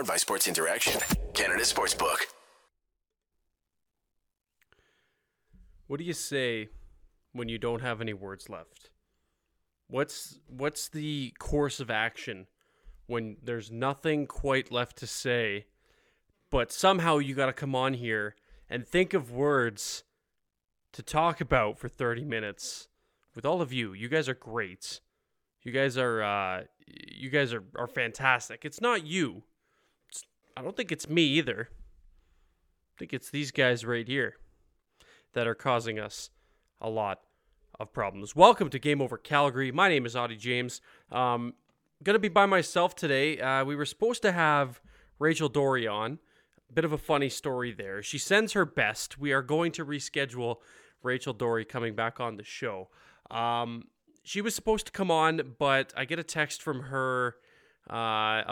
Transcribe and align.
Powered 0.00 0.08
by 0.08 0.16
Sports 0.16 0.48
Interaction, 0.48 0.98
Canada 1.34 1.62
Sportsbook. 1.62 2.20
What 5.88 5.98
do 5.98 6.06
you 6.06 6.14
say 6.14 6.70
when 7.34 7.50
you 7.50 7.58
don't 7.58 7.82
have 7.82 8.00
any 8.00 8.14
words 8.14 8.48
left? 8.48 8.88
What's 9.88 10.38
what's 10.46 10.88
the 10.88 11.34
course 11.38 11.80
of 11.80 11.90
action 11.90 12.46
when 13.08 13.36
there's 13.42 13.70
nothing 13.70 14.26
quite 14.26 14.72
left 14.72 14.96
to 15.00 15.06
say, 15.06 15.66
but 16.50 16.72
somehow 16.72 17.18
you 17.18 17.34
got 17.34 17.46
to 17.46 17.52
come 17.52 17.74
on 17.74 17.92
here 17.92 18.36
and 18.70 18.88
think 18.88 19.12
of 19.12 19.30
words 19.30 20.04
to 20.94 21.02
talk 21.02 21.42
about 21.42 21.78
for 21.78 21.90
30 21.90 22.24
minutes 22.24 22.88
with 23.34 23.44
all 23.44 23.60
of 23.60 23.70
you. 23.70 23.92
You 23.92 24.08
guys 24.08 24.30
are 24.30 24.34
great. 24.34 25.02
You 25.60 25.72
guys 25.72 25.98
are 25.98 26.22
uh 26.22 26.62
you 26.86 27.28
guys 27.28 27.52
are 27.52 27.64
are 27.76 27.86
fantastic. 27.86 28.64
It's 28.64 28.80
not 28.80 29.04
you. 29.04 29.42
I 30.56 30.62
don't 30.62 30.76
think 30.76 30.90
it's 30.90 31.08
me 31.08 31.22
either. 31.22 31.68
I 31.70 32.94
think 32.98 33.12
it's 33.12 33.30
these 33.30 33.50
guys 33.50 33.84
right 33.84 34.06
here 34.06 34.36
that 35.32 35.46
are 35.46 35.54
causing 35.54 35.98
us 35.98 36.30
a 36.80 36.90
lot 36.90 37.20
of 37.78 37.92
problems. 37.92 38.34
Welcome 38.34 38.68
to 38.70 38.78
Game 38.78 39.00
Over 39.00 39.16
Calgary. 39.16 39.70
My 39.70 39.88
name 39.88 40.04
is 40.06 40.14
Auddie 40.14 40.38
James. 40.38 40.80
Um, 41.12 41.54
gonna 42.02 42.18
be 42.18 42.28
by 42.28 42.46
myself 42.46 42.94
today. 42.94 43.38
Uh, 43.38 43.64
we 43.64 43.76
were 43.76 43.86
supposed 43.86 44.22
to 44.22 44.32
have 44.32 44.80
Rachel 45.18 45.48
Doerrie 45.48 45.86
on. 45.86 46.18
Bit 46.72 46.84
of 46.84 46.92
a 46.92 46.98
funny 46.98 47.28
story 47.28 47.72
there. 47.72 48.02
She 48.02 48.18
sends 48.18 48.52
her 48.52 48.64
best. 48.64 49.18
We 49.18 49.32
are 49.32 49.42
going 49.42 49.72
to 49.72 49.84
reschedule 49.84 50.56
Rachel 51.02 51.32
Doerrie 51.32 51.64
coming 51.64 51.94
back 51.94 52.20
on 52.20 52.36
the 52.36 52.44
show. 52.44 52.88
Um, 53.30 53.84
she 54.22 54.40
was 54.40 54.54
supposed 54.54 54.86
to 54.86 54.92
come 54.92 55.10
on, 55.10 55.54
but 55.58 55.92
I 55.96 56.04
get 56.04 56.18
a 56.18 56.24
text 56.24 56.62
from 56.62 56.82
her 56.82 57.36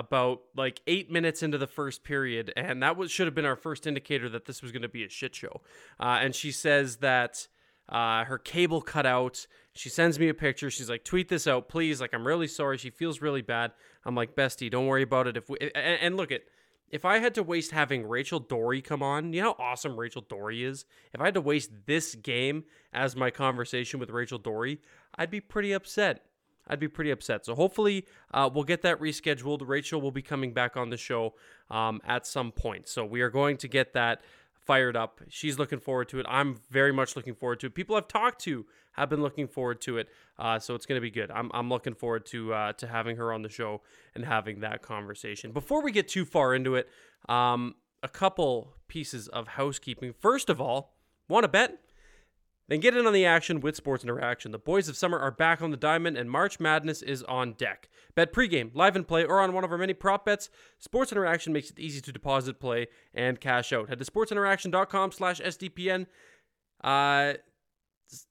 about 0.08 0.40
like 0.56 0.80
eight 0.86 1.10
minutes 1.10 1.42
into 1.42 1.58
the 1.58 1.66
first 1.66 2.04
period, 2.04 2.52
and 2.56 2.82
that 2.82 2.96
was 2.96 3.10
should 3.10 3.26
have 3.26 3.34
been 3.34 3.44
our 3.44 3.56
first 3.56 3.86
indicator 3.86 4.28
that 4.28 4.46
this 4.46 4.62
was 4.62 4.72
going 4.72 4.82
to 4.82 4.88
be 4.88 5.04
a 5.04 5.08
shit 5.08 5.34
show. 5.34 5.60
Uh, 6.00 6.18
and 6.20 6.34
she 6.34 6.50
says 6.50 6.96
that 6.96 7.46
uh, 7.88 8.24
her 8.24 8.38
cable 8.38 8.82
cut 8.82 9.06
out. 9.06 9.46
She 9.72 9.88
sends 9.88 10.18
me 10.18 10.28
a 10.28 10.34
picture. 10.34 10.70
She's 10.70 10.90
like, 10.90 11.04
"Tweet 11.04 11.28
this 11.28 11.46
out, 11.46 11.68
please." 11.68 12.00
Like, 12.00 12.12
I'm 12.12 12.26
really 12.26 12.48
sorry. 12.48 12.78
She 12.78 12.90
feels 12.90 13.22
really 13.22 13.42
bad. 13.42 13.72
I'm 14.04 14.14
like, 14.14 14.34
"Bestie, 14.34 14.70
don't 14.70 14.86
worry 14.86 15.02
about 15.02 15.26
it." 15.26 15.36
If 15.36 15.48
we 15.48 15.58
and, 15.60 15.98
and 16.00 16.16
look 16.16 16.32
at 16.32 16.42
if 16.90 17.04
I 17.04 17.18
had 17.18 17.34
to 17.34 17.42
waste 17.42 17.72
having 17.72 18.06
Rachel 18.06 18.40
Doerrie 18.40 18.82
come 18.82 19.02
on, 19.02 19.32
you 19.32 19.42
know 19.42 19.54
how 19.58 19.64
awesome 19.64 19.98
Rachel 19.98 20.22
Doerrie 20.22 20.64
is? 20.64 20.84
If 21.12 21.20
I 21.20 21.26
had 21.26 21.34
to 21.34 21.40
waste 21.40 21.70
this 21.86 22.14
game 22.14 22.64
as 22.92 23.14
my 23.14 23.30
conversation 23.30 24.00
with 24.00 24.10
Rachel 24.10 24.38
Doerrie, 24.38 24.78
I'd 25.14 25.30
be 25.30 25.40
pretty 25.40 25.72
upset. 25.72 26.24
I'd 26.68 26.80
be 26.80 26.88
pretty 26.88 27.10
upset. 27.10 27.46
So 27.46 27.54
hopefully 27.54 28.06
uh, 28.32 28.48
we'll 28.52 28.64
get 28.64 28.82
that 28.82 29.00
rescheduled. 29.00 29.66
Rachel 29.66 30.00
will 30.00 30.10
be 30.10 30.22
coming 30.22 30.52
back 30.52 30.76
on 30.76 30.90
the 30.90 30.96
show 30.96 31.34
um, 31.70 32.00
at 32.06 32.26
some 32.26 32.52
point. 32.52 32.88
So 32.88 33.04
we 33.04 33.20
are 33.20 33.30
going 33.30 33.56
to 33.58 33.68
get 33.68 33.94
that 33.94 34.22
fired 34.68 34.96
up. 34.96 35.20
She's 35.28 35.58
looking 35.58 35.80
forward 35.80 36.08
to 36.10 36.20
it. 36.20 36.26
I'm 36.28 36.60
very 36.70 36.92
much 36.92 37.16
looking 37.16 37.34
forward 37.34 37.60
to 37.60 37.66
it. 37.66 37.74
People 37.74 37.96
I've 37.96 38.08
talked 38.08 38.42
to 38.42 38.66
have 38.92 39.08
been 39.08 39.22
looking 39.22 39.48
forward 39.48 39.80
to 39.82 39.96
it. 39.96 40.08
Uh, 40.38 40.58
so 40.58 40.74
it's 40.74 40.84
going 40.84 40.98
to 40.98 41.02
be 41.02 41.10
good. 41.10 41.30
I'm, 41.30 41.50
I'm 41.54 41.68
looking 41.70 41.94
forward 41.94 42.26
to 42.26 42.52
uh, 42.52 42.72
to 42.74 42.86
having 42.86 43.16
her 43.16 43.32
on 43.32 43.42
the 43.42 43.48
show 43.48 43.80
and 44.14 44.24
having 44.24 44.60
that 44.60 44.82
conversation. 44.82 45.52
Before 45.52 45.82
we 45.82 45.90
get 45.90 46.08
too 46.08 46.24
far 46.24 46.54
into 46.54 46.74
it, 46.74 46.88
um, 47.28 47.76
a 48.02 48.08
couple 48.08 48.74
pieces 48.88 49.28
of 49.28 49.48
housekeeping. 49.48 50.12
First 50.12 50.50
of 50.50 50.60
all, 50.60 50.94
want 51.28 51.44
to 51.44 51.48
bet? 51.48 51.78
Then 52.68 52.80
get 52.80 52.96
in 52.96 53.06
on 53.06 53.12
the 53.14 53.24
action 53.24 53.60
with 53.60 53.76
Sports 53.76 54.04
Interaction. 54.04 54.52
The 54.52 54.58
boys 54.58 54.88
of 54.88 54.96
summer 54.96 55.18
are 55.18 55.30
back 55.30 55.62
on 55.62 55.70
the 55.70 55.76
diamond, 55.76 56.18
and 56.18 56.30
March 56.30 56.60
Madness 56.60 57.00
is 57.00 57.22
on 57.22 57.54
deck. 57.54 57.88
Bet 58.14 58.30
pregame, 58.32 58.70
live 58.74 58.94
and 58.94 59.08
play, 59.08 59.24
or 59.24 59.40
on 59.40 59.54
one 59.54 59.64
of 59.64 59.72
our 59.72 59.78
many 59.78 59.94
prop 59.94 60.26
bets. 60.26 60.50
Sports 60.78 61.10
Interaction 61.10 61.52
makes 61.52 61.70
it 61.70 61.78
easy 61.78 62.00
to 62.02 62.12
deposit, 62.12 62.60
play, 62.60 62.88
and 63.14 63.40
cash 63.40 63.72
out. 63.72 63.88
Head 63.88 63.98
to 63.98 64.04
sportsinteraction.com/sdpn. 64.04 66.06
Uh, 66.84 67.32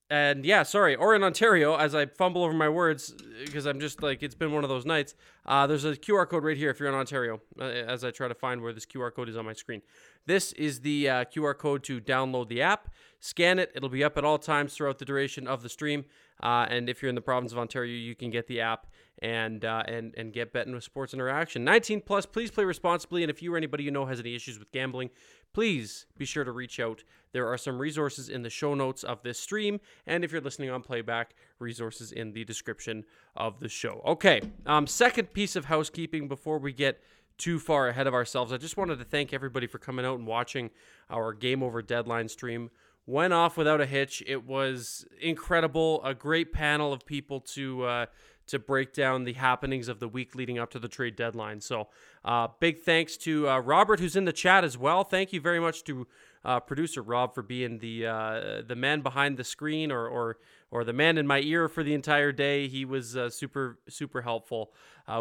and 0.10 0.46
yeah, 0.46 0.64
sorry, 0.64 0.96
or 0.96 1.16
in 1.16 1.24
Ontario, 1.24 1.76
as 1.76 1.94
I 1.94 2.06
fumble 2.06 2.44
over 2.44 2.54
my 2.54 2.70
words 2.70 3.14
because 3.44 3.66
I'm 3.66 3.80
just 3.80 4.02
like 4.02 4.24
it's 4.24 4.36
been 4.36 4.54
one 4.54 4.64
of 4.64 4.70
those 4.70 4.86
nights. 4.86 5.16
Uh, 5.46 5.68
there's 5.68 5.84
a 5.84 5.96
QR 5.96 6.28
code 6.28 6.44
right 6.44 6.56
here 6.56 6.70
if 6.70 6.80
you're 6.80 6.88
in 6.88 6.96
Ontario. 6.96 7.42
Uh, 7.60 7.64
as 7.64 8.04
I 8.04 8.12
try 8.12 8.28
to 8.28 8.34
find 8.34 8.62
where 8.62 8.72
this 8.72 8.86
QR 8.86 9.14
code 9.14 9.28
is 9.28 9.36
on 9.36 9.46
my 9.46 9.54
screen, 9.54 9.82
this 10.26 10.54
is 10.54 10.80
the 10.80 11.10
uh, 11.10 11.26
QR 11.26 11.58
code 11.58 11.84
to 11.84 12.00
download 12.00 12.48
the 12.48 12.62
app. 12.62 12.90
Scan 13.20 13.60
it; 13.60 13.72
it'll 13.76 13.90
be 13.90 14.04
up 14.04 14.18
at 14.18 14.24
all 14.24 14.38
times 14.38 14.74
throughout 14.74 15.00
the 15.00 15.06
duration 15.06 15.48
of 15.48 15.62
the 15.62 15.70
stream. 15.70 16.06
Uh, 16.42 16.66
and 16.70 16.90
if 16.90 17.02
you're 17.02 17.10
in 17.10 17.16
the 17.16 17.22
province 17.22 17.52
of 17.52 17.58
Ontario, 17.58 17.96
you 17.96 18.16
can 18.16 18.30
get 18.30 18.48
the 18.48 18.62
app 18.62 18.88
and 19.20 19.66
uh, 19.66 19.84
and 19.88 20.14
and 20.16 20.32
get 20.34 20.54
betting 20.54 20.74
with 20.74 20.84
Sports 20.84 21.14
Interaction. 21.14 21.64
19 21.64 22.02
plus. 22.02 22.26
Please 22.26 22.52
play 22.52 22.64
responsibly. 22.64 23.24
And 23.24 23.30
if 23.30 23.42
you 23.42 23.54
or 23.54 23.58
anybody 23.58 23.84
you 23.84 23.92
know 23.92 24.06
has 24.06 24.20
any 24.20 24.36
issues 24.36 24.60
with 24.60 24.72
gambling, 24.72 25.10
please 25.54 26.06
be 26.18 26.26
sure 26.26 26.44
to 26.44 26.52
reach 26.52 26.80
out. 26.80 27.04
There 27.34 27.48
are 27.48 27.58
some 27.58 27.80
resources 27.80 28.30
in 28.30 28.44
the 28.44 28.50
show 28.50 28.74
notes 28.74 29.04
of 29.04 29.24
this 29.24 29.40
stream, 29.40 29.80
and 30.06 30.24
if 30.24 30.32
you're 30.32 30.42
listening 30.42 30.70
on 30.70 30.82
playback, 30.82 31.36
resources 31.60 32.12
in 32.12 32.34
the 32.34 32.46
description 32.46 33.06
of 33.36 33.60
the 33.60 33.70
show. 33.70 34.02
Okay, 34.06 34.42
um, 34.66 34.88
second 34.88 35.34
piece 35.34 35.56
of 35.56 35.66
housekeeping 35.66 36.28
before 36.28 36.60
we 36.60 36.72
get 36.72 37.02
too 37.38 37.60
far 37.60 37.88
ahead 37.88 38.08
of 38.08 38.14
ourselves. 38.14 38.52
I 38.52 38.58
just 38.58 38.78
wanted 38.78 38.98
to 39.00 39.06
thank 39.06 39.34
everybody 39.34 39.68
for 39.68 39.78
coming 39.78 40.06
out 40.06 40.18
and 40.18 40.28
watching 40.28 40.72
our 41.10 41.34
Game 41.34 41.62
Over 41.62 41.82
Deadline 41.82 42.30
stream. 42.30 42.72
Went 43.10 43.32
off 43.32 43.56
without 43.56 43.80
a 43.80 43.86
hitch. 43.86 44.22
It 44.28 44.46
was 44.46 45.06
incredible. 45.22 46.04
A 46.04 46.14
great 46.14 46.52
panel 46.52 46.92
of 46.92 47.06
people 47.06 47.40
to 47.40 47.86
uh, 47.86 48.06
to 48.48 48.60
break 48.60 48.94
down 48.94 49.24
the 49.24 49.34
happenings 49.34 49.88
of 49.88 50.00
the 50.00 50.08
week 50.08 50.36
leading 50.36 50.60
up 50.60 50.70
to 50.72 50.80
the 50.80 50.90
trade 50.90 51.16
deadline. 51.16 51.62
So, 51.62 51.88
uh, 52.26 52.48
big 52.60 52.82
thanks 52.82 53.16
to 53.18 53.48
uh, 53.48 53.60
Robert, 53.60 54.02
who's 54.02 54.16
in 54.18 54.26
the 54.26 54.34
chat 54.34 54.64
as 54.64 54.78
well. 54.78 55.04
Thank 55.06 55.32
you 55.32 55.40
very 55.40 55.60
much 55.60 55.84
to 55.86 56.08
uh, 56.44 56.60
producer 56.60 57.02
Rob 57.02 57.34
for 57.34 57.42
being 57.42 57.80
the 57.80 58.08
uh, 58.08 58.62
the 58.68 58.76
man 58.76 59.00
behind 59.00 59.38
the 59.38 59.44
screen 59.44 59.92
or 59.92 60.08
or 60.08 60.38
or 60.70 60.84
the 60.84 60.92
man 60.92 61.18
in 61.18 61.28
my 61.28 61.40
ear 61.40 61.70
for 61.70 61.84
the 61.84 61.94
entire 61.94 62.34
day. 62.34 62.68
He 62.68 62.84
was 62.84 63.16
uh, 63.16 63.30
super 63.30 63.80
super 63.88 64.22
helpful 64.22 64.74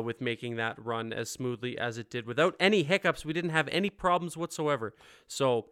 with 0.02 0.20
making 0.20 0.56
that 0.56 0.84
run 0.84 1.12
as 1.12 1.30
smoothly 1.30 1.78
as 1.78 1.98
it 1.98 2.10
did 2.10 2.26
without 2.26 2.56
any 2.58 2.82
hiccups. 2.82 3.24
We 3.24 3.32
didn't 3.32 3.50
have 3.50 3.68
any 3.68 3.90
problems 3.90 4.36
whatsoever. 4.36 4.94
So. 5.28 5.66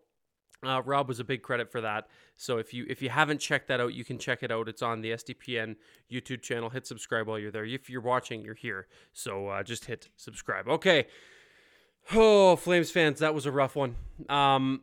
Uh, 0.62 0.82
Rob 0.82 1.08
was 1.08 1.20
a 1.20 1.24
big 1.24 1.42
credit 1.42 1.70
for 1.70 1.80
that. 1.80 2.06
So 2.36 2.58
if 2.58 2.72
you 2.72 2.86
if 2.88 3.02
you 3.02 3.10
haven't 3.10 3.38
checked 3.38 3.68
that 3.68 3.80
out, 3.80 3.94
you 3.94 4.04
can 4.04 4.18
check 4.18 4.42
it 4.42 4.50
out. 4.50 4.68
It's 4.68 4.82
on 4.82 5.02
the 5.02 5.10
SDPN 5.10 5.76
YouTube 6.10 6.42
channel. 6.42 6.70
Hit 6.70 6.86
subscribe 6.86 7.26
while 7.26 7.38
you're 7.38 7.50
there. 7.50 7.64
If 7.64 7.90
you're 7.90 8.00
watching, 8.00 8.42
you're 8.42 8.54
here. 8.54 8.86
So 9.12 9.48
uh, 9.48 9.62
just 9.62 9.84
hit 9.86 10.08
subscribe. 10.16 10.68
Okay. 10.68 11.06
Oh, 12.12 12.56
Flames 12.56 12.90
fans, 12.90 13.20
that 13.20 13.34
was 13.34 13.46
a 13.46 13.52
rough 13.52 13.76
one. 13.76 13.96
Um, 14.28 14.82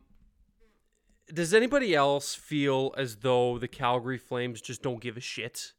does 1.32 1.54
anybody 1.54 1.94
else 1.94 2.34
feel 2.34 2.92
as 2.96 3.16
though 3.16 3.58
the 3.58 3.68
Calgary 3.68 4.18
Flames 4.18 4.60
just 4.60 4.82
don't 4.82 5.00
give 5.00 5.16
a 5.16 5.20
shit 5.20 5.72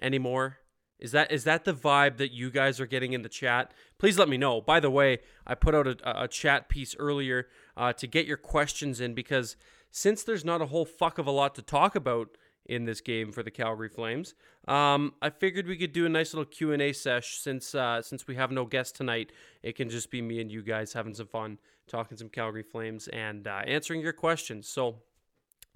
anymore? 0.00 0.58
Is 1.02 1.10
that 1.10 1.32
is 1.32 1.42
that 1.44 1.64
the 1.64 1.74
vibe 1.74 2.16
that 2.18 2.30
you 2.30 2.48
guys 2.48 2.78
are 2.78 2.86
getting 2.86 3.12
in 3.12 3.22
the 3.22 3.28
chat? 3.28 3.72
Please 3.98 4.16
let 4.16 4.28
me 4.28 4.36
know. 4.36 4.60
By 4.60 4.78
the 4.78 4.90
way, 4.90 5.18
I 5.44 5.56
put 5.56 5.74
out 5.74 5.88
a, 5.88 6.22
a 6.22 6.28
chat 6.28 6.68
piece 6.68 6.94
earlier 6.96 7.48
uh, 7.76 7.92
to 7.94 8.06
get 8.06 8.24
your 8.24 8.36
questions 8.36 9.00
in 9.00 9.12
because 9.12 9.56
since 9.90 10.22
there's 10.22 10.44
not 10.44 10.62
a 10.62 10.66
whole 10.66 10.84
fuck 10.84 11.18
of 11.18 11.26
a 11.26 11.32
lot 11.32 11.56
to 11.56 11.62
talk 11.62 11.96
about 11.96 12.28
in 12.64 12.84
this 12.84 13.00
game 13.00 13.32
for 13.32 13.42
the 13.42 13.50
Calgary 13.50 13.88
Flames, 13.88 14.34
um, 14.68 15.14
I 15.20 15.30
figured 15.30 15.66
we 15.66 15.76
could 15.76 15.92
do 15.92 16.06
a 16.06 16.08
nice 16.08 16.32
little 16.32 16.44
Q 16.44 16.70
and 16.70 16.80
A 16.80 16.92
sesh 16.92 17.36
since 17.36 17.74
uh, 17.74 18.00
since 18.00 18.28
we 18.28 18.36
have 18.36 18.52
no 18.52 18.64
guest 18.64 18.94
tonight. 18.94 19.32
It 19.64 19.74
can 19.74 19.90
just 19.90 20.08
be 20.08 20.22
me 20.22 20.40
and 20.40 20.52
you 20.52 20.62
guys 20.62 20.92
having 20.92 21.14
some 21.14 21.26
fun, 21.26 21.58
talking 21.88 22.16
some 22.16 22.28
Calgary 22.28 22.62
Flames, 22.62 23.08
and 23.08 23.48
uh, 23.48 23.62
answering 23.66 24.02
your 24.02 24.12
questions. 24.12 24.68
So 24.68 24.98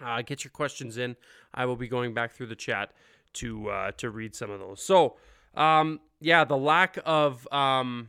uh, 0.00 0.22
get 0.22 0.44
your 0.44 0.52
questions 0.52 0.98
in. 0.98 1.16
I 1.52 1.66
will 1.66 1.74
be 1.74 1.88
going 1.88 2.14
back 2.14 2.32
through 2.32 2.46
the 2.46 2.54
chat 2.54 2.92
to 3.36 3.70
uh, 3.70 3.92
to 3.92 4.10
read 4.10 4.34
some 4.34 4.50
of 4.50 4.60
those. 4.60 4.82
So, 4.82 5.16
um, 5.54 6.00
yeah, 6.20 6.44
the 6.44 6.56
lack 6.56 6.98
of 7.04 7.50
um, 7.52 8.08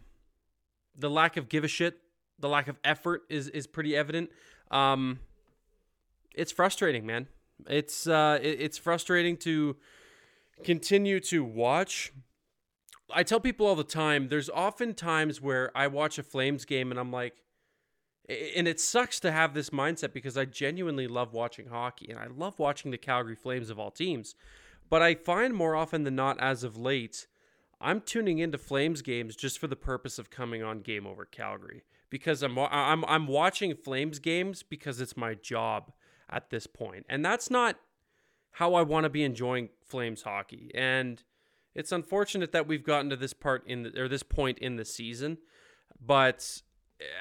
the 0.97 1.09
lack 1.09 1.37
of 1.37 1.49
give 1.49 1.63
a 1.63 1.67
shit, 1.67 1.99
the 2.39 2.49
lack 2.49 2.67
of 2.67 2.77
effort 2.83 3.23
is 3.29 3.49
is 3.49 3.67
pretty 3.67 3.95
evident. 3.95 4.29
Um, 4.71 5.19
it's 6.35 6.51
frustrating, 6.51 7.05
man. 7.05 7.27
It's 7.67 8.07
uh, 8.07 8.39
it, 8.41 8.61
it's 8.61 8.77
frustrating 8.77 9.37
to 9.37 9.75
continue 10.63 11.19
to 11.21 11.43
watch. 11.43 12.13
I 13.13 13.23
tell 13.23 13.39
people 13.39 13.67
all 13.67 13.75
the 13.75 13.83
time. 13.83 14.27
There's 14.29 14.49
often 14.49 14.93
times 14.93 15.41
where 15.41 15.75
I 15.75 15.87
watch 15.87 16.19
a 16.19 16.23
Flames 16.23 16.65
game 16.65 16.91
and 16.91 16.99
I'm 16.99 17.11
like, 17.11 17.35
and 18.27 18.67
it 18.67 18.79
sucks 18.79 19.19
to 19.21 19.31
have 19.31 19.53
this 19.53 19.69
mindset 19.69 20.11
because 20.11 20.37
I 20.37 20.45
genuinely 20.45 21.07
love 21.07 21.33
watching 21.33 21.67
hockey 21.67 22.09
and 22.09 22.19
I 22.19 22.27
love 22.27 22.59
watching 22.59 22.91
the 22.91 22.97
Calgary 22.97 23.35
Flames 23.35 23.69
of 23.69 23.79
all 23.79 23.91
teams. 23.91 24.35
But 24.89 25.01
I 25.01 25.15
find 25.15 25.53
more 25.53 25.75
often 25.75 26.03
than 26.03 26.15
not, 26.15 26.39
as 26.39 26.63
of 26.63 26.77
late, 26.77 27.27
I'm 27.79 28.01
tuning 28.01 28.39
into 28.39 28.57
Flames 28.57 29.01
games 29.01 29.35
just 29.35 29.59
for 29.59 29.67
the 29.67 29.75
purpose 29.75 30.17
of 30.17 30.29
coming 30.29 30.63
on 30.63 30.81
Game 30.81 31.05
Over 31.05 31.25
Calgary 31.25 31.83
because 32.09 32.41
I'm 32.41 32.57
I'm 32.57 33.05
I'm 33.05 33.27
watching 33.27 33.75
Flames 33.75 34.19
games 34.19 34.63
because 34.63 35.01
it's 35.01 35.17
my 35.17 35.33
job 35.35 35.91
at 36.29 36.49
this 36.49 36.67
point, 36.67 37.05
and 37.09 37.23
that's 37.23 37.49
not 37.49 37.77
how 38.51 38.73
I 38.73 38.81
want 38.81 39.03
to 39.03 39.09
be 39.09 39.23
enjoying 39.23 39.69
Flames 39.85 40.23
hockey. 40.23 40.71
And 40.73 41.21
it's 41.75 41.91
unfortunate 41.91 42.51
that 42.53 42.67
we've 42.67 42.83
gotten 42.83 43.09
to 43.11 43.15
this 43.15 43.33
part 43.33 43.67
in 43.67 43.83
the, 43.83 44.01
or 44.01 44.07
this 44.07 44.23
point 44.23 44.57
in 44.59 44.77
the 44.77 44.85
season, 44.85 45.37
but 46.03 46.61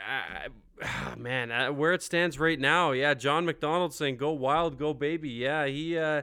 uh, 0.09 1.17
man, 1.17 1.51
uh, 1.51 1.73
where 1.73 1.93
it 1.93 2.03
stands 2.03 2.39
right 2.39 2.59
now, 2.59 2.93
yeah, 2.93 3.13
John 3.15 3.45
McDonald 3.45 3.93
saying 3.93 4.17
"Go 4.17 4.31
wild, 4.33 4.79
go 4.79 4.95
baby." 4.95 5.31
Yeah, 5.31 5.67
he. 5.67 5.99
Uh, 5.99 6.23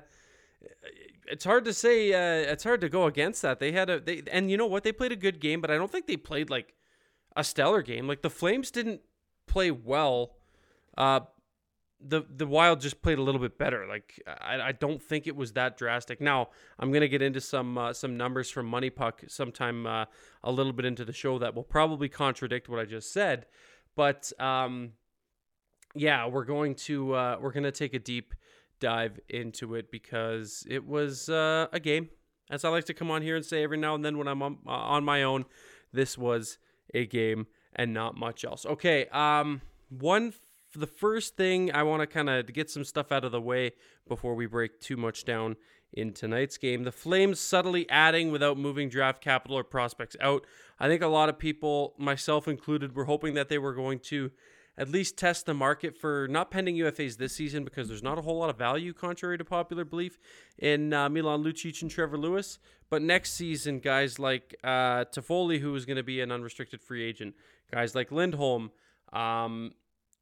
it's 1.27 1.45
hard 1.45 1.65
to 1.65 1.73
say. 1.73 2.13
Uh, 2.13 2.51
it's 2.51 2.63
hard 2.63 2.81
to 2.81 2.89
go 2.89 3.05
against 3.05 3.41
that. 3.41 3.59
They 3.59 3.71
had 3.71 3.89
a 3.89 3.99
they, 3.99 4.23
and 4.31 4.49
you 4.49 4.57
know 4.57 4.65
what? 4.65 4.83
They 4.83 4.91
played 4.91 5.11
a 5.11 5.17
good 5.17 5.39
game, 5.39 5.61
but 5.61 5.71
I 5.71 5.75
don't 5.75 5.91
think 5.91 6.07
they 6.07 6.17
played 6.17 6.49
like 6.49 6.73
a 7.35 7.43
stellar 7.43 7.81
game. 7.81 8.07
Like 8.07 8.21
the 8.21 8.29
Flames 8.29 8.71
didn't 8.71 9.01
play 9.47 9.71
well. 9.71 10.35
Uh, 10.97 11.21
the 12.05 12.23
the 12.29 12.45
Wild 12.45 12.81
just 12.81 13.01
played 13.01 13.17
a 13.17 13.21
little 13.21 13.39
bit 13.39 13.57
better. 13.57 13.87
Like 13.87 14.21
I, 14.27 14.59
I 14.59 14.71
don't 14.73 15.01
think 15.01 15.27
it 15.27 15.35
was 15.35 15.53
that 15.53 15.77
drastic. 15.77 16.19
Now 16.19 16.49
I'm 16.79 16.91
gonna 16.91 17.07
get 17.07 17.21
into 17.21 17.41
some 17.41 17.77
uh, 17.77 17.93
some 17.93 18.17
numbers 18.17 18.49
from 18.49 18.65
Money 18.65 18.89
Puck 18.89 19.23
sometime 19.27 19.87
uh, 19.87 20.05
a 20.43 20.51
little 20.51 20.73
bit 20.73 20.85
into 20.85 21.05
the 21.05 21.13
show 21.13 21.39
that 21.39 21.55
will 21.55 21.63
probably 21.63 22.09
contradict 22.09 22.67
what 22.69 22.79
I 22.79 22.85
just 22.85 23.13
said, 23.13 23.45
but 23.95 24.31
um, 24.39 24.91
yeah, 25.95 26.27
we're 26.27 26.45
going 26.45 26.75
to 26.75 27.13
uh, 27.13 27.37
we're 27.39 27.53
gonna 27.53 27.71
take 27.71 27.93
a 27.93 27.99
deep 27.99 28.33
dive 28.83 29.17
into 29.29 29.75
it 29.75 29.89
because 29.89 30.65
it 30.69 30.85
was 30.85 31.29
uh, 31.29 31.67
a 31.71 31.79
game. 31.79 32.09
As 32.51 32.65
I 32.65 32.69
like 32.69 32.83
to 32.85 32.93
come 32.93 33.09
on 33.09 33.21
here 33.21 33.37
and 33.37 33.45
say 33.45 33.63
every 33.63 33.77
now 33.77 33.95
and 33.95 34.03
then 34.03 34.17
when 34.17 34.27
I'm 34.27 34.43
on, 34.43 34.57
uh, 34.67 34.71
on 34.71 35.05
my 35.05 35.23
own, 35.23 35.45
this 35.93 36.17
was 36.17 36.57
a 36.93 37.05
game 37.05 37.47
and 37.73 37.93
not 37.93 38.17
much 38.17 38.43
else. 38.43 38.65
Okay, 38.65 39.07
um, 39.07 39.61
one 39.89 40.33
the 40.75 40.87
first 40.87 41.37
thing 41.37 41.71
I 41.71 41.83
want 41.83 42.01
to 42.01 42.07
kind 42.07 42.29
of 42.29 42.51
get 42.51 42.69
some 42.69 42.83
stuff 42.83 43.11
out 43.11 43.23
of 43.23 43.31
the 43.31 43.39
way 43.39 43.71
before 44.07 44.35
we 44.35 44.47
break 44.47 44.81
too 44.81 44.97
much 44.97 45.23
down 45.23 45.55
in 45.93 46.11
tonight's 46.11 46.57
game. 46.57 46.83
The 46.83 46.91
Flames 46.91 47.39
subtly 47.39 47.87
adding 47.89 48.31
without 48.31 48.57
moving 48.57 48.89
draft 48.89 49.21
capital 49.21 49.57
or 49.57 49.63
prospects 49.63 50.17
out. 50.19 50.45
I 50.79 50.87
think 50.87 51.03
a 51.03 51.07
lot 51.07 51.29
of 51.29 51.37
people, 51.37 51.93
myself 51.97 52.47
included, 52.47 52.95
were 52.95 53.05
hoping 53.05 53.35
that 53.35 53.49
they 53.49 53.59
were 53.59 53.75
going 53.75 53.99
to 53.99 54.31
at 54.77 54.89
least 54.89 55.17
test 55.17 55.45
the 55.45 55.53
market 55.53 55.95
for 55.95 56.27
not 56.29 56.49
pending 56.49 56.75
UFAs 56.77 57.17
this 57.17 57.35
season 57.35 57.63
because 57.63 57.87
there's 57.87 58.01
not 58.01 58.17
a 58.17 58.21
whole 58.21 58.39
lot 58.39 58.49
of 58.49 58.57
value, 58.57 58.91
contrary 58.93 59.37
to 59.37 59.45
popular 59.45 59.85
belief, 59.85 60.17
in 60.57 60.93
uh, 60.93 61.09
Milan 61.09 61.43
Lucic 61.43 61.81
and 61.81 61.91
Trevor 61.91 62.17
Lewis. 62.17 62.57
But 62.89 63.01
next 63.01 63.33
season, 63.33 63.79
guys 63.79 64.17
like 64.17 64.55
uh, 64.63 65.05
Toffoli, 65.05 65.59
who 65.59 65.75
is 65.75 65.85
going 65.85 65.97
to 65.97 66.03
be 66.03 66.21
an 66.21 66.31
unrestricted 66.31 66.81
free 66.81 67.03
agent, 67.03 67.35
guys 67.71 67.93
like 67.93 68.11
Lindholm, 68.11 68.71
um, 69.11 69.73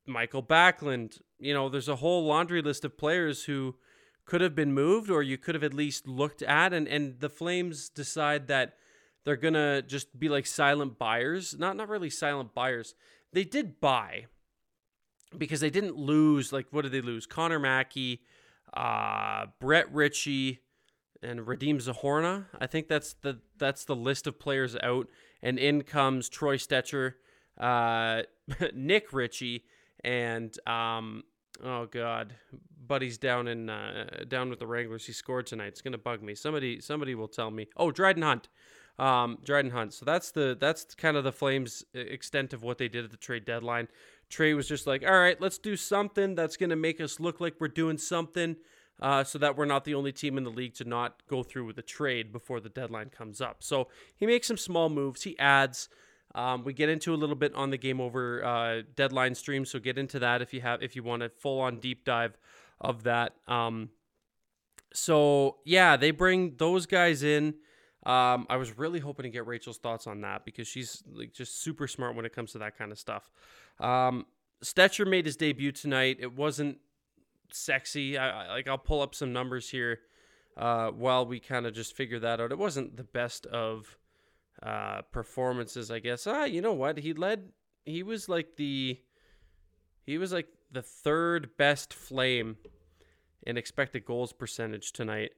Michael 0.06 0.44
Backlund. 0.44 1.21
You 1.39 1.54
know, 1.54 1.69
there's 1.69 1.89
a 1.89 1.97
whole 1.97 2.25
laundry 2.25 2.62
list 2.62 2.83
of 2.83 2.97
players 2.97 3.45
who 3.45 3.75
could 4.25 4.42
have 4.42 4.56
been 4.56 4.74
moved 4.74 5.09
or 5.09 5.24
you 5.24 5.38
could 5.38 5.56
have 5.56 5.63
at 5.63 5.74
least 5.74 6.07
looked 6.07 6.42
at. 6.42 6.74
And, 6.74 6.88
and 6.88 7.19
the 7.19 7.30
Flames 7.30 7.89
decide 7.89 8.47
that 8.47 8.75
they're 9.24 9.36
going 9.36 9.54
to 9.54 9.81
just 9.81 10.18
be 10.19 10.30
like 10.30 10.45
silent 10.45 10.97
buyers. 11.00 11.57
Not, 11.57 11.77
not 11.77 11.89
really 11.89 12.09
silent 12.09 12.54
buyers. 12.54 12.95
They 13.33 13.44
did 13.44 13.80
buy 13.80 14.25
because 15.38 15.60
they 15.60 15.69
didn't 15.69 15.98
lose. 15.98 16.51
Like, 16.51 16.68
what 16.72 16.83
did 16.83 16.92
they 16.92 17.01
lose? 17.01 17.25
Connor 17.25 17.60
Mackey, 17.60 18.22
uh, 18.74 19.48
Brett 19.60 19.92
Ritchie, 19.94 20.62
and 21.24 21.42
Radim 21.42 21.81
Zohorna. 21.81 22.45
I 22.60 22.68
think 22.68 22.88
that's 22.88 23.13
the 23.13 23.39
that's 23.57 23.86
the 23.86 23.95
list 23.95 24.28
of 24.28 24.39
players 24.39 24.75
out. 24.81 25.07
And 25.42 25.57
in 25.57 25.83
comes 25.83 26.30
Troy 26.30 26.57
Stecher, 26.57 27.13
uh, 27.60 28.24
Nick 28.74 29.13
Ritchie, 29.13 29.66
and 30.04 30.56
um, 30.68 31.24
oh 31.63 31.86
god, 31.86 32.36
buddy's 32.86 33.18
down 33.18 33.48
in 33.48 33.69
uh, 33.69 34.24
down 34.28 34.50
with 34.50 34.60
the 34.60 34.68
Wranglers. 34.68 35.06
He 35.06 35.13
scored 35.13 35.48
tonight. 35.48 35.68
It's 35.68 35.81
gonna 35.81 35.98
bug 35.98 36.22
me. 36.22 36.36
Somebody 36.36 36.81
somebody 36.81 37.16
will 37.16 37.28
tell 37.28 37.51
me. 37.51 37.68
Oh, 37.78 37.92
Dryden 37.92 38.24
Hunt. 38.24 38.48
Um, 39.00 39.39
Dryden 39.44 39.72
Hunt. 39.72 39.94
So 39.94 40.06
that's 40.06 40.31
the 40.31 40.57
that's 40.60 40.95
kind 40.95 41.18
of 41.18 41.24
the 41.24 41.31
Flames' 41.31 41.83
extent 41.94 42.54
of 42.54 42.63
what 42.63 42.78
they 42.78 42.88
did 42.88 43.06
at 43.06 43.12
the 43.12 43.18
trade 43.18 43.45
deadline. 43.45 43.88
Trey 44.31 44.54
was 44.54 44.68
just 44.68 44.88
like, 44.88 45.04
all 45.06 45.19
right, 45.19 45.39
let's 45.39 45.57
do 45.57 45.75
something 45.75 46.36
that's 46.36 46.57
gonna 46.57 46.75
make 46.75 47.00
us 47.00 47.19
look 47.19 47.39
like 47.39 47.56
we're 47.60 47.68
doing 47.68 47.98
something. 47.98 48.56
Uh, 49.00 49.24
so 49.24 49.39
that 49.39 49.57
we're 49.57 49.66
not 49.66 49.83
the 49.83 49.95
only 49.95 50.12
team 50.12 50.38
in 50.38 50.44
the 50.44 50.51
league 50.51 50.75
to 50.75 50.83
not 50.83 51.24
go 51.28 51.42
through 51.42 51.66
with 51.66 51.75
the 51.75 51.81
trade 51.81 52.31
before 52.31 52.60
the 52.60 52.69
deadline 52.69 53.10
comes 53.10 53.42
up. 53.42 53.63
So 53.63 53.88
he 54.16 54.28
makes 54.28 54.45
some 54.48 54.57
small 54.57 54.89
moves. 54.89 55.24
He 55.24 55.38
adds. 55.39 55.89
Um, 56.36 56.63
we 56.63 56.74
get 56.74 56.88
into 56.88 57.13
a 57.13 57.18
little 57.18 57.36
bit 57.36 57.54
on 57.56 57.72
the 57.72 57.78
game 57.78 58.00
over 58.00 58.45
uh, 58.45 58.83
deadline 58.95 59.33
stream, 59.36 59.66
so 59.66 59.80
get 59.80 59.98
into 59.98 60.19
that 60.19 60.42
if 60.42 60.54
you 60.54 60.62
have 60.62 60.81
if 60.83 60.95
you 60.95 61.04
want 61.04 61.24
a 61.24 61.30
full 61.30 61.60
on 61.60 61.80
deep 61.80 62.06
dive 62.06 62.38
of 62.80 63.04
that. 63.04 63.36
Um, 63.48 63.89
so 64.94 65.57
yeah, 65.66 65.98
they 65.98 66.12
bring 66.12 66.56
those 66.57 66.86
guys 66.86 67.24
in. 67.24 67.56
Um, 68.03 68.48
I 68.50 68.57
was 68.57 68.77
really 68.77 69.00
hoping 69.00 69.24
to 69.24 69.30
get 69.30 69.45
Rachel's 69.45 69.77
thoughts 69.77 70.07
on 70.07 70.21
that 70.21 70.44
because 70.44 70.68
she's 70.68 71.03
like 71.12 71.33
just 71.33 71.62
super 71.62 71.88
smart 71.88 72.15
when 72.15 72.25
it 72.25 72.33
comes 72.33 72.51
to 72.53 72.57
that 72.59 72.77
kind 72.77 72.92
of 72.92 72.98
stuff. 72.98 73.30
Um, 73.80 74.25
Stecher 74.63 75.07
made 75.07 75.25
his 75.25 75.36
debut 75.36 75.71
tonight. 75.71 76.18
It 76.19 76.33
wasn't 76.33 76.80
sexy. 77.51 78.18
I, 78.18 78.45
I 78.45 78.48
like 78.50 78.68
I'll 78.68 78.77
pull 78.77 79.01
up 79.01 79.13
some 79.13 79.33
numbers 79.33 79.69
here 79.69 80.00
uh, 80.57 80.89
while 80.89 81.25
we 81.25 81.39
kind 81.39 81.65
of 81.65 81.74
just 81.74 81.95
figure 81.95 82.19
that 82.19 82.42
out. 82.42 82.51
It 82.51 82.57
wasn't 82.57 82.98
the 82.98 83.03
best 83.03 83.45
of 83.48 83.98
uh, 84.63 85.01
performances, 85.12 85.92
I 85.92 86.00
guess. 86.00 86.25
Ah, 86.27 86.45
you 86.45 86.62
know 86.62 86.74
what? 86.74 86.97
He 86.97 87.13
led. 87.13 87.50
He 87.86 88.04
was 88.04 88.27
like 88.27 88.56
the. 88.57 89.00
He 90.06 90.18
was 90.18 90.33
like 90.33 90.47
the 90.71 90.81
third 90.81 91.51
best 91.57 91.94
flame 91.94 92.57
in 93.44 93.57
expected 93.57 94.06
goals 94.06 94.33
percentage 94.33 94.92
tonight. 94.92 95.31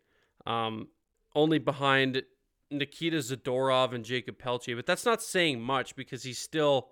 Um, 0.45 0.87
only 1.35 1.59
behind 1.59 2.23
Nikita 2.73 3.17
Zadorov 3.17 3.93
and 3.93 4.03
Jakob 4.03 4.37
Pelletier, 4.37 4.75
but 4.75 4.85
that's 4.85 5.05
not 5.05 5.21
saying 5.21 5.61
much 5.61 5.95
because 5.95 6.23
he's 6.23 6.39
still 6.39 6.89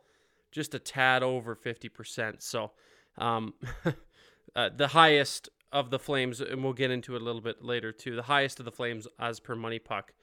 just 0.52 0.74
a 0.74 0.80
tad 0.80 1.24
over 1.24 1.56
50%. 1.56 2.42
So, 2.42 2.72
um, 3.18 3.54
uh, 4.56 4.70
the 4.76 4.90
highest 4.90 5.50
of 5.72 5.90
the 5.90 6.00
Flames, 6.00 6.42
and 6.42 6.64
we'll 6.64 6.74
get 6.74 6.92
into 6.92 7.16
it 7.16 7.22
a 7.22 7.26
little 7.26 7.42
bit 7.42 7.64
later 7.64 7.92
too, 7.92 8.16
the 8.16 8.24
highest 8.24 8.60
of 8.60 8.66
the 8.66 8.72
Flames 8.72 9.08
as 9.20 9.40
per 9.40 9.56
Money 9.56 9.80
Puck 9.80 10.14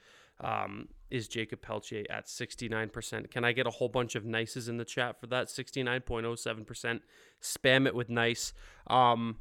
um, 0.41 0.87
is 1.09 1.27
Jakob 1.27 1.61
Pelletier 1.61 2.05
at 2.09 2.25
69%. 2.25 3.31
Can 3.31 3.43
I 3.43 3.51
get 3.51 3.67
a 3.67 3.71
whole 3.71 3.89
bunch 3.89 4.15
of 4.15 4.25
nices 4.25 4.69
in 4.69 4.77
the 4.77 4.85
chat 4.85 5.19
for 5.19 5.27
that? 5.27 5.47
69.07%. 5.47 6.99
Spam 7.41 7.87
it 7.87 7.95
with 7.95 8.09
nice. 8.09 8.53
Um, 8.87 9.37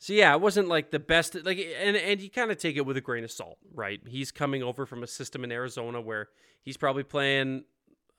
so 0.00 0.12
yeah, 0.12 0.34
it 0.34 0.40
wasn't 0.40 0.66
like 0.66 0.90
the 0.90 0.98
best 0.98 1.36
like 1.44 1.58
and 1.58 1.96
and 1.96 2.20
you 2.20 2.30
kind 2.30 2.50
of 2.50 2.58
take 2.58 2.76
it 2.76 2.84
with 2.84 2.96
a 2.96 3.00
grain 3.00 3.22
of 3.22 3.30
salt, 3.30 3.58
right? 3.72 4.00
He's 4.08 4.32
coming 4.32 4.62
over 4.62 4.84
from 4.84 5.04
a 5.04 5.06
system 5.06 5.44
in 5.44 5.52
Arizona 5.52 6.00
where 6.00 6.30
he's 6.62 6.76
probably 6.76 7.04
playing 7.04 7.64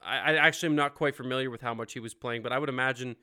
I, 0.02 0.18
I 0.18 0.36
actually 0.36 0.70
am 0.70 0.76
not 0.76 0.96
quite 0.96 1.16
familiar 1.16 1.50
with 1.50 1.62
how 1.62 1.74
much 1.74 1.92
he 1.94 2.00
was 2.00 2.14
playing, 2.14 2.42
but 2.42 2.54
I 2.54 2.60
would 2.60 2.70
imagine 2.70 3.18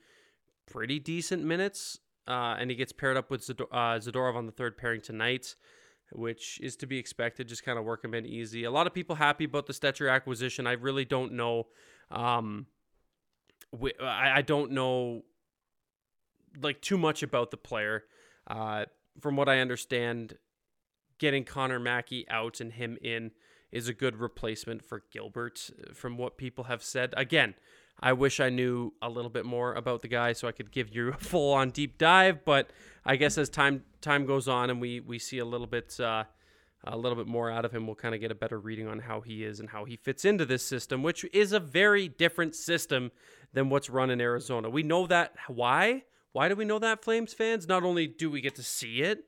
pretty 0.67 0.99
decent 0.99 1.43
minutes. 1.43 1.97
Uh, 2.27 2.55
and 2.59 2.69
he 2.69 2.75
gets 2.75 2.91
paired 2.91 3.17
up 3.17 3.31
with 3.31 3.41
Zador- 3.41 3.71
uh, 3.71 3.97
Zadorov 3.97 4.35
on 4.35 4.45
the 4.45 4.51
third 4.51 4.77
pairing 4.77 5.01
tonight 5.01 5.55
which 6.11 6.59
is 6.61 6.75
to 6.77 6.87
be 6.87 6.97
expected. 6.97 7.47
Just 7.47 7.63
kind 7.63 7.77
of 7.77 7.85
work 7.85 8.03
him 8.03 8.13
in 8.13 8.25
easy. 8.25 8.63
A 8.63 8.71
lot 8.71 8.87
of 8.87 8.93
people 8.93 9.15
happy 9.15 9.45
about 9.45 9.67
the 9.67 9.73
Stecher 9.73 10.11
acquisition. 10.11 10.67
I 10.67 10.73
really 10.73 11.05
don't 11.05 11.33
know. 11.33 11.67
Um, 12.11 12.67
I, 14.01 14.31
I 14.37 14.41
don't 14.41 14.71
know 14.71 15.23
like 16.61 16.81
too 16.81 16.97
much 16.97 17.21
about 17.23 17.51
the 17.51 17.57
player. 17.57 18.03
Uh, 18.49 18.85
from 19.19 19.35
what 19.35 19.49
I 19.49 19.59
understand, 19.59 20.37
getting 21.19 21.43
Connor 21.43 21.79
Mackey 21.79 22.25
out 22.29 22.61
and 22.61 22.73
him 22.73 22.97
in 23.01 23.31
is 23.71 23.87
a 23.87 23.93
good 23.93 24.17
replacement 24.17 24.83
for 24.83 25.03
Gilbert. 25.11 25.69
From 25.93 26.17
what 26.17 26.37
people 26.37 26.65
have 26.65 26.83
said, 26.83 27.13
again, 27.15 27.53
I 27.99 28.13
wish 28.13 28.39
I 28.39 28.49
knew 28.49 28.93
a 29.01 29.09
little 29.09 29.29
bit 29.29 29.45
more 29.45 29.73
about 29.73 30.01
the 30.01 30.07
guy 30.07 30.33
so 30.33 30.47
I 30.47 30.51
could 30.51 30.71
give 30.71 30.95
you 30.95 31.09
a 31.09 31.17
full 31.17 31.53
on 31.53 31.71
deep 31.71 31.97
dive. 31.97 32.45
But 32.45 32.71
I 33.05 33.15
guess 33.15 33.37
as 33.37 33.49
time 33.49 33.83
time 34.01 34.25
goes 34.25 34.47
on 34.47 34.69
and 34.69 34.79
we 34.81 34.99
we 34.99 35.19
see 35.19 35.39
a 35.39 35.45
little 35.45 35.67
bit 35.67 35.99
uh, 35.99 36.23
a 36.85 36.97
little 36.97 37.17
bit 37.17 37.27
more 37.27 37.51
out 37.51 37.65
of 37.65 37.73
him, 37.73 37.85
we'll 37.85 37.95
kind 37.95 38.15
of 38.15 38.21
get 38.21 38.31
a 38.31 38.35
better 38.35 38.59
reading 38.59 38.87
on 38.87 38.99
how 38.99 39.21
he 39.21 39.43
is 39.43 39.59
and 39.59 39.69
how 39.69 39.83
he 39.83 39.97
fits 39.97 40.23
into 40.23 40.45
this 40.45 40.63
system, 40.65 41.03
which 41.03 41.25
is 41.33 41.51
a 41.51 41.59
very 41.59 42.07
different 42.07 42.55
system 42.55 43.11
than 43.53 43.69
what's 43.69 43.89
run 43.89 44.09
in 44.09 44.21
Arizona. 44.21 44.69
We 44.69 44.83
know 44.83 45.05
that. 45.07 45.33
Why? 45.47 46.03
Why 46.31 46.47
do 46.47 46.55
we 46.55 46.65
know 46.65 46.79
that, 46.79 47.03
Flames 47.03 47.33
fans? 47.33 47.67
Not 47.67 47.83
only 47.83 48.07
do 48.07 48.29
we 48.29 48.41
get 48.41 48.55
to 48.55 48.63
see 48.63 49.01
it, 49.01 49.25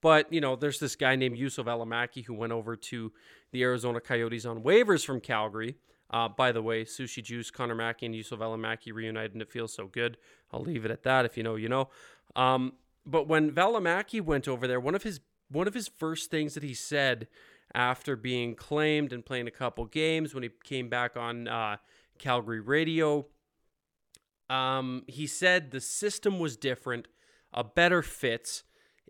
but 0.00 0.32
you 0.32 0.40
know, 0.40 0.56
there's 0.56 0.78
this 0.78 0.96
guy 0.96 1.16
named 1.16 1.38
Juuso 1.38 1.64
Valimaki 1.64 2.24
who 2.24 2.34
went 2.34 2.52
over 2.52 2.76
to 2.76 3.12
the 3.52 3.62
Arizona 3.62 4.00
Coyotes 4.00 4.46
on 4.46 4.62
waivers 4.62 5.04
from 5.04 5.20
Calgary. 5.20 5.76
Uh, 6.12 6.28
by 6.28 6.50
the 6.50 6.62
way, 6.62 6.84
Sushi 6.84 7.22
Juice, 7.22 7.50
Connor 7.50 7.76
Mackey, 7.76 8.06
and 8.06 8.14
Juuso 8.14 8.36
Valimaki 8.36 8.92
reunited, 8.92 9.32
and 9.32 9.42
it 9.42 9.50
feels 9.50 9.72
so 9.72 9.86
good. 9.86 10.16
I'll 10.52 10.62
leave 10.62 10.84
it 10.84 10.90
at 10.90 11.04
that. 11.04 11.24
If 11.24 11.36
you 11.36 11.42
know, 11.42 11.54
you 11.54 11.68
know. 11.68 11.88
Um, 12.34 12.72
but 13.06 13.28
when 13.28 13.52
Valimaki 13.52 14.20
went 14.20 14.48
over 14.48 14.66
there, 14.66 14.80
one 14.80 14.94
of 14.94 15.04
his 15.04 15.20
one 15.50 15.68
of 15.68 15.74
his 15.74 15.88
first 15.88 16.30
things 16.30 16.54
that 16.54 16.62
he 16.62 16.74
said 16.74 17.28
after 17.74 18.16
being 18.16 18.54
claimed 18.54 19.12
and 19.12 19.24
playing 19.24 19.46
a 19.46 19.52
couple 19.52 19.84
games, 19.84 20.34
when 20.34 20.42
he 20.42 20.50
came 20.64 20.88
back 20.88 21.16
on 21.16 21.46
uh, 21.46 21.76
Calgary 22.18 22.60
radio, 22.60 23.26
um, 24.50 25.04
he 25.06 25.26
said 25.26 25.70
the 25.70 25.80
system 25.80 26.38
was 26.38 26.56
different, 26.56 27.08
a 27.54 27.64
better 27.64 28.02
fit. 28.02 28.62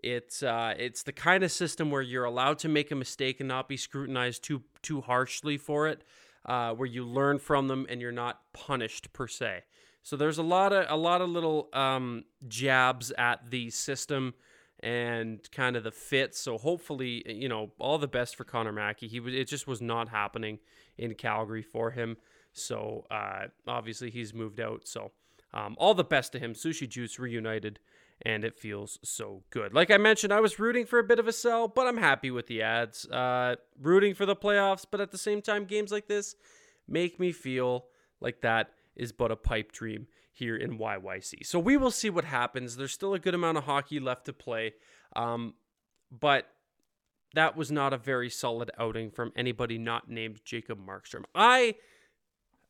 It's 0.03 0.41
uh, 0.41 0.73
it's 0.77 1.03
the 1.03 1.11
kind 1.11 1.43
of 1.43 1.51
system 1.51 1.91
where 1.91 2.01
you're 2.01 2.25
allowed 2.25 2.59
to 2.59 2.69
make 2.69 2.91
a 2.91 2.95
mistake 2.95 3.39
and 3.39 3.47
not 3.47 3.67
be 3.67 3.77
scrutinized 3.77 4.43
too 4.43 4.63
too 4.81 5.01
harshly 5.01 5.57
for 5.57 5.87
it 5.87 6.03
uh, 6.45 6.73
where 6.73 6.87
you 6.87 7.05
learn 7.05 7.39
from 7.39 7.67
them 7.67 7.85
and 7.89 8.01
you're 8.01 8.11
not 8.11 8.41
punished 8.53 9.13
per 9.13 9.27
se. 9.27 9.63
So 10.03 10.15
there's 10.15 10.37
a 10.37 10.43
lot 10.43 10.73
of 10.73 10.85
a 10.89 10.97
lot 10.97 11.21
of 11.21 11.29
little 11.29 11.69
um, 11.73 12.23
jabs 12.47 13.11
at 13.17 13.51
the 13.51 13.69
system 13.69 14.33
and 14.79 15.39
kind 15.51 15.75
of 15.75 15.83
the 15.83 15.91
fit. 15.91 16.35
So 16.35 16.57
hopefully, 16.57 17.23
you 17.27 17.47
know, 17.47 17.71
all 17.77 17.99
the 17.99 18.07
best 18.07 18.35
for 18.35 18.43
Connor 18.43 18.71
Mackey. 18.71 19.07
He 19.07 19.19
was 19.19 19.33
it 19.33 19.45
just 19.45 19.67
was 19.67 19.81
not 19.81 20.09
happening 20.09 20.59
in 20.97 21.13
Calgary 21.13 21.61
for 21.61 21.91
him. 21.91 22.17
So 22.53 23.05
uh, 23.11 23.47
obviously 23.67 24.09
he's 24.09 24.33
moved 24.33 24.59
out. 24.59 24.87
So 24.87 25.11
um, 25.53 25.75
all 25.77 25.93
the 25.93 26.03
best 26.03 26.31
to 26.33 26.39
him. 26.39 26.53
Sushi 26.53 26.87
Juice 26.87 27.19
reunited, 27.19 27.79
and 28.21 28.43
it 28.43 28.57
feels 28.57 28.99
so 29.03 29.43
good. 29.49 29.73
Like 29.73 29.91
I 29.91 29.97
mentioned, 29.97 30.31
I 30.31 30.39
was 30.39 30.59
rooting 30.59 30.85
for 30.85 30.99
a 30.99 31.03
bit 31.03 31.19
of 31.19 31.27
a 31.27 31.33
sell, 31.33 31.67
but 31.67 31.87
I'm 31.87 31.97
happy 31.97 32.31
with 32.31 32.47
the 32.47 32.61
ads. 32.61 33.05
Uh, 33.07 33.55
rooting 33.79 34.13
for 34.13 34.25
the 34.25 34.35
playoffs, 34.35 34.85
but 34.89 35.01
at 35.01 35.11
the 35.11 35.17
same 35.17 35.41
time, 35.41 35.65
games 35.65 35.91
like 35.91 36.07
this 36.07 36.35
make 36.87 37.19
me 37.19 37.31
feel 37.31 37.85
like 38.19 38.41
that 38.41 38.71
is 38.95 39.11
but 39.11 39.31
a 39.31 39.35
pipe 39.35 39.71
dream 39.71 40.07
here 40.31 40.55
in 40.55 40.77
YYC. 40.77 41.45
So 41.45 41.59
we 41.59 41.77
will 41.77 41.91
see 41.91 42.09
what 42.09 42.25
happens. 42.25 42.75
There's 42.75 42.91
still 42.91 43.13
a 43.13 43.19
good 43.19 43.35
amount 43.35 43.57
of 43.57 43.65
hockey 43.65 43.99
left 43.99 44.25
to 44.25 44.33
play, 44.33 44.73
um, 45.15 45.53
but 46.11 46.47
that 47.33 47.55
was 47.55 47.71
not 47.71 47.93
a 47.93 47.97
very 47.97 48.29
solid 48.29 48.71
outing 48.77 49.11
from 49.11 49.31
anybody 49.35 49.77
not 49.77 50.09
named 50.09 50.41
Jacob 50.43 50.79
Markstrom. 50.85 51.23
I, 51.33 51.75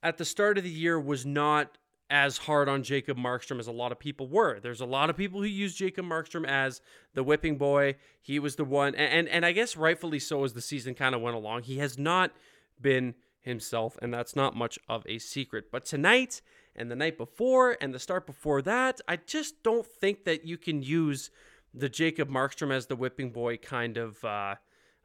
at 0.03 0.17
the 0.17 0.25
start 0.25 0.57
of 0.57 0.63
the 0.63 0.69
year, 0.69 0.99
was 0.99 1.25
not 1.25 1.77
as 2.11 2.37
hard 2.37 2.67
on 2.67 2.83
Jacob 2.83 3.17
Markstrom 3.17 3.57
as 3.57 3.67
a 3.67 3.71
lot 3.71 3.91
of 3.91 3.97
people 3.97 4.27
were. 4.27 4.59
There's 4.59 4.81
a 4.81 4.85
lot 4.85 5.09
of 5.09 5.17
people 5.17 5.39
who 5.39 5.47
use 5.47 5.73
Jacob 5.73 6.05
Markstrom 6.05 6.45
as 6.45 6.81
the 7.13 7.23
whipping 7.23 7.57
boy. 7.57 7.95
He 8.21 8.37
was 8.37 8.57
the 8.57 8.65
one, 8.65 8.93
and 8.95 9.11
and, 9.11 9.29
and 9.29 9.45
I 9.45 9.53
guess 9.53 9.75
rightfully 9.77 10.19
so 10.19 10.43
as 10.43 10.53
the 10.53 10.61
season 10.61 10.93
kind 10.93 11.15
of 11.15 11.21
went 11.21 11.35
along. 11.35 11.63
He 11.63 11.77
has 11.77 11.97
not 11.97 12.31
been 12.79 13.15
himself, 13.39 13.97
and 14.01 14.13
that's 14.13 14.35
not 14.35 14.55
much 14.55 14.77
of 14.87 15.05
a 15.07 15.17
secret. 15.17 15.71
But 15.71 15.85
tonight 15.85 16.41
and 16.75 16.91
the 16.91 16.95
night 16.95 17.17
before 17.17 17.77
and 17.81 17.93
the 17.93 17.99
start 17.99 18.25
before 18.25 18.61
that, 18.63 19.01
I 19.07 19.15
just 19.15 19.63
don't 19.63 19.85
think 19.85 20.25
that 20.25 20.45
you 20.45 20.57
can 20.57 20.83
use 20.83 21.31
the 21.73 21.89
Jacob 21.89 22.29
Markstrom 22.29 22.71
as 22.71 22.87
the 22.87 22.95
whipping 22.95 23.31
boy 23.31 23.57
kind 23.57 23.97
of 23.97 24.23
uh, 24.25 24.55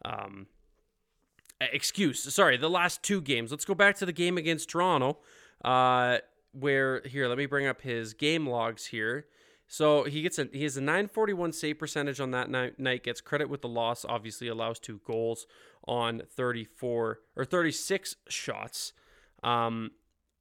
um, 0.04 0.48
excuse. 1.60 2.22
Sorry, 2.34 2.56
the 2.56 2.70
last 2.70 3.02
two 3.02 3.20
games. 3.20 3.50
Let's 3.50 3.64
go 3.64 3.75
back 3.75 3.96
to 3.98 4.06
the 4.06 4.12
game 4.12 4.36
against 4.36 4.70
Toronto, 4.70 5.18
uh, 5.64 6.18
where 6.58 7.02
here. 7.04 7.28
Let 7.28 7.38
me 7.38 7.46
bring 7.46 7.66
up 7.66 7.82
his 7.82 8.14
game 8.14 8.46
logs 8.46 8.86
here. 8.86 9.26
So 9.68 10.04
he 10.04 10.22
gets 10.22 10.38
a 10.38 10.48
he 10.52 10.62
has 10.62 10.76
a 10.76 10.80
941 10.80 11.52
save 11.52 11.78
percentage 11.78 12.20
on 12.20 12.30
that 12.30 12.48
night, 12.48 12.78
night. 12.78 13.02
Gets 13.02 13.20
credit 13.20 13.48
with 13.48 13.62
the 13.62 13.68
loss. 13.68 14.04
Obviously 14.04 14.48
allows 14.48 14.78
two 14.78 15.00
goals 15.04 15.46
on 15.86 16.22
34 16.30 17.20
or 17.36 17.44
36 17.44 18.16
shots. 18.28 18.92
Um, 19.42 19.92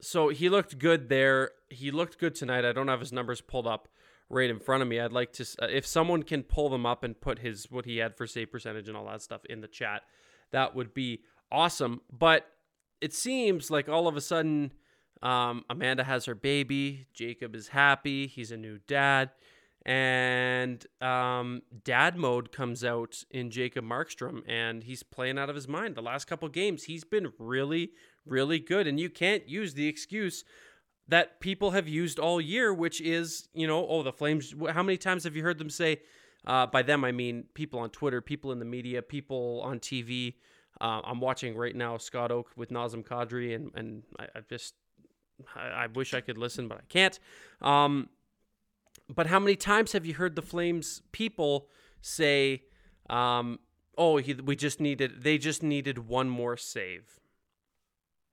so 0.02 0.30
he 0.30 0.50
looked 0.50 0.78
good 0.78 1.10
there. 1.10 1.52
He 1.70 1.92
looked 1.92 2.20
good 2.20 2.36
tonight. 2.36 2.66
I 2.66 2.72
don't 2.72 2.88
have 2.88 3.00
his 3.00 3.12
numbers 3.12 3.42
pulled 3.42 3.68
up 3.68 3.88
right 4.30 4.50
in 4.50 4.60
front 4.60 4.84
of 4.84 4.90
me. 4.90 5.00
I'd 5.00 5.12
like 5.12 5.34
to 5.34 5.44
uh, 5.62 5.68
if 5.68 5.86
someone 5.86 6.22
can 6.24 6.44
pull 6.44 6.70
them 6.70 6.86
up 6.86 7.04
and 7.04 7.20
put 7.20 7.40
his 7.40 7.72
what 7.72 7.86
he 7.86 7.98
had 7.98 8.16
for 8.16 8.28
save 8.28 8.52
percentage 8.52 8.88
and 8.88 8.96
all 8.96 9.08
that 9.08 9.22
stuff 9.22 9.44
in 9.46 9.62
the 9.62 9.68
chat. 9.68 10.04
That 10.52 10.76
would 10.76 10.94
be 10.94 11.22
awesome. 11.52 12.02
But 12.12 12.48
it 13.02 13.14
seems 13.14 13.72
like 13.72 13.90
all 13.90 14.08
of 14.08 14.16
a 14.16 14.22
sudden 14.22 14.72
um, 15.22 15.64
Amanda 15.70 16.04
has 16.04 16.26
her 16.26 16.36
baby. 16.36 17.08
Jacob 17.14 17.56
is 17.56 17.70
happy. 17.70 18.28
He's 18.28 18.52
a 18.52 18.58
new 18.58 18.80
dad. 18.88 19.32
And 19.86 20.84
um, 21.00 21.62
dad 21.84 22.18
mode 22.18 22.52
comes 22.52 22.84
out 22.84 23.24
in 23.30 23.52
Jacob 23.52 23.86
Markstrom, 23.86 24.42
and 24.48 24.84
he's 24.84 25.04
playing 25.04 25.38
out 25.38 25.50
of 25.50 25.56
his 25.56 25.68
mind. 25.68 25.96
The 25.96 26.02
last 26.02 26.26
couple 26.26 26.50
games, 26.50 26.84
he's 26.84 27.04
been 27.04 27.34
really, 27.38 27.92
really 28.26 28.60
good. 28.60 28.88
And 28.88 29.00
you 29.00 29.12
can't 29.12 29.48
use 29.48 29.76
the 29.76 29.88
excuse 29.88 30.44
that 31.08 31.40
people 31.40 31.72
have 31.72 31.88
used 31.88 32.18
all 32.18 32.42
year, 32.42 32.74
which 32.74 33.00
is, 33.00 33.48
you 33.54 33.68
know, 33.68 33.88
oh, 33.88 34.02
the 34.02 34.12
Flames. 34.12 34.56
How 34.72 34.82
many 34.82 34.98
times 34.98 35.24
have 35.24 35.36
you 35.36 35.44
heard 35.44 35.60
them 35.60 35.70
say, 35.70 36.02
uh, 36.48 36.66
by 36.66 36.82
them, 36.82 37.04
I 37.04 37.12
mean 37.12 37.46
people 37.54 37.80
on 37.80 37.92
Twitter, 37.92 38.22
people 38.22 38.52
in 38.52 38.60
the 38.60 38.66
media, 38.66 39.04
people 39.04 39.62
on 39.64 39.80
TV. 39.80 40.36
Uh, 40.82 41.02
I'm 41.04 41.20
watching 41.20 41.56
right 41.56 41.76
now 41.76 41.98
Scott 41.98 42.32
Oake 42.32 42.50
with 42.56 42.70
Nazem 42.70 43.04
Kadri, 43.06 43.56
and, 43.56 43.72
and 43.76 44.04
I, 44.20 44.26
I 44.36 44.40
just 44.50 44.74
I, 45.56 45.68
I, 45.68 45.88
wish 45.88 46.14
I 46.14 46.22
could 46.22 46.38
listen, 46.38 46.68
but 46.68 46.78
I 46.78 46.84
can't. 46.90 47.20
Um, 47.62 48.10
but 49.14 49.28
how 49.28 49.40
many 49.40 49.56
times 49.56 49.92
have 49.92 50.06
you 50.06 50.16
heard 50.16 50.36
the 50.36 50.42
Flames 50.42 51.02
people 51.12 51.68
say, 52.02 52.64
um, 53.10 53.60
"Oh, 53.98 54.18
he, 54.18 54.34
we 54.34 54.56
just 54.56 54.80
needed 54.80 55.22
they 55.22 55.38
just 55.38 55.62
needed 55.62 56.08
one 56.08 56.30
more 56.30 56.58
save." 56.58 57.20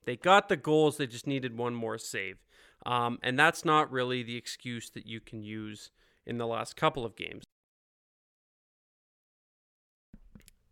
They 0.04 0.16
got 0.16 0.48
the 0.48 0.56
goals, 0.56 0.96
they 0.96 1.06
just 1.06 1.26
needed 1.26 1.56
one 1.56 1.74
more 1.74 1.98
save. 1.98 2.38
Um, 2.84 3.18
and 3.22 3.38
that's 3.38 3.64
not 3.64 3.92
really 3.92 4.22
the 4.22 4.36
excuse 4.36 4.90
that 4.90 5.06
you 5.06 5.20
can 5.20 5.42
use 5.42 5.90
in 6.26 6.38
the 6.38 6.46
last 6.46 6.76
couple 6.76 7.04
of 7.04 7.14
games. 7.14 7.44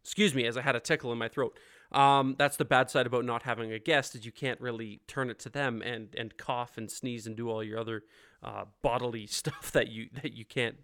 Excuse 0.02 0.34
me, 0.34 0.46
as 0.46 0.56
I 0.56 0.62
had 0.62 0.74
a 0.74 0.80
tickle 0.80 1.12
in 1.12 1.18
my 1.18 1.28
throat. 1.28 1.56
Um, 1.92 2.36
that's 2.38 2.56
the 2.56 2.64
bad 2.64 2.88
side 2.88 3.06
about 3.06 3.24
not 3.24 3.42
having 3.42 3.72
a 3.72 3.78
guest 3.78 4.14
is 4.14 4.24
you 4.24 4.30
can't 4.30 4.60
really 4.60 5.00
turn 5.08 5.28
it 5.28 5.40
to 5.40 5.48
them 5.48 5.82
and 5.82 6.14
and 6.16 6.36
cough 6.36 6.78
and 6.78 6.90
sneeze 6.90 7.26
and 7.26 7.36
do 7.36 7.50
all 7.50 7.64
your 7.64 7.80
other 7.80 8.04
uh, 8.42 8.64
bodily 8.80 9.26
stuff 9.26 9.72
that 9.72 9.88
you 9.88 10.08
that 10.22 10.32
you 10.32 10.44
can't 10.44 10.76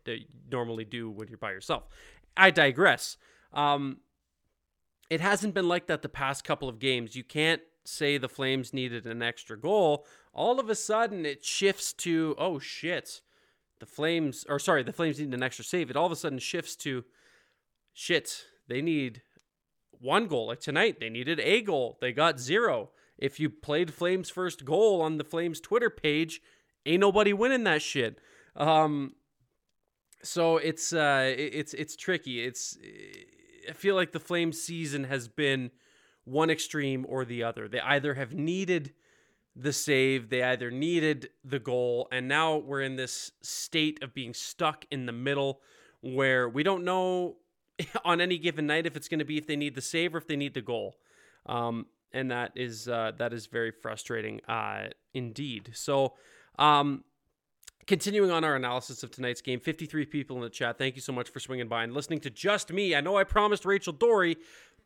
normally 0.50 0.84
do 0.84 1.10
when 1.10 1.28
you're 1.28 1.38
by 1.38 1.52
yourself. 1.52 1.84
I 2.36 2.50
digress. 2.50 3.16
Um, 3.52 3.98
it 5.08 5.20
hasn't 5.20 5.54
been 5.54 5.68
like 5.68 5.86
that 5.86 6.02
the 6.02 6.08
past 6.08 6.44
couple 6.44 6.68
of 6.68 6.80
games. 6.80 7.14
You 7.14 7.22
can't 7.22 7.62
say 7.84 8.18
the 8.18 8.28
Flames 8.28 8.74
needed 8.74 9.06
an 9.06 9.22
extra 9.22 9.56
goal. 9.56 10.04
All 10.34 10.58
of 10.58 10.68
a 10.68 10.74
sudden, 10.74 11.24
it 11.24 11.44
shifts 11.44 11.92
to 11.94 12.34
oh 12.36 12.58
shit, 12.58 13.20
the 13.78 13.86
Flames 13.86 14.44
or 14.48 14.58
sorry, 14.58 14.82
the 14.82 14.92
Flames 14.92 15.20
need 15.20 15.32
an 15.32 15.42
extra 15.42 15.64
save. 15.64 15.88
It 15.88 15.96
all 15.96 16.06
of 16.06 16.12
a 16.12 16.16
sudden 16.16 16.40
shifts 16.40 16.74
to 16.76 17.04
shit. 17.94 18.44
They 18.68 18.82
need 18.82 19.22
one 20.00 20.26
goal. 20.26 20.48
Like 20.48 20.60
tonight, 20.60 21.00
they 21.00 21.08
needed 21.08 21.40
a 21.40 21.62
goal. 21.62 21.98
They 22.00 22.12
got 22.12 22.38
zero. 22.40 22.90
If 23.18 23.40
you 23.40 23.48
played 23.48 23.92
Flames 23.92 24.28
first 24.28 24.64
goal 24.64 25.00
on 25.00 25.18
the 25.18 25.24
Flames 25.24 25.60
Twitter 25.60 25.90
page, 25.90 26.40
ain't 26.84 27.00
nobody 27.00 27.32
winning 27.32 27.64
that 27.64 27.82
shit. 27.82 28.18
Um, 28.54 29.14
so 30.22 30.56
it's 30.56 30.92
uh, 30.92 31.32
it's 31.36 31.74
it's 31.74 31.96
tricky. 31.96 32.44
It's 32.44 32.76
I 33.68 33.72
feel 33.72 33.94
like 33.94 34.12
the 34.12 34.20
Flames 34.20 34.60
season 34.60 35.04
has 35.04 35.28
been 35.28 35.70
one 36.24 36.50
extreme 36.50 37.06
or 37.08 37.24
the 37.24 37.42
other. 37.42 37.68
They 37.68 37.80
either 37.80 38.14
have 38.14 38.32
needed 38.32 38.92
the 39.54 39.72
save, 39.72 40.28
they 40.28 40.42
either 40.42 40.70
needed 40.70 41.30
the 41.42 41.58
goal, 41.58 42.08
and 42.12 42.28
now 42.28 42.56
we're 42.56 42.82
in 42.82 42.96
this 42.96 43.32
state 43.40 44.02
of 44.02 44.12
being 44.12 44.34
stuck 44.34 44.84
in 44.90 45.06
the 45.06 45.12
middle 45.12 45.60
where 46.02 46.46
we 46.48 46.62
don't 46.62 46.84
know 46.84 47.36
on 48.04 48.20
any 48.20 48.38
given 48.38 48.66
night 48.66 48.86
if 48.86 48.96
it's 48.96 49.08
going 49.08 49.18
to 49.18 49.24
be 49.24 49.38
if 49.38 49.46
they 49.46 49.56
need 49.56 49.74
the 49.74 49.80
save 49.80 50.14
or 50.14 50.18
if 50.18 50.26
they 50.26 50.36
need 50.36 50.54
the 50.54 50.62
goal. 50.62 50.96
Um, 51.46 51.86
and 52.12 52.30
that 52.30 52.52
is 52.54 52.88
uh, 52.88 53.12
that 53.18 53.32
is 53.32 53.46
very 53.46 53.70
frustrating 53.70 54.40
uh, 54.48 54.88
indeed. 55.12 55.70
So, 55.74 56.14
um, 56.58 57.04
continuing 57.86 58.30
on 58.30 58.44
our 58.44 58.56
analysis 58.56 59.02
of 59.02 59.10
tonight's 59.10 59.42
game, 59.42 59.60
53 59.60 60.06
people 60.06 60.36
in 60.36 60.42
the 60.42 60.50
chat. 60.50 60.78
Thank 60.78 60.96
you 60.96 61.02
so 61.02 61.12
much 61.12 61.28
for 61.30 61.40
swinging 61.40 61.68
by 61.68 61.84
and 61.84 61.92
listening 61.92 62.20
to 62.20 62.30
just 62.30 62.72
me. 62.72 62.94
I 62.94 63.00
know 63.00 63.16
I 63.16 63.24
promised 63.24 63.64
Rachel 63.64 63.92
Doerrie, 63.92 64.36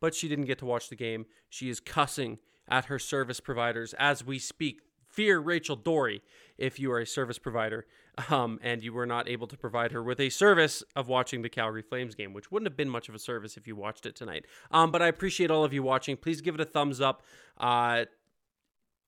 but 0.00 0.14
she 0.14 0.28
didn't 0.28 0.46
get 0.46 0.58
to 0.58 0.66
watch 0.66 0.88
the 0.88 0.96
game. 0.96 1.26
She 1.48 1.70
is 1.70 1.80
cussing 1.80 2.38
at 2.68 2.86
her 2.86 2.98
service 2.98 3.40
providers 3.40 3.94
as 3.98 4.24
we 4.24 4.38
speak. 4.38 4.80
Fear 5.10 5.40
Rachel 5.40 5.76
Doerrie 5.76 6.22
if 6.58 6.78
you 6.78 6.92
are 6.92 7.00
a 7.00 7.06
service 7.06 7.38
provider 7.38 7.86
um, 8.28 8.58
and 8.62 8.82
you 8.82 8.92
were 8.92 9.06
not 9.06 9.28
able 9.28 9.46
to 9.46 9.56
provide 9.56 9.92
her 9.92 10.02
with 10.02 10.20
a 10.20 10.28
service 10.28 10.82
of 10.94 11.08
watching 11.08 11.42
the 11.42 11.48
Calgary 11.48 11.82
Flames 11.82 12.14
game, 12.14 12.32
which 12.32 12.50
wouldn't 12.50 12.66
have 12.66 12.76
been 12.76 12.88
much 12.88 13.08
of 13.08 13.14
a 13.14 13.18
service 13.18 13.56
if 13.56 13.66
you 13.66 13.74
watched 13.74 14.06
it 14.06 14.14
tonight. 14.14 14.44
Um, 14.70 14.90
but 14.90 15.02
I 15.02 15.08
appreciate 15.08 15.50
all 15.50 15.64
of 15.64 15.72
you 15.72 15.82
watching. 15.82 16.16
Please 16.16 16.40
give 16.40 16.54
it 16.54 16.60
a 16.60 16.64
thumbs 16.64 17.00
up. 17.00 17.22
Uh, 17.58 18.04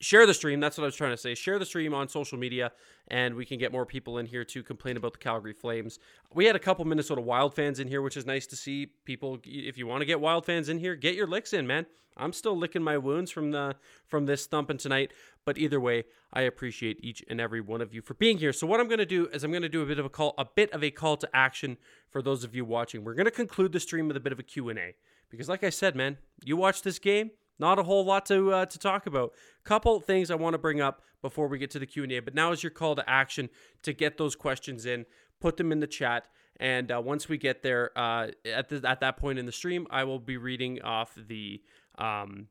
share 0.03 0.25
the 0.25 0.33
stream. 0.33 0.59
That's 0.59 0.77
what 0.77 0.83
I 0.83 0.87
was 0.87 0.95
trying 0.95 1.11
to 1.11 1.17
say. 1.17 1.33
Share 1.33 1.57
the 1.57 1.65
stream 1.65 1.93
on 1.93 2.09
social 2.09 2.37
media, 2.37 2.71
and 3.07 3.35
we 3.35 3.45
can 3.45 3.57
get 3.57 3.71
more 3.71 3.85
people 3.85 4.17
in 4.17 4.25
here 4.25 4.43
to 4.43 4.61
complain 4.61 4.97
about 4.97 5.13
the 5.13 5.19
Calgary 5.19 5.53
Flames. 5.53 5.99
We 6.33 6.45
had 6.45 6.55
a 6.55 6.59
couple 6.59 6.85
Minnesota 6.85 7.21
Wild 7.21 7.55
fans 7.55 7.79
in 7.79 7.87
here, 7.87 8.01
which 8.01 8.17
is 8.17 8.25
nice 8.25 8.45
to 8.47 8.55
see. 8.55 8.87
People, 9.05 9.39
if 9.45 9.77
you 9.77 9.87
want 9.87 10.01
to 10.01 10.05
get 10.05 10.19
Wild 10.19 10.45
fans 10.45 10.69
in 10.69 10.79
here, 10.79 10.95
get 10.95 11.15
your 11.15 11.27
licks 11.27 11.53
in, 11.53 11.65
man. 11.65 11.85
I'm 12.15 12.33
still 12.33 12.55
licking 12.55 12.83
my 12.83 12.97
wounds 12.97 13.31
from 13.31 13.51
the 13.51 13.75
from 14.05 14.27
this 14.27 14.45
thumping 14.45 14.77
tonight. 14.77 15.11
But 15.45 15.57
either 15.57 15.79
way, 15.79 16.03
I 16.31 16.41
appreciate 16.41 17.03
each 17.03 17.23
and 17.27 17.41
every 17.41 17.59
one 17.59 17.81
of 17.81 17.93
you 17.93 18.01
for 18.01 18.13
being 18.13 18.37
here. 18.37 18.53
So 18.53 18.67
what 18.67 18.79
I'm 18.79 18.87
going 18.87 18.99
to 18.99 19.05
do 19.05 19.27
is 19.33 19.43
I'm 19.43 19.51
going 19.51 19.63
to 19.63 19.69
do 19.69 19.81
a 19.81 19.85
bit 19.85 19.99
of 19.99 20.05
a 20.05 20.09
call, 20.09 20.35
a 20.37 20.45
bit 20.45 20.71
of 20.71 20.83
a 20.83 20.91
call 20.91 21.17
to 21.17 21.29
action 21.33 21.77
for 22.11 22.21
those 22.21 22.43
of 22.43 22.55
you 22.55 22.65
watching. 22.65 23.03
We're 23.03 23.15
going 23.15 23.25
to 23.25 23.31
conclude 23.31 23.71
the 23.71 23.79
stream 23.79 24.07
with 24.07 24.17
a 24.17 24.19
bit 24.19 24.31
of 24.31 24.39
a 24.39 24.43
Q&A 24.43 24.95
because 25.29 25.49
like 25.49 25.63
I 25.63 25.69
said, 25.69 25.95
man, 25.95 26.17
you 26.45 26.55
watch 26.55 26.83
this 26.83 26.99
game, 26.99 27.31
not 27.59 27.79
a 27.79 27.83
whole 27.83 28.05
lot 28.05 28.25
to 28.27 28.51
uh, 28.51 28.65
to 28.65 28.79
talk 28.79 29.05
about. 29.05 29.33
Couple 29.63 29.99
things 29.99 30.29
I 30.31 30.35
want 30.35 30.53
to 30.53 30.57
bring 30.57 30.81
up 30.81 31.01
before 31.21 31.47
we 31.47 31.57
get 31.57 31.71
to 31.71 31.79
the 31.79 31.85
Q&A, 31.85 32.19
but 32.19 32.35
now 32.35 32.51
is 32.51 32.61
your 32.61 32.69
call 32.69 32.95
to 32.95 33.09
action 33.09 33.49
to 33.81 33.93
get 33.93 34.17
those 34.17 34.35
questions 34.35 34.85
in, 34.85 35.05
put 35.39 35.55
them 35.55 35.71
in 35.71 35.79
the 35.79 35.87
chat. 35.87 36.27
And 36.57 36.91
uh, 36.91 37.01
once 37.03 37.29
we 37.29 37.37
get 37.37 37.63
there, 37.63 37.97
uh, 37.97 38.27
at 38.45 38.69
the, 38.69 38.81
at 38.87 38.99
that 38.99 39.17
point 39.17 39.39
in 39.39 39.45
the 39.45 39.51
stream, 39.51 39.87
I 39.89 40.03
will 40.03 40.19
be 40.19 40.37
reading 40.37 40.81
off 40.81 41.15
the 41.15 41.61
um, 41.97 42.47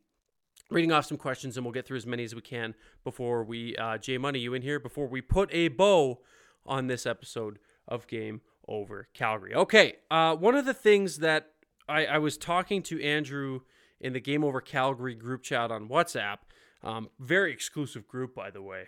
reading 0.71 0.91
off 0.91 1.07
some 1.07 1.19
questions, 1.19 1.57
and 1.57 1.65
we'll 1.67 1.73
get 1.73 1.87
through 1.87 1.99
as 1.99 2.07
many 2.07 2.25
as 2.25 2.35
we 2.35 2.41
can 2.41 2.75
before 3.05 3.45
we, 3.45 3.77
uh, 3.77 3.99
Jay 3.99 4.19
Money, 4.19 4.39
you 4.39 4.55
in 4.55 4.63
here, 4.63 4.81
before 4.81 5.07
we 5.07 5.21
put 5.21 5.53
a 5.53 5.69
bow 5.69 6.21
on 6.65 6.87
this 6.87 7.07
episode 7.07 7.59
of 7.87 8.07
Game 8.07 8.41
Over 8.67 9.09
Calgary. 9.13 9.55
Okay, 9.55 9.97
uh, 10.11 10.35
one 10.35 10.55
of 10.55 10.65
the 10.65 10.75
things 10.75 11.19
that 11.19 11.51
I, 11.89 12.07
I 12.07 12.19
was 12.19 12.39
talking 12.39 12.83
to 12.85 13.03
Andrew 13.03 13.61
in 14.03 14.13
the 14.13 14.21
Game 14.21 14.45
Over 14.45 14.61
Calgary 14.61 15.15
group 15.15 15.43
chat 15.43 15.71
on 15.71 15.89
WhatsApp, 15.89 16.39
um, 16.83 17.09
very 17.19 17.53
exclusive 17.53 18.07
group, 18.07 18.35
by 18.35 18.51
the 18.51 18.61
way, 18.61 18.87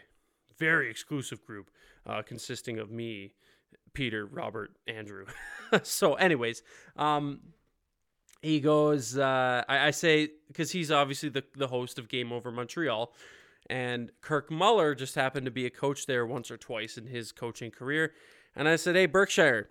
very 0.59 0.90
exclusive 0.90 1.42
group 1.47 1.71
uh, 2.04 2.21
consisting 2.21 2.78
of 2.78 2.90
me, 2.90 3.35
Peter, 3.94 4.26
Robert, 4.26 4.73
Andrew. 4.88 5.25
so, 5.83 6.14
anyways, 6.14 6.62
um, 6.97 7.40
he 8.42 8.61
goes, 8.61 9.16
uh, 9.16 9.62
I, 9.68 9.87
I 9.87 9.90
say, 9.92 10.30
because 10.49 10.73
he's 10.73 10.90
obviously 10.90 11.28
the, 11.28 11.44
the 11.56 11.68
host 11.68 11.99
of 11.99 12.09
Game 12.09 12.33
Over 12.33 12.50
Montreal, 12.50 13.14
and 13.71 14.11
Kirk 14.21 14.50
Muller 14.50 14.94
just 14.94 15.14
happened 15.14 15.47
to 15.47 15.52
be 15.52 15.64
a 15.64 15.71
coach 15.71 16.06
there 16.06 16.26
once 16.26 16.50
or 16.50 16.56
twice 16.56 16.99
in 16.99 17.06
his 17.06 17.33
coaching 17.33 17.71
career. 17.71 18.12
And 18.54 18.68
I 18.68 18.76
said, 18.76 18.94
Hey, 18.94 19.06
Berkshire, 19.06 19.71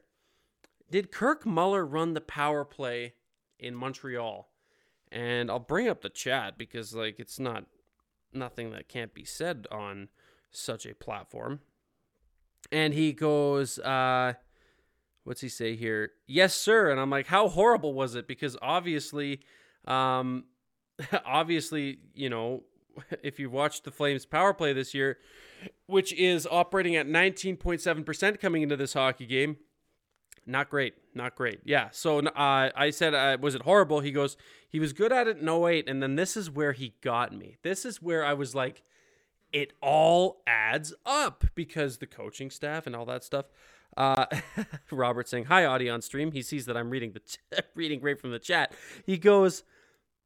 did 0.90 1.12
Kirk 1.12 1.46
Muller 1.46 1.86
run 1.86 2.14
the 2.14 2.22
power 2.22 2.66
play 2.66 3.14
in 3.60 3.76
Montreal? 3.76 4.50
And 5.14 5.52
I'll 5.52 5.60
bring 5.60 5.88
up 5.88 6.02
the 6.02 6.10
chat 6.10 6.58
because, 6.58 6.96
like, 6.96 7.20
it's 7.20 7.40
not 7.40 7.66
nothing 8.34 8.72
that 8.72 8.90
can't 8.90 9.14
be 9.14 9.24
said 9.24 9.68
on 9.72 10.10
such 10.52 10.86
a 10.86 10.96
platform. 10.96 11.60
And 12.72 12.96
he 12.96 13.14
goes, 13.14 13.78
uh, 13.80 14.34
what's 15.24 15.42
he 15.42 15.50
say 15.50 15.76
here? 15.76 16.12
Yes, 16.26 16.56
sir. 16.56 16.90
And 16.90 17.00
I'm 17.00 17.12
like, 17.12 17.28
how 17.28 17.48
horrible 17.48 17.94
was 17.94 18.16
it? 18.16 18.28
Because 18.28 18.58
obviously, 18.62 19.42
um, 19.86 20.46
obviously, 21.26 22.00
you 22.16 22.30
know, 22.30 22.64
if 23.24 23.40
you've 23.40 23.52
watched 23.52 23.84
the 23.84 23.92
Flames 23.92 24.26
power 24.26 24.54
play 24.54 24.74
this 24.74 24.96
year, 24.96 25.20
which 25.86 26.12
is 26.14 26.48
operating 26.50 26.96
at 26.96 27.08
19.7% 27.08 28.40
coming 28.40 28.64
into 28.64 28.76
this 28.76 28.94
hockey 28.94 29.26
game, 29.28 29.58
not 30.46 30.70
great. 30.70 30.96
Not 31.14 31.36
great. 31.36 31.60
Yeah. 31.64 31.90
So 31.92 32.20
uh, 32.20 32.70
I 32.76 32.90
said, 32.90 33.14
uh, 33.14 33.38
was 33.40 33.56
it 33.56 33.62
horrible? 33.64 34.00
He 34.00 34.12
goes, 34.12 34.38
he 34.68 34.80
was 34.80 34.94
good 34.94 35.12
at 35.12 35.28
it 35.28 35.38
in 35.38 35.50
08. 35.50 35.88
And 35.88 36.02
then 36.02 36.16
this 36.16 36.36
is 36.36 36.50
where 36.50 36.74
he 36.74 36.94
got 37.02 37.34
me. 37.34 37.58
This 37.62 37.86
is 37.86 38.02
where 38.02 38.26
I 38.26 38.34
was 38.34 38.54
like, 38.54 38.84
it 39.52 39.74
all 39.82 40.42
adds 40.48 40.94
up 41.06 41.46
because 41.56 41.98
the 41.98 42.08
coaching 42.08 42.50
staff 42.50 42.88
and 42.88 42.96
all 42.96 43.06
that 43.06 43.24
stuff. 43.24 43.46
Uh, 43.96 44.26
Robert 44.92 45.30
saying 45.30 45.46
hi, 45.46 45.66
audio 45.66 45.94
on 45.94 46.02
stream. 46.02 46.32
He 46.32 46.42
sees 46.42 46.66
that 46.66 46.76
I'm 46.76 46.90
reading 46.90 47.14
the 47.14 47.20
ch- 47.20 47.38
reading 47.76 48.02
right 48.02 48.20
from 48.20 48.32
the 48.32 48.40
chat. 48.40 48.74
He 49.06 49.18
goes, 49.18 49.64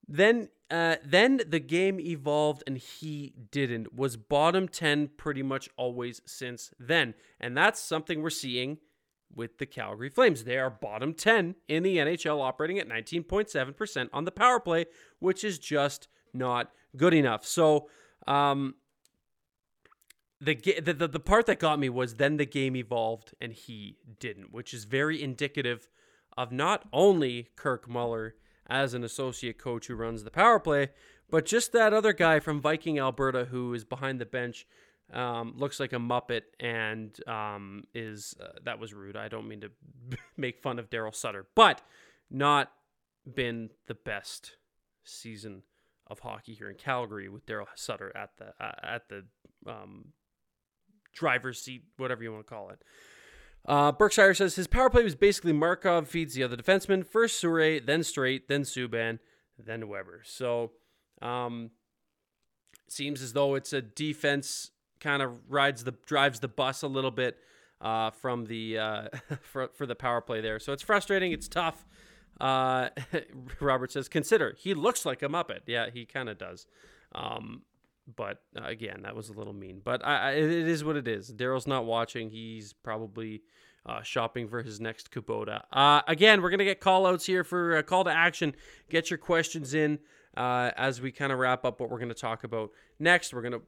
then 0.08 0.50
uh, 0.72 0.96
then 1.04 1.42
the 1.48 1.60
game 1.60 2.00
evolved 2.00 2.64
and 2.66 2.78
he 2.78 3.34
didn't. 3.52 3.94
Was 3.94 4.16
bottom 4.16 4.70
ten 4.70 5.10
pretty 5.18 5.44
much 5.44 5.70
always 5.76 6.22
since 6.26 6.72
then, 6.80 7.14
and 7.40 7.58
that's 7.58 7.82
something 7.82 8.22
we're 8.22 8.30
seeing 8.30 8.78
with 9.34 9.58
the 9.58 9.66
Calgary 9.66 10.10
Flames. 10.10 10.44
They 10.44 10.58
are 10.58 10.70
bottom 10.70 11.14
ten 11.14 11.56
in 11.68 11.84
the 11.84 11.98
NHL, 11.98 12.42
operating 12.42 12.80
at 12.80 12.90
19.7 12.90 13.76
percent 13.76 14.10
on 14.14 14.26
the 14.26 14.32
power 14.32 14.60
play, 14.60 14.86
which 15.20 15.44
is 15.44 15.60
just 15.60 16.08
not 16.34 16.72
good 16.96 17.14
enough. 17.14 17.46
So. 17.46 17.90
Um, 18.28 18.76
the, 20.40 20.54
the 20.54 20.94
the 20.94 21.08
the 21.08 21.20
part 21.20 21.48
that 21.48 21.58
got 21.58 21.80
me 21.80 21.90
was 21.90 22.16
then 22.16 22.38
the 22.38 22.46
game 22.46 22.76
evolved 22.76 23.34
and 23.42 23.54
he 23.54 23.98
didn't, 24.20 24.54
which 24.54 24.72
is 24.72 24.84
very 24.84 25.22
indicative 25.24 25.90
of 26.38 26.52
not 26.52 26.88
only 26.94 27.50
Kirk 27.56 27.90
Muller 27.90 28.36
as 28.70 28.94
an 28.94 29.04
associate 29.04 29.58
coach 29.58 29.88
who 29.88 29.96
runs 29.96 30.24
the 30.24 30.32
power 30.32 30.60
play, 30.60 30.90
but 31.30 31.46
just 31.46 31.72
that 31.72 31.94
other 31.94 32.14
guy 32.14 32.40
from 32.40 32.62
Viking 32.62 33.00
Alberta 33.00 33.46
who 33.46 33.74
is 33.74 33.84
behind 33.84 34.22
the 34.22 34.26
bench, 34.26 34.68
um, 35.14 35.54
looks 35.58 35.80
like 35.80 35.94
a 35.94 35.98
muppet 35.98 36.42
and 36.60 37.18
um, 37.28 37.86
is 37.94 38.36
uh, 38.42 38.60
that 38.66 38.80
was 38.80 38.94
rude. 38.94 39.16
I 39.16 39.28
don't 39.28 39.48
mean 39.48 39.62
to 39.62 39.72
make 40.38 40.62
fun 40.62 40.80
of 40.80 40.90
Daryl 40.90 41.16
Sutter, 41.16 41.46
but 41.56 41.82
not 42.30 42.72
been 43.26 43.70
the 43.88 43.94
best 43.94 44.58
season 45.04 45.64
of 46.08 46.20
hockey 46.20 46.54
here 46.54 46.70
in 46.70 46.76
Calgary 46.76 47.30
with 47.30 47.46
Daryl 47.46 47.68
Sutter 47.76 48.16
at 48.16 48.32
the 48.38 48.54
uh, 48.60 48.72
at 48.84 49.10
the 49.10 49.26
um, 49.66 50.14
driver's 51.14 51.62
seat, 51.62 51.84
whatever 51.98 52.24
you 52.24 52.32
want 52.32 52.46
to 52.46 52.50
call 52.50 52.70
it. 52.70 52.80
Uh, 53.66 53.92
Berkshire 53.92 54.34
says 54.34 54.56
his 54.56 54.68
power 54.68 54.90
play 54.90 55.04
was 55.04 55.16
basically 55.16 55.52
Markov 55.52 56.08
feeds 56.08 56.34
the 56.34 56.44
other 56.44 56.56
defenseman, 56.56 57.06
first 57.06 57.44
Souray, 57.44 57.86
then 57.86 58.00
Streit, 58.00 58.44
then 58.48 58.62
Subban, 58.62 59.20
then 59.58 59.90
Weber. 59.90 60.22
So 60.24 60.72
um, 61.22 61.72
seems 62.88 63.22
as 63.22 63.34
though 63.34 63.56
it's 63.56 63.74
a 63.74 63.82
defense 63.82 64.72
kind 65.00 65.22
of 65.22 65.40
rides 65.50 65.84
the 65.84 65.94
drives 66.06 66.40
the 66.40 66.48
bus 66.48 66.82
a 66.84 66.88
little 66.88 67.12
bit 67.12 67.38
uh, 67.82 68.12
from 68.12 68.46
the 68.46 68.78
uh, 68.78 69.08
for, 69.42 69.70
for 69.74 69.86
the 69.86 69.96
power 69.96 70.22
play 70.22 70.42
there. 70.42 70.60
So 70.60 70.74
it's 70.74 70.84
frustrating. 70.84 71.32
It's 71.32 71.48
tough. 71.48 71.86
Uh, 72.40 72.90
Robert 73.60 73.92
says, 73.92 74.08
consider 74.08 74.56
he 74.58 74.74
looks 74.74 75.06
like 75.06 75.24
a 75.24 75.28
Muppet. 75.28 75.62
Yeah, 75.66 75.90
he 75.92 76.06
kind 76.06 76.30
of 76.30 76.38
does. 76.38 76.68
Um, 77.16 77.64
but 78.16 78.42
uh, 78.58 78.66
again, 78.66 79.02
that 79.04 79.16
was 79.16 79.30
a 79.30 79.34
little 79.34 79.54
mean. 79.54 79.82
But 79.84 80.06
I, 80.06 80.16
I, 80.16 80.32
it 80.34 80.68
is 80.68 80.84
what 80.84 80.96
it 80.96 81.08
is. 81.08 81.32
Daryl's 81.34 81.68
not 81.68 81.86
watching. 81.86 82.30
He's 82.30 82.74
probably 82.74 83.42
uh, 83.86 84.02
shopping 84.02 84.48
for 84.48 84.62
his 84.62 84.80
next 84.80 85.12
Kubota. 85.12 85.64
Uh, 85.72 86.02
again, 86.08 86.42
we're 86.42 86.50
gonna 86.50 86.66
get 86.66 86.80
call 86.80 87.06
outs 87.06 87.26
here 87.26 87.44
for 87.44 87.78
a 87.78 87.84
call 87.84 88.04
to 88.04 88.12
action. 88.12 88.56
Get 88.90 89.10
your 89.10 89.18
questions 89.18 89.74
in 89.74 90.00
uh, 90.38 90.72
as 90.78 91.02
we 91.02 91.12
kind 91.12 91.32
of 91.32 91.40
wrap 91.40 91.66
up 91.66 91.82
what 91.82 91.90
we're 91.90 92.00
gonna 92.00 92.14
talk 92.14 92.44
about 92.44 92.72
next. 93.00 93.34
We're 93.34 93.42
gonna 93.42 93.62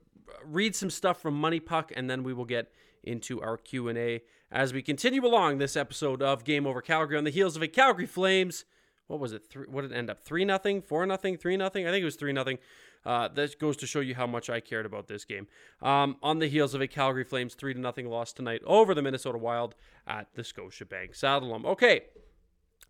read 0.46 0.76
some 0.76 0.90
stuff 0.90 1.22
from 1.22 1.34
Money 1.34 1.60
Puck, 1.60 1.92
and 1.96 2.10
then 2.10 2.24
we 2.24 2.34
will 2.34 2.46
get 2.46 2.72
into 3.04 3.42
our 3.42 3.58
Q 3.58 3.90
and 3.90 3.98
A 3.98 4.22
as 4.52 4.72
we 4.74 4.82
continue 4.82 5.26
along 5.26 5.58
this 5.58 5.76
episode 5.76 6.22
of 6.22 6.44
Game 6.44 6.66
Over 6.66 6.82
Calgary 6.82 7.18
on 7.18 7.24
the 7.24 7.30
heels 7.30 7.56
of 7.56 7.62
a 7.62 7.68
Calgary 7.68 8.06
Flames. 8.06 8.66
What 9.08 9.20
was 9.20 9.34
it? 9.34 9.48
Three, 9.50 9.66
what 9.68 9.82
did 9.82 9.92
it 9.92 9.96
end 9.96 10.10
up? 10.10 10.20
Three 10.20 10.46
nothing, 10.46 10.82
four 10.82 11.06
nothing, 11.06 11.36
three 11.36 11.58
nothing. 11.58 11.88
I 11.88 11.92
think 11.92 12.04
it 12.04 12.06
was 12.06 12.16
three 12.16 12.32
nothing 12.34 12.60
uh, 13.06 13.28
that 13.30 13.58
goes 13.60 13.78
to 13.78 13.88
show 13.88 14.00
you 14.00 14.16
how 14.16 14.28
much 14.28 14.50
I 14.50 14.60
cared 14.60 14.86
about 14.86 15.08
this 15.08 15.26
game. 15.26 15.48
Um, 15.82 16.18
on 16.22 16.40
the 16.40 16.48
heels 16.48 16.74
of 16.74 16.82
a 16.82 16.88
Calgary 16.88 17.24
Flames 17.24 17.56
3 17.56 17.74
to 17.74 17.80
nothing 17.80 18.10
loss 18.10 18.34
tonight 18.34 18.62
over 18.66 18.94
the 18.94 19.02
Minnesota 19.02 19.38
Wild 19.38 19.76
at 20.06 20.28
the 20.36 20.42
Scotiabank 20.42 21.18
Saddledome. 21.18 21.66
Okay, 21.66 22.02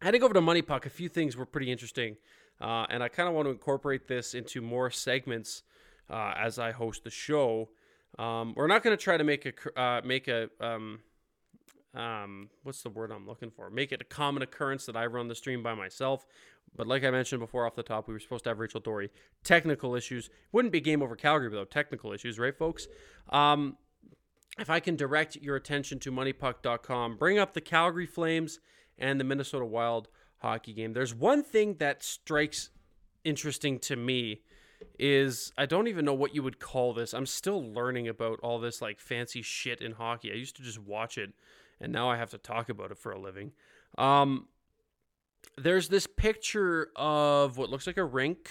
heading 0.01 0.23
over 0.23 0.33
to 0.33 0.41
Money 0.41 0.61
Puck, 0.61 0.85
a 0.85 0.89
few 0.89 1.09
things 1.09 1.37
were 1.37 1.45
pretty 1.45 1.71
interesting, 1.71 2.17
uh, 2.61 2.85
and 2.89 3.03
I 3.03 3.07
kind 3.07 3.29
of 3.29 3.35
want 3.35 3.47
to 3.47 3.51
incorporate 3.51 4.07
this 4.07 4.33
into 4.33 4.61
more 4.61 4.89
segments 4.89 5.63
uh, 6.09 6.33
as 6.37 6.59
I 6.59 6.71
host 6.71 7.03
the 7.03 7.09
show. 7.09 7.69
Um, 8.17 8.53
we're 8.55 8.67
not 8.67 8.83
going 8.83 8.97
to 8.97 9.01
try 9.01 9.17
to 9.17 9.23
make 9.23 9.45
a 9.45 9.79
uh, 9.79 10.01
make 10.03 10.27
a 10.27 10.49
um, 10.59 10.99
um, 11.93 12.49
what's 12.63 12.81
the 12.81 12.89
word 12.89 13.11
I'm 13.11 13.27
looking 13.27 13.51
for? 13.51 13.69
Make 13.69 13.91
it 13.91 14.01
a 14.01 14.05
common 14.05 14.43
occurrence 14.43 14.85
that 14.85 14.95
I 14.95 15.05
run 15.05 15.27
the 15.27 15.35
stream 15.35 15.63
by 15.63 15.73
myself. 15.73 16.25
But 16.75 16.87
like 16.87 17.03
I 17.03 17.09
mentioned 17.09 17.39
before 17.39 17.65
off 17.65 17.75
the 17.75 17.83
top, 17.83 18.07
we 18.07 18.13
were 18.13 18.19
supposed 18.19 18.43
to 18.43 18.51
have 18.51 18.59
Rachel 18.59 18.79
Doerrie. 18.79 19.09
Technical 19.43 19.95
issues. 19.95 20.29
Wouldn't 20.51 20.71
be 20.71 20.81
game 20.81 21.01
over 21.01 21.15
Calgary 21.15 21.49
without 21.49 21.71
technical 21.71 22.13
issues, 22.13 22.37
right, 22.37 22.55
folks? 22.55 22.87
Um, 23.29 23.77
if 24.59 24.69
I 24.69 24.79
can 24.79 24.95
direct 24.95 25.35
your 25.37 25.55
attention 25.55 25.99
to 25.99 26.11
moneypuck.com, 26.11 27.17
bring 27.17 27.39
up 27.39 27.53
the 27.53 27.61
Calgary 27.61 28.05
Flames 28.05 28.59
and 28.97 29.19
the 29.19 29.23
Minnesota 29.23 29.65
Wild 29.65 30.09
hockey 30.39 30.73
game. 30.73 30.93
There's 30.93 31.13
one 31.13 31.43
thing 31.43 31.75
that 31.79 32.03
strikes 32.03 32.69
interesting 33.23 33.79
to 33.79 33.95
me 33.95 34.41
is 34.97 35.51
I 35.57 35.65
don't 35.65 35.87
even 35.87 36.05
know 36.05 36.13
what 36.13 36.33
you 36.33 36.41
would 36.43 36.59
call 36.59 36.93
this. 36.93 37.13
I'm 37.13 37.25
still 37.25 37.73
learning 37.73 38.07
about 38.07 38.39
all 38.41 38.59
this 38.59 38.81
like 38.81 38.99
fancy 38.99 39.41
shit 39.41 39.81
in 39.81 39.93
hockey. 39.93 40.31
I 40.31 40.35
used 40.35 40.55
to 40.57 40.63
just 40.63 40.79
watch 40.79 41.17
it 41.17 41.33
and 41.81 41.91
now 41.91 42.09
I 42.09 42.17
have 42.17 42.31
to 42.31 42.37
talk 42.37 42.69
about 42.69 42.91
it 42.91 42.97
for 42.97 43.11
a 43.11 43.19
living. 43.19 43.51
Um, 43.97 44.47
there's 45.57 45.89
this 45.89 46.07
picture 46.07 46.89
of 46.95 47.57
what 47.57 47.69
looks 47.69 47.87
like 47.87 47.97
a 47.97 48.03
rink, 48.03 48.49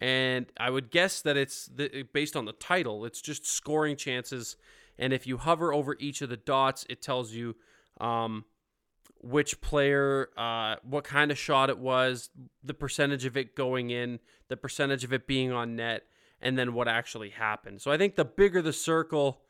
and 0.00 0.46
I 0.58 0.70
would 0.70 0.90
guess 0.90 1.22
that 1.22 1.36
it's 1.36 1.66
the, 1.66 2.04
based 2.12 2.36
on 2.36 2.44
the 2.44 2.52
title. 2.52 3.04
It's 3.04 3.20
just 3.20 3.46
scoring 3.46 3.96
chances, 3.96 4.56
and 4.98 5.12
if 5.12 5.26
you 5.26 5.36
hover 5.36 5.72
over 5.72 5.96
each 5.98 6.22
of 6.22 6.28
the 6.28 6.36
dots, 6.36 6.86
it 6.88 7.02
tells 7.02 7.32
you 7.32 7.56
um, 8.00 8.44
which 9.20 9.60
player, 9.60 10.30
uh, 10.36 10.76
what 10.82 11.04
kind 11.04 11.30
of 11.30 11.38
shot 11.38 11.70
it 11.70 11.78
was, 11.78 12.30
the 12.62 12.74
percentage 12.74 13.24
of 13.24 13.36
it 13.36 13.56
going 13.56 13.90
in, 13.90 14.20
the 14.48 14.56
percentage 14.56 15.04
of 15.04 15.12
it 15.12 15.26
being 15.26 15.52
on 15.52 15.76
net, 15.76 16.04
and 16.40 16.58
then 16.58 16.72
what 16.72 16.88
actually 16.88 17.30
happened. 17.30 17.80
So 17.80 17.90
I 17.90 17.98
think 17.98 18.14
the 18.14 18.24
bigger 18.24 18.62
the 18.62 18.72
circle 18.72 19.40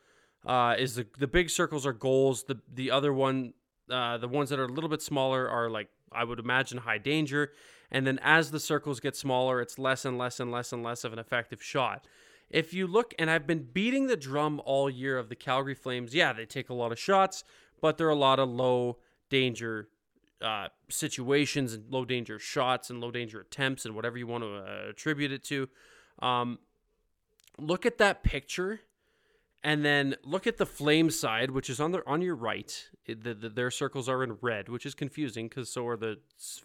uh, 0.46 0.76
is 0.78 0.94
the 0.94 1.06
the 1.18 1.26
big 1.26 1.50
circles 1.50 1.86
are 1.86 1.92
goals. 1.92 2.44
The 2.44 2.60
the 2.72 2.90
other 2.90 3.12
one, 3.12 3.52
uh, 3.90 4.18
the 4.18 4.28
ones 4.28 4.50
that 4.50 4.58
are 4.58 4.64
a 4.64 4.72
little 4.72 4.90
bit 4.90 5.02
smaller 5.02 5.48
are 5.48 5.68
like 5.68 5.88
I 6.12 6.24
would 6.24 6.38
imagine 6.38 6.78
high 6.78 6.98
danger. 6.98 7.52
And 7.90 8.06
then 8.06 8.18
as 8.22 8.50
the 8.50 8.60
circles 8.60 9.00
get 9.00 9.16
smaller, 9.16 9.60
it's 9.60 9.78
less 9.78 10.04
and 10.04 10.18
less 10.18 10.40
and 10.40 10.52
less 10.52 10.72
and 10.72 10.82
less 10.82 11.04
of 11.04 11.12
an 11.12 11.18
effective 11.18 11.62
shot. 11.62 12.06
If 12.50 12.72
you 12.72 12.86
look, 12.86 13.14
and 13.18 13.30
I've 13.30 13.46
been 13.46 13.68
beating 13.72 14.06
the 14.06 14.16
drum 14.16 14.60
all 14.64 14.88
year 14.88 15.18
of 15.18 15.28
the 15.28 15.36
Calgary 15.36 15.74
Flames, 15.74 16.14
yeah, 16.14 16.32
they 16.32 16.46
take 16.46 16.70
a 16.70 16.74
lot 16.74 16.92
of 16.92 16.98
shots, 16.98 17.44
but 17.80 17.98
they're 17.98 18.08
a 18.08 18.14
lot 18.14 18.38
of 18.38 18.48
low 18.48 18.98
danger 19.30 19.88
uh, 20.40 20.68
situations 20.88 21.74
and 21.74 21.90
low 21.90 22.04
danger 22.04 22.38
shots 22.38 22.90
and 22.90 23.00
low 23.00 23.10
danger 23.10 23.40
attempts 23.40 23.84
and 23.84 23.94
whatever 23.94 24.16
you 24.16 24.26
want 24.26 24.44
to 24.44 24.56
uh, 24.56 24.90
attribute 24.90 25.32
it 25.32 25.44
to. 25.44 25.68
Um, 26.20 26.58
look 27.58 27.84
at 27.84 27.98
that 27.98 28.22
picture, 28.22 28.80
and 29.64 29.84
then 29.84 30.14
look 30.22 30.46
at 30.46 30.56
the 30.56 30.66
flame 30.66 31.10
side, 31.10 31.50
which 31.50 31.68
is 31.68 31.80
on 31.80 31.92
the 31.92 32.02
on 32.06 32.22
your 32.22 32.36
right. 32.36 32.88
The, 33.06 33.34
the, 33.34 33.48
their 33.48 33.70
circles 33.70 34.08
are 34.08 34.22
in 34.22 34.38
red, 34.40 34.68
which 34.68 34.86
is 34.86 34.94
confusing 34.94 35.48
because 35.48 35.70
so 35.70 35.86
are 35.86 35.96
the 35.96 36.18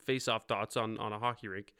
face-off 0.06 0.48
dots 0.48 0.78
on 0.78 0.98
on 1.00 1.12
a 1.12 1.20
hockey 1.20 1.48
rink. 1.48 1.74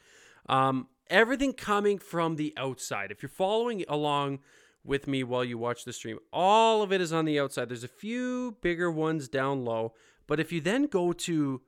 Um, 0.50 0.88
everything 1.10 1.54
coming 1.54 2.00
from 2.00 2.36
the 2.36 2.54
outside. 2.58 3.12
If 3.12 3.22
you're 3.22 3.30
following 3.30 3.86
along 3.88 4.40
with 4.84 5.08
me 5.08 5.24
while 5.24 5.46
you 5.46 5.58
watch 5.58 5.86
the 5.86 5.94
stream, 5.94 6.20
all 6.32 6.82
of 6.82 6.92
it 6.92 7.00
is 7.00 7.14
on 7.14 7.26
the 7.26 7.40
outside. 7.40 7.70
There's 7.70 7.84
a 7.84 7.88
few 7.88 8.58
bigger 8.62 8.92
ones 8.92 9.30
down 9.30 9.64
low, 9.64 9.94
but 10.28 10.40
if 10.40 10.52
you 10.52 10.62
then 10.62 10.86
go 10.86 11.14
to 11.14 11.62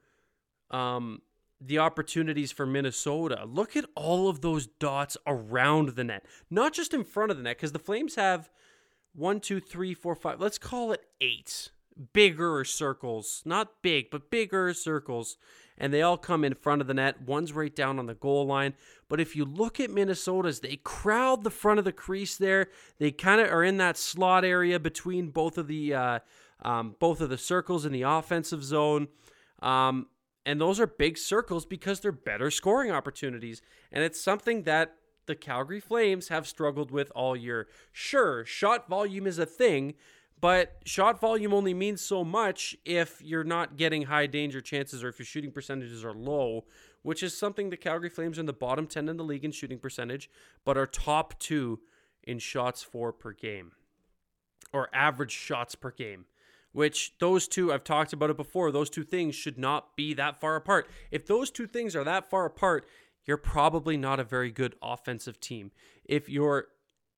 um, 0.72 1.22
the 1.60 1.80
opportunities 1.80 2.52
for 2.52 2.66
Minnesota, 2.66 3.46
look 3.46 3.76
at 3.76 3.86
all 3.96 4.28
of 4.30 4.42
those 4.42 4.68
dots 4.68 5.18
around 5.26 5.90
the 5.90 6.04
net, 6.04 6.26
not 6.50 6.74
just 6.74 6.94
in 6.94 7.04
front 7.04 7.32
of 7.32 7.38
the 7.38 7.44
net, 7.44 7.58
because 7.58 7.72
the 7.72 7.80
Flames 7.80 8.16
have 8.16 8.50
one, 9.14 9.40
two, 9.40 9.60
three, 9.60 9.94
four, 9.94 10.16
five. 10.16 10.40
Let's 10.40 10.58
call 10.58 10.92
it 10.92 11.06
eight 11.22 11.70
bigger 12.14 12.64
circles, 12.64 13.42
not 13.46 13.82
big, 13.82 14.10
but 14.12 14.30
bigger 14.30 14.74
circles, 14.74 15.38
and 15.78 15.94
they 15.94 16.02
all 16.02 16.18
come 16.18 16.44
in 16.44 16.54
front 16.54 16.82
of 16.82 16.88
the 16.88 16.94
net. 16.94 17.22
One's 17.22 17.54
right 17.54 17.76
down 17.76 18.00
on 18.00 18.06
the 18.06 18.14
goal 18.14 18.46
line. 18.46 18.74
But 19.08 19.20
if 19.20 19.36
you 19.36 19.46
look 19.46 19.80
at 19.80 19.90
Minnesota's, 19.90 20.60
they 20.60 20.78
crowd 20.78 21.44
the 21.44 21.50
front 21.50 21.80
of 21.80 21.86
the 21.86 21.92
crease 21.92 22.38
there. 22.38 22.70
They 22.98 23.12
kind 23.12 23.42
of 23.42 23.52
are 23.52 23.64
in 23.64 23.78
that 23.78 23.98
slot 23.98 24.44
area 24.44 24.80
between 24.80 25.30
both 25.30 25.58
of 25.58 25.68
the 25.68 25.94
uh, 25.94 26.20
um, 26.62 26.96
both 27.00 27.22
of 27.22 27.30
the 27.30 27.38
circles 27.38 27.86
in 27.86 27.92
the 27.92 28.04
offensive 28.04 28.64
zone. 28.64 29.08
Um, 29.62 30.08
and 30.46 30.62
those 30.62 30.80
are 30.80 30.88
big 30.88 31.18
circles 31.18 31.66
because 31.66 32.00
they're 32.00 32.12
better 32.12 32.52
scoring 32.52 32.92
opportunities. 32.92 33.62
And 33.92 34.04
it's 34.04 34.22
something 34.22 34.64
that 34.64 34.96
the 35.26 35.36
Calgary 35.36 35.80
Flames 35.80 36.28
have 36.28 36.48
struggled 36.48 36.92
with 36.92 37.12
all 37.16 37.36
year. 37.36 37.68
Sure, 37.92 38.46
shot 38.46 38.88
volume 38.88 39.26
is 39.26 39.40
a 39.40 39.46
thing, 39.46 39.96
but 40.40 40.76
shot 40.86 41.20
volume 41.20 41.54
only 41.54 41.74
means 41.74 42.02
so 42.02 42.24
much 42.24 42.76
if 42.86 43.22
you're 43.24 43.44
not 43.44 43.78
getting 43.78 44.04
high 44.04 44.28
danger 44.28 44.62
chances 44.62 45.04
or 45.04 45.10
if 45.10 45.18
your 45.18 45.26
shooting 45.26 45.52
percentages 45.52 46.06
are 46.06 46.14
low, 46.14 46.66
which 47.02 47.24
is 47.24 47.36
something 47.36 47.70
the 47.70 47.78
Calgary 47.78 48.10
Flames 48.10 48.38
are 48.38 48.42
in 48.42 48.46
the 48.46 48.54
bottom 48.54 48.86
10 48.86 49.10
in 49.10 49.18
the 49.18 49.24
league 49.24 49.46
in 49.46 49.52
shooting 49.52 49.80
percentage, 49.80 50.30
but 50.64 50.78
are 50.78 50.86
top 50.86 51.40
two 51.40 51.80
in 52.24 52.38
shots 52.38 52.84
for 52.84 53.12
per 53.12 53.32
game 53.32 53.72
or 54.74 54.90
average 54.94 55.32
shots 55.32 55.74
per 55.74 55.92
game. 55.92 56.26
Which 56.76 57.14
those 57.20 57.48
two, 57.48 57.72
I've 57.72 57.86
talked 57.86 58.12
about 58.12 58.30
it 58.30 58.36
before, 58.36 58.70
those 58.70 58.90
two 58.90 59.06
things 59.06 59.34
should 59.34 59.58
not 59.58 59.96
be 59.96 60.14
that 60.16 60.42
far 60.42 60.58
apart. 60.58 60.90
If 61.10 61.26
those 61.26 61.50
two 61.50 61.68
things 61.68 61.96
are 61.96 62.04
that 62.04 62.30
far 62.30 62.46
apart, 62.46 62.86
you're 63.24 63.38
probably 63.38 63.96
not 63.96 64.20
a 64.20 64.26
very 64.26 64.52
good 64.52 64.76
offensive 64.82 65.40
team. 65.40 65.72
If 66.04 66.28
your 66.28 66.66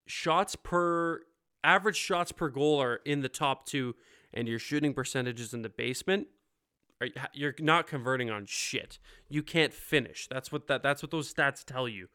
shots 0.06 0.56
per 0.56 1.22
average 1.64 1.96
shots 1.96 2.32
per 2.32 2.50
goal 2.50 2.80
are 2.80 2.98
in 3.04 3.22
the 3.22 3.30
top 3.30 3.66
two 3.66 3.96
and 4.32 4.48
your 4.48 4.60
shooting 4.60 4.94
percentages 4.94 5.56
in 5.56 5.64
the 5.64 5.70
basement, 5.70 6.28
you're 7.34 7.56
not 7.58 7.88
converting 7.88 8.30
on 8.30 8.46
shit. 8.46 9.00
You 9.28 9.42
can't 9.42 9.74
finish. 9.74 10.28
That's 10.28 10.52
what 10.52 10.68
that 10.68 10.84
that's 10.84 11.02
what 11.02 11.10
those 11.10 11.34
stats 11.34 11.66
tell 11.66 11.88
you. 11.88 12.10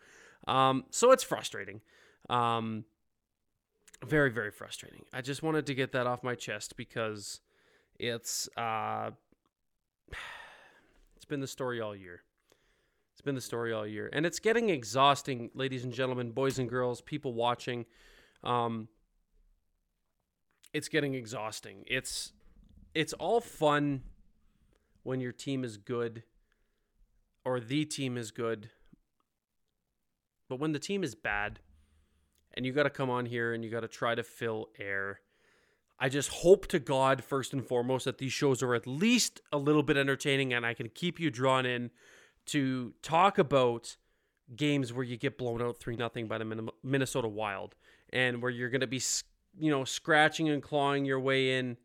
Um, 0.47 0.85
so 0.91 1.11
it's 1.11 1.25
frustrating. 1.25 1.81
Um, 2.31 2.85
very 4.05 4.31
very 4.31 4.51
frustrating. 4.51 5.05
I 5.13 5.21
just 5.21 5.43
wanted 5.43 5.67
to 5.67 5.75
get 5.75 5.93
that 5.93 6.07
off 6.07 6.23
my 6.23 6.35
chest 6.35 6.77
because 6.77 7.41
it's 7.99 8.49
uh, 8.57 9.11
it's 11.17 11.25
been 11.25 11.41
the 11.41 11.47
story 11.47 11.81
all 11.81 11.95
year. 11.95 12.23
It's 13.13 13.21
been 13.21 13.35
the 13.35 13.41
story 13.41 13.73
all 13.73 13.87
year, 13.87 14.09
and 14.13 14.25
it's 14.25 14.39
getting 14.39 14.71
exhausting, 14.71 15.51
ladies 15.55 15.85
and 15.85 15.93
gentlemen, 15.93 16.33
boys 16.33 16.59
and 16.59 16.69
girls, 16.69 17.01
people 17.01 17.35
watching. 17.35 17.85
Um, 18.43 18.89
it's 20.73 20.89
getting 20.89 21.15
exhausting. 21.15 21.85
It's 21.87 22.33
it's 22.95 23.13
all 23.13 23.41
fun 23.41 24.03
when 25.03 25.21
your 25.21 25.33
team 25.33 25.65
is 25.65 25.77
good 25.77 26.23
or 27.45 27.61
the 27.61 27.85
team 27.85 28.17
is 28.17 28.31
good. 28.31 28.71
But 30.49 30.59
when 30.59 30.73
the 30.73 30.79
team 30.79 31.03
is 31.03 31.15
bad 31.15 31.61
and 32.55 32.67
you 32.67 32.73
got 32.73 32.85
to 32.85 32.91
come 32.91 33.11
on 33.11 33.27
here 33.27 33.55
and 33.55 33.65
you 33.65 33.71
got 33.71 33.81
to 33.81 33.89
try 33.89 34.15
to 34.15 34.23
fill 34.23 34.69
air, 34.79 35.21
I 35.99 36.09
just 36.09 36.31
hope 36.31 36.67
to 36.69 36.79
God, 36.79 37.23
first 37.23 37.53
and 37.53 37.65
foremost, 37.65 38.07
that 38.07 38.19
these 38.19 38.33
shows 38.33 38.63
are 38.63 38.75
at 38.75 38.87
least 38.87 39.41
a 39.53 39.59
little 39.59 39.83
bit 39.83 39.97
entertaining 39.97 40.53
and 40.53 40.67
I 40.67 40.75
can 40.75 40.89
keep 40.89 41.21
you 41.21 41.31
drawn 41.31 41.65
in 41.65 41.91
to 42.47 42.93
talk 43.03 43.39
about 43.39 43.97
games 44.57 44.93
where 44.93 45.05
you 45.05 45.17
get 45.17 45.39
blown 45.39 45.63
out 45.63 45.79
3 45.79 45.97
nothing 45.97 46.27
by 46.27 46.39
the 46.39 46.69
Minnesota 46.83 47.29
Wild 47.29 47.75
and 48.13 48.43
where 48.43 48.51
you're 48.51 48.69
going 48.69 48.81
to 48.81 48.87
be, 48.87 49.01
you 49.57 49.71
know, 49.71 49.85
scratching 49.85 50.49
and 50.49 50.63
clawing 50.63 51.05
your 51.05 51.21
way 51.21 51.57
in 51.57 51.77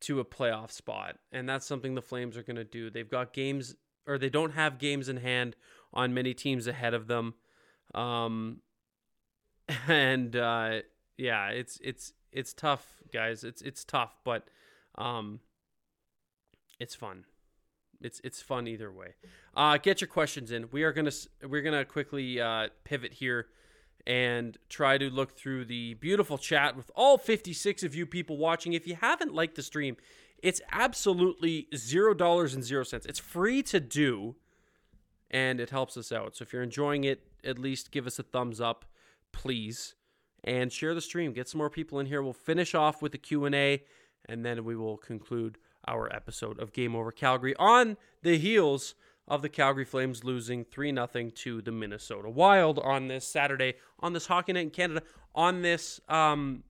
to 0.00 0.20
a 0.20 0.24
playoff 0.24 0.70
spot. 0.70 1.16
And 1.32 1.48
that's 1.48 1.66
something 1.66 1.94
the 1.94 2.02
Flames 2.02 2.36
are 2.36 2.44
going 2.44 2.56
to 2.56 2.64
do. 2.64 2.88
They've 2.88 3.10
got 3.10 3.32
games 3.32 3.74
or 4.06 4.16
they 4.16 4.30
don't 4.30 4.52
have 4.52 4.78
games 4.78 5.08
in 5.08 5.18
hand 5.18 5.56
on 5.92 6.14
many 6.14 6.34
teams 6.34 6.66
ahead 6.68 6.94
of 6.94 7.08
them. 7.08 7.34
Um 7.94 8.60
and 9.88 10.34
uh 10.36 10.80
yeah, 11.16 11.48
it's 11.48 11.78
it's 11.82 12.12
it's 12.32 12.52
tough, 12.52 12.86
guys. 13.12 13.44
It's 13.44 13.62
it's 13.62 13.84
tough, 13.84 14.16
but 14.24 14.48
um 14.96 15.40
it's 16.78 16.94
fun. 16.94 17.24
It's 18.00 18.20
it's 18.24 18.40
fun 18.40 18.66
either 18.66 18.92
way. 18.92 19.14
Uh 19.54 19.78
get 19.78 20.00
your 20.00 20.08
questions 20.08 20.50
in. 20.50 20.68
We 20.70 20.82
are 20.84 20.92
to 20.92 21.12
we're 21.48 21.62
to 21.62 21.84
quickly 21.84 22.40
uh 22.40 22.68
pivot 22.84 23.14
here 23.14 23.46
and 24.06 24.56
try 24.68 24.96
to 24.96 25.10
look 25.10 25.36
through 25.36 25.66
the 25.66 25.94
beautiful 25.94 26.38
chat 26.38 26.76
with 26.76 26.90
all 26.94 27.18
56 27.18 27.82
of 27.82 27.94
you 27.94 28.06
people 28.06 28.38
watching. 28.38 28.72
If 28.72 28.86
you 28.86 28.94
haven't 28.94 29.34
liked 29.34 29.54
the 29.56 29.62
stream, 29.62 29.96
it's 30.42 30.62
absolutely 30.72 31.66
zero 31.76 32.14
dollars 32.14 32.54
and 32.54 32.64
zero 32.64 32.84
cents. 32.84 33.06
It's 33.06 33.18
free 33.18 33.62
to 33.64 33.80
do, 33.80 34.36
and 35.30 35.60
it 35.60 35.70
helps 35.70 35.96
us 35.96 36.12
out. 36.12 36.36
So 36.36 36.42
if 36.42 36.52
you're 36.52 36.62
enjoying 36.62 37.04
it, 37.04 37.22
at 37.44 37.58
least 37.58 37.90
give 37.90 38.06
us 38.06 38.18
a 38.18 38.22
thumbs 38.22 38.60
up, 38.60 38.84
please, 39.32 39.94
and 40.44 40.72
share 40.72 40.94
the 40.94 41.00
stream. 41.00 41.32
Get 41.32 41.48
some 41.48 41.58
more 41.58 41.70
people 41.70 41.98
in 42.00 42.06
here. 42.06 42.22
We'll 42.22 42.32
finish 42.32 42.74
off 42.74 43.02
with 43.02 43.12
the 43.12 43.18
Q 43.18 43.44
and 43.44 43.54
A, 43.54 43.82
and 44.28 44.44
then 44.44 44.64
we 44.64 44.76
will 44.76 44.96
conclude 44.96 45.58
our 45.86 46.14
episode 46.14 46.58
of 46.60 46.72
Game 46.72 46.94
Over 46.94 47.12
Calgary 47.12 47.54
on 47.56 47.96
the 48.22 48.38
heels 48.38 48.94
of 49.26 49.42
the 49.42 49.48
Calgary 49.48 49.84
Flames 49.84 50.24
losing 50.24 50.64
3 50.64 50.92
0 50.94 51.30
to 51.34 51.62
the 51.62 51.72
Minnesota 51.72 52.30
Wild 52.30 52.78
on 52.78 53.08
this 53.08 53.26
Saturday, 53.26 53.74
on 54.00 54.12
this 54.12 54.26
Hockey 54.26 54.52
Night 54.52 54.60
in 54.60 54.70
Canada, 54.70 55.02
on 55.34 55.62
this 55.62 56.00
um, 56.08 56.64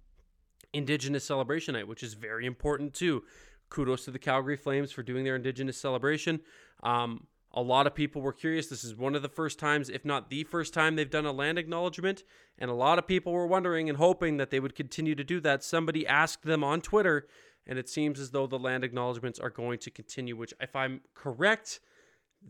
Indigenous 0.72 1.24
Celebration 1.24 1.74
Night, 1.74 1.88
which 1.88 2.02
is 2.02 2.14
very 2.14 2.46
important 2.46 2.94
too. 2.94 3.22
Kudos 3.70 4.04
to 4.04 4.10
the 4.10 4.18
Calgary 4.18 4.56
Flames 4.56 4.90
for 4.92 5.02
doing 5.02 5.24
their 5.24 5.36
Indigenous 5.36 5.76
celebration. 5.76 6.40
Um, 6.82 7.26
a 7.52 7.62
lot 7.62 7.87
of 7.87 7.94
people 7.94 8.20
were 8.20 8.32
curious. 8.32 8.66
This 8.66 8.84
is 8.84 8.94
one 8.94 9.14
of 9.14 9.22
the 9.22 9.28
first 9.28 9.58
times, 9.58 9.88
if 9.88 10.04
not 10.04 10.28
the 10.28 10.44
first 10.44 10.74
time, 10.74 10.96
they've 10.96 11.11
done 11.11 11.26
a 11.26 11.32
land 11.32 11.58
acknowledgement. 11.58 12.22
And 12.58 12.70
a 12.70 12.74
lot 12.74 12.98
of 12.98 13.06
people 13.06 13.32
were 13.32 13.46
wondering 13.46 13.88
and 13.88 13.96
hoping 13.96 14.37
that 14.37 14.50
they 14.50 14.61
would 14.61 14.74
continue 14.74 15.14
to 15.14 15.24
do 15.24 15.40
that. 15.40 15.64
Somebody 15.64 16.06
asked 16.06 16.42
them 16.42 16.62
on 16.62 16.80
Twitter, 16.80 17.26
and 17.66 17.78
it 17.78 17.88
seems 17.88 18.20
as 18.20 18.32
though 18.32 18.46
the 18.46 18.58
land 18.58 18.84
acknowledgements 18.84 19.38
are 19.38 19.50
going 19.50 19.78
to 19.80 19.90
continue, 19.90 20.37
which, 20.37 20.52
if 20.61 20.76
I'm 20.76 21.00
correct, 21.14 21.80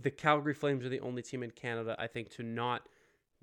the 0.00 0.11
Calgary 0.11 0.54
Flames 0.54 0.84
are 0.84 0.88
the 0.88 1.00
only 1.00 1.22
team 1.22 1.42
in 1.42 1.52
Canada, 1.52 1.94
I 1.98 2.08
think, 2.08 2.30
to 2.30 2.42
not 2.42 2.88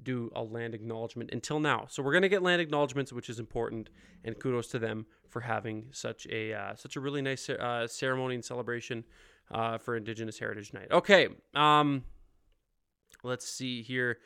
do 0.04 0.30
a 0.36 0.44
land 0.44 0.76
acknowledgement 0.76 1.30
until 1.32 1.60
now. 1.60 1.86
So 1.90 2.04
we're 2.04 2.12
going 2.12 2.24
to 2.24 2.30
get 2.30 2.44
land 2.44 2.62
acknowledgements, 2.62 3.14
which 3.14 3.30
is 3.30 3.40
important, 3.40 3.90
and 4.26 4.38
kudos 4.38 4.68
to 4.68 4.80
them 4.80 5.06
for 5.30 5.40
having 5.42 5.86
such 5.92 6.28
a 6.28 6.54
uh, 6.54 6.76
such 6.76 6.98
a 6.98 7.00
really 7.00 7.22
nice 7.22 7.50
uh, 7.50 7.88
ceremony 7.88 8.36
and 8.36 8.44
celebration 8.44 9.06
uh, 9.52 9.78
for 9.78 9.96
Indigenous 9.96 10.40
Heritage 10.40 10.74
Night. 10.74 10.88
Okay, 10.92 11.30
um, 11.54 12.04
let's 13.24 13.48
see 13.48 13.82
here. 13.82 14.18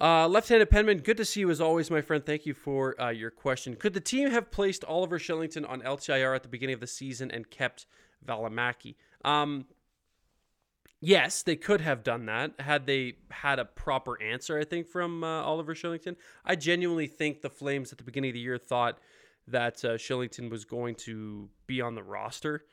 Uh, 0.00 0.26
left-handed 0.26 0.70
penman, 0.70 0.98
good 0.98 1.18
to 1.18 1.24
see 1.24 1.40
you 1.40 1.50
as 1.50 1.60
always, 1.60 1.90
my 1.90 2.00
friend. 2.00 2.24
Thank 2.24 2.46
you 2.46 2.54
for 2.54 3.00
uh, 3.00 3.10
your 3.10 3.30
question. 3.30 3.76
Could 3.76 3.92
the 3.92 4.00
team 4.00 4.30
have 4.30 4.50
placed 4.50 4.84
Oliver 4.84 5.18
Kylington 5.18 5.68
on 5.68 5.82
LTIR 5.82 6.34
at 6.34 6.42
the 6.42 6.48
beginning 6.48 6.74
of 6.74 6.80
the 6.80 6.86
season 6.86 7.30
and 7.30 7.50
kept 7.50 7.86
Valimaki? 8.26 8.94
Um, 9.22 9.66
yes, 11.00 11.42
they 11.42 11.56
could 11.56 11.82
have 11.82 12.02
done 12.02 12.24
that 12.26 12.58
had 12.58 12.86
they 12.86 13.16
had 13.30 13.58
a 13.58 13.66
proper 13.66 14.20
answer. 14.22 14.58
I 14.58 14.64
think 14.64 14.88
from 14.88 15.22
uh, 15.22 15.42
Oliver 15.42 15.74
Kylington. 15.74 16.16
I 16.44 16.56
genuinely 16.56 17.06
think 17.06 17.42
the 17.42 17.50
Flames 17.50 17.92
at 17.92 17.98
the 17.98 18.04
beginning 18.04 18.30
of 18.30 18.34
the 18.34 18.40
year 18.40 18.56
thought 18.56 18.98
that 19.48 19.84
uh, 19.84 19.94
Kylington 19.94 20.50
was 20.50 20.64
going 20.64 20.94
to 20.94 21.50
be 21.66 21.82
on 21.82 21.94
the 21.94 22.02
roster. 22.02 22.64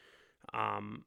Um, 0.54 1.04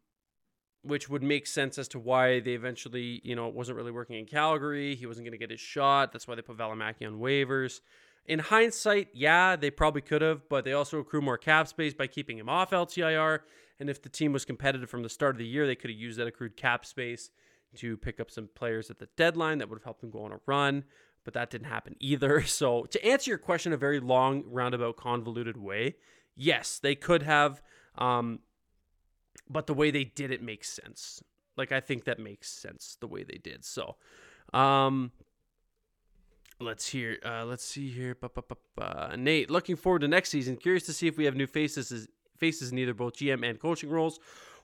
which 0.83 1.09
would 1.09 1.23
make 1.23 1.47
sense 1.47 1.79
as 1.79 1.89
to 1.89 1.99
why 1.99 2.41
they 2.41 2.53
eventually, 2.53 3.21
you 3.23 3.37
know, 3.37 3.49
it 3.49 3.55
wasn't 3.55 3.77
really 3.77 3.93
working 3.93 4.19
in 4.19 4.27
Calgary. 4.27 4.95
He 4.97 5.07
wasn't 5.07 5.25
going 5.25 5.33
to 5.33 5.39
get 5.39 5.51
his 5.51 5.61
shot. 5.61 6.13
That's 6.13 6.27
why 6.27 6.35
they 6.35 6.43
put 6.43 6.57
Valimaki 6.57 7.07
on 7.07 7.21
waivers. 7.21 7.81
In 8.27 8.39
hindsight, 8.39 9.09
yeah, 9.13 9.57
they 9.57 9.71
probably 9.71 10.01
could 10.01 10.23
have, 10.23 10.49
but 10.49 10.65
they 10.65 10.73
also 10.73 10.99
accrue 10.99 11.21
more 11.21 11.39
cap 11.39 11.67
space 11.69 11.95
by 11.95 12.07
keeping 12.07 12.39
him 12.39 12.49
off 12.49 12.71
LTIR. 12.71 13.41
And 13.81 13.91
if 13.91 14.03
the 14.03 14.09
team 14.09 14.33
was 14.33 14.45
competitive 14.45 14.89
from 14.91 15.03
the 15.03 15.09
start 15.09 15.35
of 15.35 15.39
the 15.39 15.47
year, 15.47 15.67
they 15.67 15.75
could 15.75 15.91
have 15.91 15.99
used 15.99 16.19
that 16.19 16.27
accrued 16.27 16.57
cap 16.57 16.85
space 16.85 17.31
to 17.77 17.97
pick 17.97 18.21
up 18.21 18.31
some 18.31 18.49
players 18.55 18.91
at 18.91 18.99
the 18.99 19.09
deadline 19.17 19.59
that 19.59 19.69
would 19.69 19.79
have 19.79 19.85
helped 19.85 20.03
them 20.03 20.11
go 20.11 20.25
on 20.25 20.33
a 20.33 20.41
run. 20.47 20.85
but 21.25 21.35
that 21.35 21.51
didn't 21.51 21.69
happen 21.69 21.95
either. 22.01 22.43
So, 22.47 22.85
to 22.85 23.05
answer 23.05 23.31
your 23.31 23.39
question, 23.39 23.73
a 23.73 23.77
very 23.77 24.01
long, 24.01 24.43
roundabout, 24.47 24.97
convoluted 24.97 25.57
way, 25.57 25.95
yes, 26.37 26.79
they 26.79 26.95
could 26.95 27.23
have, 27.23 27.63
um, 27.97 28.41
but 29.49 29.67
the 29.67 29.75
way 29.75 29.91
they 29.91 30.05
did 30.05 30.31
it 30.31 30.43
makes 30.43 30.69
sense. 30.69 31.23
Like, 31.57 31.73
I 31.73 31.81
think 31.81 32.05
that 32.05 32.19
makes 32.19 32.51
sense 32.51 32.97
the 33.01 33.07
way 33.07 33.25
they 33.25 33.39
did. 33.43 33.65
So, 33.65 33.97
um, 34.55 35.13
let's 36.61 36.89
hear. 36.89 37.19
Uh, 37.25 37.45
let's 37.45 37.65
see 37.65 37.91
here. 37.91 38.15
Ba-ba-ba-ba. 38.15 39.17
Nate, 39.17 39.51
looking 39.51 39.77
forward 39.77 40.01
to 40.01 40.09
next 40.09 40.31
season. 40.31 40.57
Curious 40.57 40.85
to 40.87 40.93
see 40.93 41.07
if 41.07 41.17
we 41.17 41.25
have 41.25 41.37
new 41.37 41.47
faces 41.47 42.09
faces 42.39 42.73
in 42.73 42.79
either 42.79 42.95
both 42.95 43.15
GM 43.15 43.49
and 43.49 43.61
coaching 43.61 43.91
roles. 43.91 44.19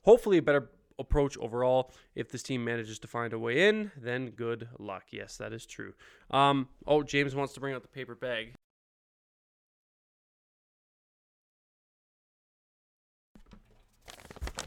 Hopefully, 0.04 0.38
a 0.38 0.42
better 0.42 0.70
approach 0.98 1.36
overall. 1.38 1.92
If 2.14 2.30
this 2.30 2.42
team 2.42 2.64
manages 2.64 2.98
to 3.00 3.08
find 3.08 3.32
a 3.32 3.38
way 3.38 3.68
in, 3.68 3.92
then 3.96 4.30
good 4.30 4.68
luck. 4.78 5.04
Yes, 5.10 5.36
that 5.36 5.52
is 5.52 5.64
true. 5.64 5.94
Um, 6.30 6.68
oh, 6.86 7.02
James 7.02 7.34
wants 7.34 7.54
to 7.54 7.60
bring 7.60 7.74
out 7.74 7.82
the 7.82 7.88
paper 7.88 8.14
bag. 8.14 8.54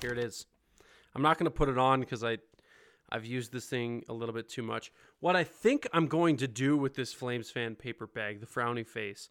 Here 0.02 0.12
it 0.12 0.18
is. 0.18 0.48
I'm 1.14 1.22
not 1.22 1.38
going 1.38 1.46
to 1.46 1.52
put 1.52 1.70
it 1.70 1.78
on 1.78 2.00
because 2.00 2.24
I 2.24 2.38
I've 3.12 3.26
used 3.26 3.52
this 3.52 3.66
thing 3.66 4.04
a 4.10 4.14
little 4.14 4.34
bit 4.34 4.50
too 4.50 4.64
much. 4.64 4.92
What 5.20 5.36
I 5.36 5.44
think 5.44 5.88
I'm 5.94 6.08
going 6.08 6.38
to 6.38 6.48
do 6.48 6.78
with 6.78 6.96
this 6.96 7.14
Flames 7.14 7.52
fan 7.52 7.76
paper 7.76 8.08
bag, 8.08 8.40
the 8.40 8.48
frowny 8.48 8.88
face, 8.88 9.30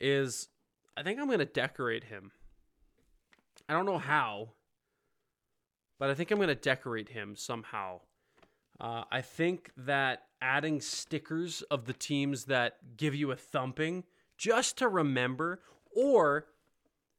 is 0.00 0.48
I 0.96 1.02
think 1.02 1.20
I'm 1.20 1.26
going 1.26 1.38
to 1.38 1.44
decorate 1.44 2.04
him. 2.04 2.32
I 3.68 3.72
don't 3.72 3.86
know 3.86 3.98
how, 3.98 4.50
but 5.98 6.10
I 6.10 6.14
think 6.14 6.30
I'm 6.30 6.38
going 6.38 6.48
to 6.48 6.54
decorate 6.54 7.10
him 7.10 7.36
somehow. 7.36 8.00
Uh, 8.80 9.04
I 9.12 9.20
think 9.20 9.70
that 9.76 10.24
adding 10.42 10.80
stickers 10.80 11.62
of 11.62 11.84
the 11.84 11.92
teams 11.92 12.46
that 12.46 12.96
give 12.96 13.14
you 13.14 13.30
a 13.30 13.36
thumping 13.36 14.04
just 14.36 14.78
to 14.78 14.88
remember, 14.88 15.60
or 15.94 16.46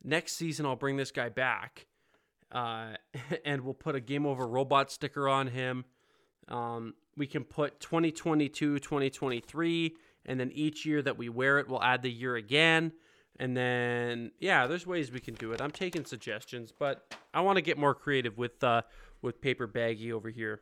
next 0.03 0.33
season 0.33 0.65
I'll 0.65 0.75
bring 0.75 0.97
this 0.97 1.11
guy 1.11 1.29
back 1.29 1.87
uh, 2.51 2.95
and 3.45 3.61
we'll 3.61 3.73
put 3.73 3.95
a 3.95 3.99
game 3.99 4.25
over 4.25 4.47
robot 4.47 4.91
sticker 4.91 5.27
on 5.27 5.47
him 5.47 5.85
um, 6.51 6.95
we 7.15 7.27
can 7.27 7.43
put 7.43 7.79
2022, 7.79 8.79
2023, 8.79 9.95
and 10.25 10.39
then 10.39 10.51
each 10.51 10.85
year 10.85 11.01
that 11.01 11.17
we 11.17 11.29
wear 11.29 11.59
it, 11.59 11.67
we'll 11.67 11.81
add 11.81 12.03
the 12.03 12.11
year 12.11 12.35
again. 12.35 12.91
And 13.39 13.55
then, 13.55 14.31
yeah, 14.39 14.67
there's 14.67 14.85
ways 14.85 15.11
we 15.11 15.19
can 15.19 15.33
do 15.33 15.51
it. 15.53 15.61
I'm 15.61 15.71
taking 15.71 16.05
suggestions, 16.05 16.71
but 16.77 17.15
I 17.33 17.41
want 17.41 17.55
to 17.55 17.61
get 17.61 17.77
more 17.77 17.95
creative 17.95 18.37
with 18.37 18.63
uh, 18.63 18.83
with 19.21 19.41
paper 19.41 19.65
baggy 19.65 20.11
over 20.11 20.29
here. 20.29 20.61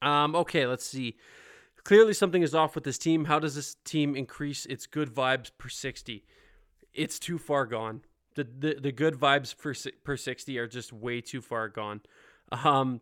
Um, 0.00 0.34
okay, 0.36 0.66
let's 0.66 0.86
see. 0.86 1.16
Clearly, 1.82 2.14
something 2.14 2.42
is 2.42 2.54
off 2.54 2.74
with 2.74 2.84
this 2.84 2.96
team. 2.96 3.26
How 3.26 3.38
does 3.38 3.54
this 3.54 3.76
team 3.84 4.16
increase 4.16 4.64
its 4.66 4.86
good 4.86 5.14
vibes 5.14 5.50
per 5.58 5.68
60? 5.68 6.24
It's 6.94 7.18
too 7.18 7.36
far 7.36 7.66
gone. 7.66 8.02
The 8.34 8.44
the, 8.44 8.74
the 8.80 8.92
good 8.92 9.14
vibes 9.14 9.56
per 9.56 9.74
per 10.04 10.16
60 10.16 10.58
are 10.58 10.66
just 10.66 10.92
way 10.92 11.20
too 11.20 11.40
far 11.40 11.68
gone. 11.68 12.00
Um, 12.50 13.00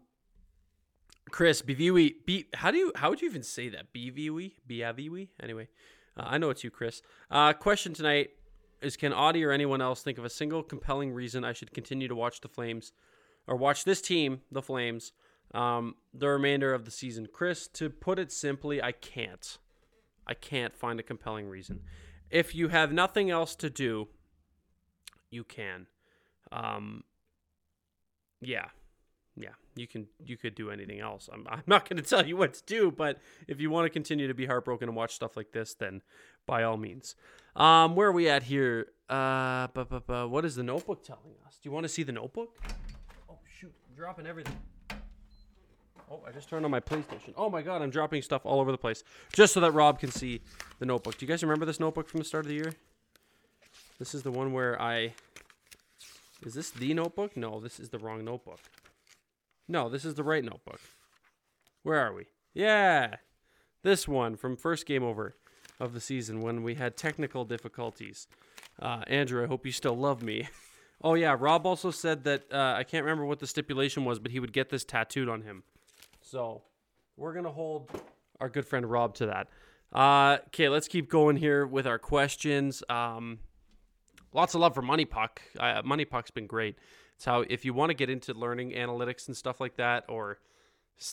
Chris, 1.30 1.62
Biviwi, 1.62 2.14
B, 2.26 2.46
how 2.54 2.70
do 2.70 2.78
you, 2.78 2.92
how 2.94 3.10
would 3.10 3.22
you 3.22 3.28
even 3.28 3.42
say 3.42 3.68
that? 3.70 3.92
Biviwi? 3.92 4.52
Biaviwi? 4.68 5.28
Anyway, 5.42 5.68
uh, 6.16 6.24
I 6.26 6.38
know 6.38 6.50
it's 6.50 6.64
you, 6.64 6.70
Chris. 6.70 7.00
Uh, 7.30 7.52
question 7.52 7.94
tonight 7.94 8.30
is 8.82 8.96
Can 8.96 9.12
Auddie 9.12 9.46
or 9.46 9.50
anyone 9.50 9.80
else 9.80 10.02
think 10.02 10.18
of 10.18 10.24
a 10.24 10.30
single 10.30 10.62
compelling 10.62 11.12
reason 11.12 11.44
I 11.44 11.52
should 11.52 11.72
continue 11.72 12.08
to 12.08 12.14
watch 12.14 12.40
the 12.40 12.48
Flames 12.48 12.92
or 13.46 13.56
watch 13.56 13.84
this 13.84 14.02
team, 14.02 14.42
the 14.50 14.62
Flames, 14.62 15.12
um, 15.54 15.94
the 16.12 16.28
remainder 16.28 16.74
of 16.74 16.84
the 16.84 16.90
season? 16.90 17.28
Chris, 17.32 17.66
to 17.68 17.88
put 17.88 18.18
it 18.18 18.32
simply, 18.32 18.82
I 18.82 18.92
can't. 18.92 19.58
I 20.26 20.34
can't 20.34 20.76
find 20.76 21.00
a 21.00 21.02
compelling 21.02 21.48
reason. 21.48 21.80
If 22.30 22.54
you 22.54 22.68
have 22.68 22.92
nothing 22.92 23.30
else 23.30 23.54
to 23.56 23.70
do, 23.70 24.08
you 25.32 25.44
can. 25.44 25.86
Um, 26.52 27.02
yeah, 28.40 28.66
yeah, 29.36 29.50
you 29.74 29.86
can 29.86 30.06
you 30.24 30.36
could 30.36 30.54
do 30.54 30.70
anything 30.70 31.00
else. 31.00 31.28
I'm 31.32 31.46
I'm 31.50 31.62
not 31.66 31.88
going 31.88 32.02
to 32.02 32.08
tell 32.08 32.26
you 32.26 32.36
what 32.36 32.54
to 32.54 32.62
do, 32.66 32.90
but 32.90 33.18
if 33.48 33.60
you 33.60 33.70
want 33.70 33.86
to 33.86 33.90
continue 33.90 34.28
to 34.28 34.34
be 34.34 34.46
heartbroken 34.46 34.88
and 34.88 34.96
watch 34.96 35.14
stuff 35.14 35.36
like 35.36 35.52
this, 35.52 35.74
then 35.74 36.02
by 36.46 36.62
all 36.62 36.76
means. 36.76 37.16
Um, 37.56 37.96
where 37.96 38.08
are 38.08 38.12
we 38.12 38.28
at 38.28 38.44
here? 38.44 38.88
Uh, 39.08 39.66
bu- 39.68 39.84
bu- 39.84 40.00
bu- 40.00 40.28
what 40.28 40.44
is 40.44 40.56
the 40.56 40.62
notebook 40.62 41.04
telling 41.04 41.34
us? 41.46 41.58
Do 41.62 41.68
you 41.68 41.72
want 41.72 41.84
to 41.84 41.88
see 41.88 42.02
the 42.02 42.12
notebook? 42.12 42.56
Oh 43.30 43.38
shoot, 43.58 43.72
I'm 43.88 43.96
dropping 43.96 44.26
everything. 44.26 44.56
Oh, 46.10 46.20
I 46.28 46.30
just 46.30 46.48
turned 46.50 46.64
on 46.66 46.70
my 46.70 46.80
PlayStation. 46.80 47.32
Oh 47.36 47.48
my 47.48 47.62
god, 47.62 47.80
I'm 47.80 47.88
dropping 47.90 48.20
stuff 48.20 48.42
all 48.44 48.60
over 48.60 48.70
the 48.70 48.78
place 48.78 49.02
just 49.32 49.54
so 49.54 49.60
that 49.60 49.72
Rob 49.72 49.98
can 49.98 50.10
see 50.10 50.42
the 50.78 50.84
notebook. 50.84 51.16
Do 51.16 51.24
you 51.24 51.28
guys 51.28 51.42
remember 51.42 51.64
this 51.64 51.80
notebook 51.80 52.08
from 52.08 52.18
the 52.18 52.24
start 52.24 52.44
of 52.44 52.48
the 52.48 52.54
year? 52.54 52.74
This 54.02 54.16
is 54.16 54.24
the 54.24 54.32
one 54.32 54.52
where 54.52 54.82
I. 54.82 55.14
Is 56.44 56.54
this 56.54 56.70
the 56.70 56.92
notebook? 56.92 57.36
No, 57.36 57.60
this 57.60 57.78
is 57.78 57.90
the 57.90 58.00
wrong 58.00 58.24
notebook. 58.24 58.58
No, 59.68 59.88
this 59.88 60.04
is 60.04 60.16
the 60.16 60.24
right 60.24 60.42
notebook. 60.42 60.80
Where 61.84 62.00
are 62.00 62.12
we? 62.12 62.24
Yeah, 62.52 63.18
this 63.84 64.08
one 64.08 64.34
from 64.34 64.56
first 64.56 64.86
game 64.86 65.04
over 65.04 65.36
of 65.78 65.92
the 65.92 66.00
season 66.00 66.40
when 66.40 66.64
we 66.64 66.74
had 66.74 66.96
technical 66.96 67.44
difficulties. 67.44 68.26
Uh, 68.76 69.04
Andrew, 69.06 69.44
I 69.44 69.46
hope 69.46 69.64
you 69.64 69.70
still 69.70 69.96
love 69.96 70.20
me. 70.20 70.48
oh 71.04 71.14
yeah, 71.14 71.36
Rob 71.38 71.64
also 71.64 71.92
said 71.92 72.24
that 72.24 72.52
uh, 72.52 72.74
I 72.76 72.82
can't 72.82 73.04
remember 73.04 73.24
what 73.24 73.38
the 73.38 73.46
stipulation 73.46 74.04
was, 74.04 74.18
but 74.18 74.32
he 74.32 74.40
would 74.40 74.52
get 74.52 74.68
this 74.68 74.84
tattooed 74.84 75.28
on 75.28 75.42
him. 75.42 75.62
So 76.20 76.62
we're 77.16 77.34
gonna 77.34 77.52
hold 77.52 77.88
our 78.40 78.48
good 78.48 78.66
friend 78.66 78.84
Rob 78.84 79.14
to 79.14 79.26
that. 79.26 79.46
Uh, 79.92 80.38
okay, 80.48 80.68
let's 80.68 80.88
keep 80.88 81.08
going 81.08 81.36
here 81.36 81.64
with 81.64 81.86
our 81.86 82.00
questions. 82.00 82.82
Um, 82.88 83.38
lots 84.32 84.54
of 84.54 84.60
love 84.60 84.74
for 84.74 84.82
Money 84.82 85.04
Puck. 85.04 85.42
Uh, 85.58 85.82
Money 85.84 86.04
Puck's 86.04 86.30
been 86.30 86.46
great. 86.46 86.76
It's 87.16 87.24
how 87.24 87.44
if 87.48 87.64
you 87.64 87.74
want 87.74 87.90
to 87.90 87.94
get 87.94 88.10
into 88.10 88.34
learning 88.34 88.72
analytics 88.72 89.26
and 89.26 89.36
stuff 89.36 89.60
like 89.60 89.76
that, 89.76 90.04
or 90.08 90.38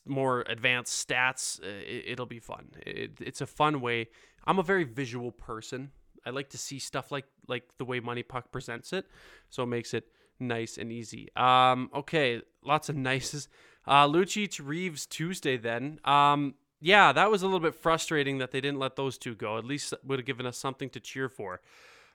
more 0.06 0.44
advanced 0.48 1.08
stats, 1.08 1.62
uh, 1.62 1.66
it, 1.66 2.20
will 2.20 2.26
be 2.26 2.40
fun. 2.40 2.70
It, 2.86 3.12
it's 3.20 3.42
a 3.42 3.48
fun 3.48 3.82
way. 3.82 4.08
I'm 4.46 4.60
a 4.60 4.64
very 4.64 4.84
visual 4.84 5.32
person. 5.32 5.92
I 6.26 6.32
like 6.32 6.50
to 6.50 6.58
see 6.58 6.80
stuff 6.80 7.12
like 7.12 7.26
like 7.48 7.64
the 7.78 7.86
way 7.86 8.00
Money 8.00 8.24
Puck 8.24 8.52
presents 8.52 8.94
it, 8.94 9.06
so 9.50 9.64
it 9.64 9.68
makes 9.68 9.94
it 9.94 10.08
nice 10.40 10.78
and 10.78 10.92
easy. 10.92 11.30
Um, 11.36 11.90
okay, 11.94 12.42
lots 12.64 12.90
of 12.90 12.96
nices. 13.10 13.48
Uh, 13.88 14.08
Lucic 14.08 14.60
Reeves 14.64 15.06
Tuesday 15.06 15.58
then. 15.58 16.00
Um, 16.04 16.56
yeah, 16.82 17.12
that 17.12 17.30
was 17.30 17.42
a 17.42 17.46
little 17.46 17.60
bit 17.60 17.76
frustrating 17.76 18.38
that 18.38 18.52
they 18.52 18.62
didn't 18.62 18.80
let 18.80 18.96
those 18.96 19.18
two 19.18 19.36
go. 19.36 19.58
At 19.58 19.66
least 19.66 19.94
would 20.04 20.20
have 20.20 20.26
given 20.26 20.46
us 20.46 20.58
something 20.58 20.90
to 20.92 21.00
cheer 21.00 21.28
for. 21.28 21.62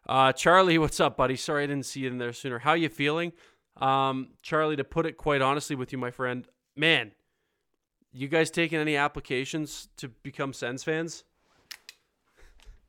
Uh, 0.06 0.32
Charlie, 0.32 0.78
what's 0.84 1.00
up, 1.00 1.16
buddy? 1.16 1.36
Sorry 1.36 1.64
I 1.64 1.66
didn't 1.66 1.86
see 1.86 2.00
you 2.00 2.08
in 2.08 2.18
there 2.18 2.32
sooner. 2.32 2.58
How 2.58 2.74
you 2.74 2.88
feeling? 2.88 3.32
Um, 3.76 4.28
Charlie, 4.42 4.76
to 4.76 4.84
put 4.84 5.06
it 5.06 5.16
quite 5.16 5.42
honestly 5.42 5.74
with 5.76 5.92
you, 5.92 5.98
my 5.98 6.10
friend, 6.10 6.46
man, 6.76 7.12
you 8.12 8.28
guys 8.28 8.50
taking 8.50 8.78
any 8.78 8.96
applications 8.96 9.88
to 9.96 10.08
become 10.08 10.52
Sens 10.52 10.84
fans? 10.84 11.24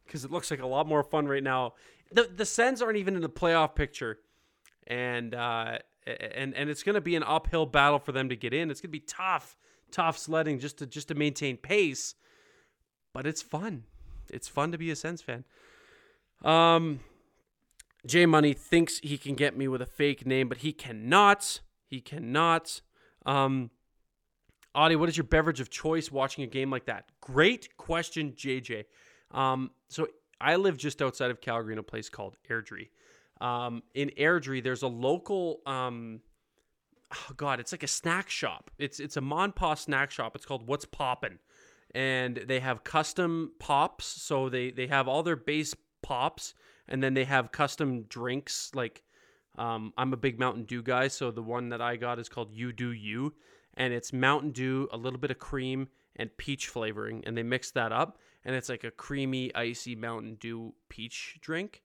Because 0.06 0.24
it 0.24 0.32
looks 0.32 0.52
like 0.52 0.62
a 0.62 0.68
lot 0.68 0.88
more 0.88 1.04
fun 1.04 1.28
right 1.28 1.44
now. 1.44 1.74
The 2.12 2.30
the 2.34 2.46
Sens 2.46 2.82
aren't 2.82 2.98
even 2.98 3.16
in 3.16 3.22
the 3.22 3.30
playoff 3.30 3.74
picture, 3.74 4.20
and 4.86 5.34
uh, 5.34 5.80
and 6.06 6.54
and 6.54 6.70
it's 6.70 6.84
going 6.84 6.94
to 6.94 7.02
be 7.02 7.16
an 7.16 7.24
uphill 7.24 7.66
battle 7.66 7.98
for 7.98 8.12
them 8.12 8.30
to 8.30 8.36
get 8.36 8.54
in. 8.54 8.70
It's 8.70 8.80
going 8.80 8.90
to 8.90 9.00
be 9.00 9.06
tough, 9.08 9.58
tough 9.90 10.20
sledding 10.20 10.60
just 10.60 10.78
to 10.78 10.86
just 10.86 11.08
to 11.08 11.16
maintain 11.16 11.58
pace. 11.58 12.14
But 13.12 13.26
it's 13.26 13.42
fun. 13.42 13.86
It's 14.30 14.48
fun 14.48 14.72
to 14.72 14.78
be 14.78 14.92
a 14.92 14.96
Sens 14.96 15.24
fan. 15.24 15.46
Um, 16.44 17.00
J 18.06 18.26
Money 18.26 18.54
thinks 18.54 19.00
he 19.00 19.18
can 19.18 19.36
get 19.36 19.58
me 19.58 19.68
with 19.68 19.82
a 19.82 19.86
fake 19.86 20.26
name, 20.26 20.48
but 20.48 20.60
he 20.60 20.72
cannot. 20.72 21.62
He 21.88 22.02
cannot. 22.02 22.82
Um, 23.26 23.72
Auddie, 24.76 24.98
what 24.98 25.10
is 25.10 25.18
your 25.18 25.24
beverage 25.24 25.60
of 25.60 25.70
choice 25.70 26.12
watching 26.12 26.44
a 26.44 26.48
game 26.48 26.70
like 26.70 26.86
that? 26.86 27.06
Great 27.22 27.78
question, 27.78 28.34
JJ. 28.34 28.86
Um, 29.32 29.72
so 29.90 30.08
I 30.40 30.58
live 30.58 30.78
just 30.78 31.02
outside 31.02 31.32
of 31.32 31.42
Calgary 31.42 31.74
in 31.74 31.80
a 31.80 31.84
place 31.84 32.10
called 32.10 32.36
Airdrie. 32.50 32.90
Um, 33.42 33.84
in 33.94 34.12
Airdrie, 34.18 34.64
there's 34.64 34.84
a 34.84 34.88
local, 34.88 35.62
um, 35.66 36.22
oh 37.14 37.34
God, 37.36 37.60
it's 37.60 37.72
like 37.72 37.84
a 37.84 37.88
snack 37.88 38.30
shop. 38.30 38.70
It's 38.78 39.00
it's 39.00 39.18
a 39.18 39.22
Monpa 39.22 39.78
snack 39.78 40.12
shop. 40.12 40.36
It's 40.36 40.46
called 40.46 40.68
What's 40.68 40.86
Poppin', 40.86 41.40
and 41.94 42.38
they 42.48 42.60
have 42.60 42.84
custom 42.84 43.52
pops. 43.60 44.06
So 44.06 44.50
they 44.50 44.72
they 44.72 44.88
have 44.88 45.08
all 45.08 45.24
their 45.24 45.36
base 45.36 45.76
pops 46.06 46.54
and 46.88 47.02
then 47.02 47.16
they 47.16 47.26
have 47.26 47.52
custom 47.52 48.04
drinks 48.04 48.72
like 48.76 49.02
um, 49.58 49.94
I'm 49.98 50.14
a 50.14 50.18
big 50.18 50.40
Mountain 50.40 50.66
Dew 50.66 50.82
guy, 50.82 51.08
so 51.08 51.32
the 51.32 51.42
one 51.42 51.70
that 51.70 51.82
I 51.82 51.96
got 51.96 52.20
is 52.20 52.30
called 52.30 52.52
You 52.52 52.74
Do 52.74 52.92
You, 52.92 53.34
and 53.76 53.94
it's 53.94 54.12
Mountain 54.12 54.52
Dew, 54.52 54.90
a 54.92 54.98
little 54.98 55.18
bit 55.18 55.32
of 55.32 55.40
cream, 55.40 55.88
and 56.18 56.36
peach 56.38 56.68
flavoring, 56.68 57.24
and 57.26 57.38
they 57.38 57.44
mix 57.44 57.72
that 57.72 57.92
up, 57.94 58.18
and 58.44 58.56
it's 58.56 58.70
like 58.70 58.84
a 58.84 58.92
creamy, 58.92 59.56
icy 59.56 59.96
Mountain 59.96 60.36
Dew 60.42 60.74
peach 60.90 61.38
drink. 61.42 61.84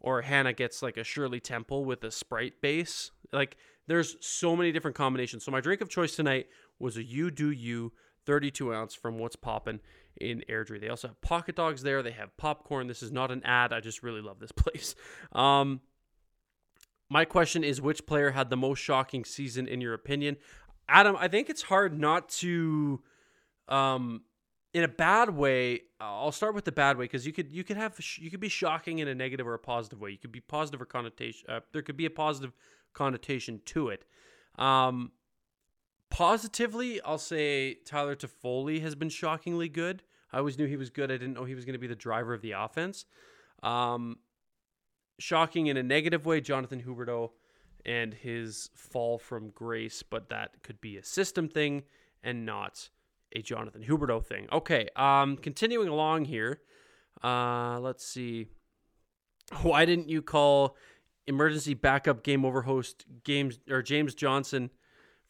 Or 0.00 0.22
Hannah 0.22 0.52
gets 0.52 0.82
like 0.82 0.96
a 0.96 1.04
Shirley 1.04 1.38
Temple 1.38 1.84
with 1.84 2.02
a 2.02 2.10
Sprite 2.10 2.60
base. 2.60 3.12
Like 3.32 3.56
there's 3.86 4.16
so 4.20 4.56
many 4.56 4.72
different 4.72 4.96
combinations. 4.96 5.44
So 5.44 5.52
my 5.52 5.60
drink 5.60 5.80
of 5.80 5.88
choice 5.88 6.16
tonight 6.16 6.48
was 6.80 6.96
a 6.96 7.04
You 7.04 7.30
Do 7.30 7.52
You 7.52 7.92
32 8.26 8.74
ounce 8.74 8.94
from 8.94 9.18
What's 9.18 9.36
Poppin'. 9.36 9.80
In 10.20 10.42
Airdrie. 10.48 10.80
They 10.80 10.88
also 10.88 11.08
have 11.08 11.20
pocket 11.20 11.56
dogs 11.56 11.82
there. 11.82 12.02
They 12.02 12.12
have 12.12 12.36
popcorn. 12.36 12.86
This 12.86 13.02
is 13.02 13.12
not 13.12 13.30
an 13.30 13.42
ad. 13.44 13.72
I 13.72 13.80
just 13.80 14.02
really 14.02 14.20
love 14.20 14.38
this 14.38 14.52
place. 14.56 14.94
Um, 15.32 15.80
my 17.08 17.24
question 17.24 17.62
is 17.64 17.80
which 17.80 18.06
player 18.06 18.30
had 18.30 18.50
the 18.50 18.56
most 18.56 18.78
shocking 18.78 19.24
season 19.24 19.68
in 19.68 19.80
your 19.80 19.94
opinion? 19.94 20.36
Adam, 20.88 21.16
I 21.18 21.28
think 21.28 21.48
it's 21.50 21.62
hard 21.62 21.98
not 21.98 22.28
to 22.30 23.02
um 23.68 24.22
in 24.74 24.84
a 24.84 24.88
bad 24.88 25.30
way, 25.30 25.82
I'll 26.00 26.32
start 26.32 26.54
with 26.54 26.64
the 26.64 26.72
bad 26.72 26.96
way 26.96 27.04
because 27.04 27.26
you 27.26 27.32
could 27.32 27.52
you 27.52 27.62
could 27.64 27.76
have 27.76 27.98
you 28.16 28.30
could 28.30 28.40
be 28.40 28.48
shocking 28.48 29.00
in 29.00 29.08
a 29.08 29.14
negative 29.14 29.46
or 29.46 29.54
a 29.54 29.58
positive 29.58 30.00
way. 30.00 30.10
You 30.10 30.18
could 30.18 30.32
be 30.32 30.40
positive 30.40 30.80
or 30.80 30.86
connotation. 30.86 31.48
Uh, 31.48 31.60
there 31.72 31.82
could 31.82 31.96
be 31.96 32.06
a 32.06 32.10
positive 32.10 32.52
connotation 32.94 33.60
to 33.66 33.88
it. 33.88 34.04
Um, 34.58 35.12
positively, 36.12 37.00
I'll 37.00 37.16
say 37.16 37.78
Tyler 37.86 38.14
Toffoli 38.14 38.82
has 38.82 38.94
been 38.94 39.08
shockingly 39.08 39.68
good. 39.68 40.02
I 40.30 40.38
always 40.38 40.58
knew 40.58 40.66
he 40.66 40.76
was 40.76 40.90
good. 40.90 41.10
I 41.10 41.16
didn't 41.16 41.32
know 41.32 41.44
he 41.44 41.54
was 41.54 41.64
going 41.64 41.72
to 41.72 41.78
be 41.78 41.86
the 41.86 41.96
driver 41.96 42.34
of 42.34 42.42
the 42.42 42.52
offense. 42.52 43.06
Um, 43.62 44.18
shocking 45.18 45.68
in 45.68 45.78
a 45.78 45.82
negative 45.82 46.26
way, 46.26 46.42
Jonathan 46.42 46.82
Huberdeau 46.86 47.30
and 47.86 48.12
his 48.12 48.68
fall 48.74 49.18
from 49.18 49.50
grace, 49.50 50.02
but 50.02 50.28
that 50.28 50.62
could 50.62 50.80
be 50.82 50.98
a 50.98 51.02
system 51.02 51.48
thing 51.48 51.82
and 52.22 52.44
not 52.44 52.90
a 53.34 53.40
Jonathan 53.40 53.82
Huberdeau 53.82 54.24
thing. 54.24 54.48
Okay, 54.52 54.88
um, 54.94 55.38
continuing 55.38 55.88
along 55.88 56.26
here. 56.26 56.60
Uh, 57.24 57.80
let's 57.80 58.04
see. 58.06 58.48
Why 59.62 59.86
didn't 59.86 60.10
you 60.10 60.20
call 60.20 60.76
emergency 61.26 61.72
backup 61.72 62.22
game 62.22 62.44
over 62.44 62.62
host 62.62 63.06
games 63.24 63.58
or 63.70 63.80
James 63.80 64.14
Johnson 64.14 64.70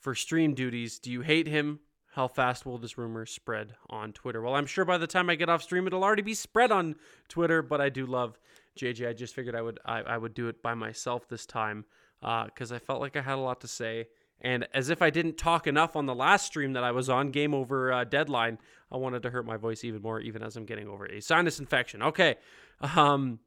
for 0.02 0.14
stream 0.14 0.54
duties? 0.54 0.98
Do 0.98 1.10
you 1.10 1.22
hate 1.22 1.46
him? 1.46 1.80
How 2.12 2.28
fast 2.28 2.66
will 2.66 2.76
this 2.76 2.98
rumor 2.98 3.24
spread 3.24 3.74
on 3.88 4.12
Twitter? 4.12 4.42
Well, 4.42 4.54
I'm 4.54 4.66
sure 4.66 4.84
by 4.84 4.98
the 4.98 5.06
time 5.06 5.30
I 5.30 5.34
get 5.34 5.48
off 5.48 5.62
stream, 5.62 5.86
it'll 5.86 6.04
already 6.04 6.22
be 6.22 6.34
spread 6.34 6.70
on 6.70 6.96
Twitter. 7.28 7.62
But 7.62 7.80
I 7.80 7.88
do 7.88 8.04
love 8.04 8.38
JJ. 8.78 9.08
I 9.08 9.12
just 9.14 9.34
figured 9.34 9.54
I 9.54 9.62
would 9.62 9.80
I, 9.86 10.00
I 10.02 10.18
would 10.18 10.34
do 10.34 10.48
it 10.48 10.62
by 10.62 10.74
myself 10.74 11.26
this 11.28 11.46
time 11.46 11.86
because 12.20 12.70
uh, 12.70 12.74
I 12.74 12.78
felt 12.78 13.00
like 13.00 13.16
I 13.16 13.22
had 13.22 13.36
a 13.36 13.40
lot 13.40 13.62
to 13.62 13.68
say. 13.68 14.08
And 14.42 14.66
as 14.74 14.90
if 14.90 15.00
I 15.00 15.10
didn't 15.10 15.38
talk 15.38 15.66
enough 15.66 15.94
on 15.94 16.06
the 16.06 16.14
last 16.14 16.46
stream 16.46 16.72
that 16.72 16.82
I 16.82 16.90
was 16.90 17.08
on, 17.08 17.30
game 17.30 17.54
over 17.54 17.92
uh, 17.92 18.04
deadline, 18.04 18.58
I 18.90 18.96
wanted 18.96 19.22
to 19.22 19.30
hurt 19.30 19.46
my 19.46 19.56
voice 19.56 19.84
even 19.84 20.02
more, 20.02 20.20
even 20.20 20.42
as 20.42 20.56
I'm 20.56 20.66
getting 20.66 20.88
over 20.88 21.06
a 21.06 21.20
sinus 21.20 21.60
infection. 21.60 22.02
Okay. 22.02 22.36
Um, 22.80 23.38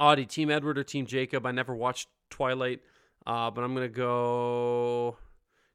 Auddie, 0.00 0.28
Team 0.28 0.50
Edward 0.50 0.78
or 0.78 0.84
Team 0.84 1.04
Jacob? 1.04 1.44
I 1.46 1.50
never 1.50 1.74
watched 1.74 2.08
Twilight, 2.30 2.80
uh, 3.26 3.50
but 3.50 3.62
I'm 3.62 3.74
going 3.74 3.88
to 3.88 3.94
go 3.94 5.16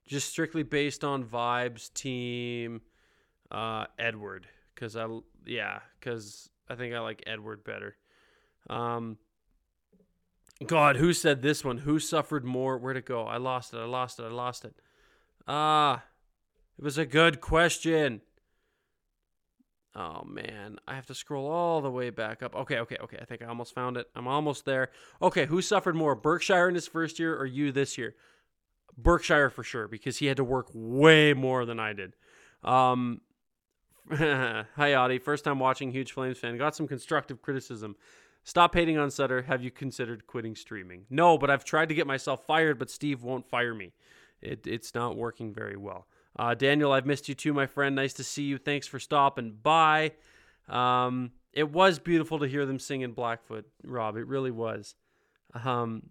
just 0.08 0.30
strictly 0.30 0.64
based 0.64 1.04
on 1.04 1.24
vibes, 1.24 1.94
Team 1.94 2.82
uh, 3.52 3.86
Edward. 4.00 4.48
Because 4.74 4.96
I, 4.96 5.08
yeah, 5.46 5.80
because 6.00 6.50
I 6.70 6.76
think 6.76 6.96
I 6.96 7.00
like 7.00 7.24
Edward 7.28 7.64
better. 7.64 7.96
Um, 8.70 9.18
God, 10.66 10.96
who 10.96 11.14
said 11.14 11.42
this 11.42 11.64
one? 11.64 11.80
Who 11.80 12.00
suffered 12.00 12.44
more? 12.44 12.78
Where'd 12.78 12.98
it 12.98 13.06
go? 13.06 13.24
I 13.24 13.38
lost 13.38 13.74
it. 13.74 13.78
I 13.78 13.86
lost 13.86 14.20
it. 14.20 14.24
I 14.24 14.30
lost 14.30 14.66
it. 14.66 14.74
Ah, 15.48 16.04
it 16.78 16.84
was 16.84 16.98
a 16.98 17.06
good 17.06 17.40
question. 17.42 18.22
Oh 19.96 20.24
man, 20.26 20.78
I 20.88 20.94
have 20.94 21.08
to 21.08 21.16
scroll 21.16 21.48
all 21.48 21.82
the 21.82 21.90
way 21.90 22.12
back 22.12 22.44
up. 22.44 22.56
Okay, 22.56 22.78
okay, 22.80 22.98
okay. 23.02 23.18
I 23.20 23.26
think 23.26 23.42
I 23.42 23.46
almost 23.46 23.74
found 23.74 23.98
it. 23.98 24.08
I'm 24.16 24.28
almost 24.28 24.66
there. 24.66 24.92
Okay, 25.22 25.48
who 25.48 25.62
suffered 25.62 25.96
more, 25.96 26.16
Berkshire 26.16 26.70
in 26.70 26.76
his 26.76 26.88
first 26.88 27.18
year 27.18 27.36
or 27.36 27.48
you 27.48 27.72
this 27.72 27.98
year? 27.98 28.16
Berkshire 28.98 29.50
for 29.50 29.64
sure 29.64 29.88
because 29.88 30.18
he 30.18 30.26
had 30.26 30.38
to 30.38 30.44
work 30.44 30.68
way 30.74 31.34
more 31.34 31.66
than 31.66 31.80
I 31.80 31.94
did. 31.94 32.14
Um, 32.64 33.22
hi, 34.10 34.66
Auddie. 34.78 35.22
First 35.22 35.44
time 35.44 35.60
watching, 35.60 35.92
huge 35.92 36.12
Flames 36.12 36.38
fan. 36.38 36.58
Got 36.58 36.76
some 36.76 36.88
constructive 36.88 37.42
criticism. 37.42 37.96
Stop 38.44 38.74
hating 38.74 38.98
on 38.98 39.12
Sutter. 39.12 39.42
Have 39.42 39.62
you 39.62 39.72
considered 39.72 40.26
quitting 40.26 40.56
streaming? 40.56 41.06
No, 41.10 41.38
but 41.38 41.50
I've 41.50 41.66
tried 41.66 41.90
to 41.90 41.96
get 41.96 42.08
myself 42.08 42.46
fired, 42.46 42.80
but 42.80 42.90
Steve 42.90 43.22
won't 43.22 43.50
fire 43.50 43.74
me. 43.74 43.92
It, 44.42 44.66
it's 44.66 44.96
not 44.96 45.18
working 45.18 45.54
very 45.54 45.76
well. 45.76 46.08
Uh, 46.40 46.54
Daniel, 46.54 46.92
I've 46.92 47.06
missed 47.06 47.28
you 47.28 47.36
too, 47.36 47.54
my 47.54 47.66
friend. 47.66 47.96
Nice 47.96 48.14
to 48.14 48.24
see 48.24 48.44
you. 48.44 48.58
Thanks 48.58 48.88
for 48.88 49.00
stopping 49.00 49.58
by. 49.62 50.14
Um, 50.70 51.32
it 51.52 51.72
was 51.72 52.00
beautiful 52.00 52.40
to 52.40 52.48
hear 52.48 52.66
them 52.66 52.80
sing 52.80 53.02
in 53.02 53.12
Blackfoot, 53.12 53.66
Rob. 53.84 54.16
It 54.16 54.28
really 54.28 54.52
was. 54.52 54.96
Um, 55.54 56.04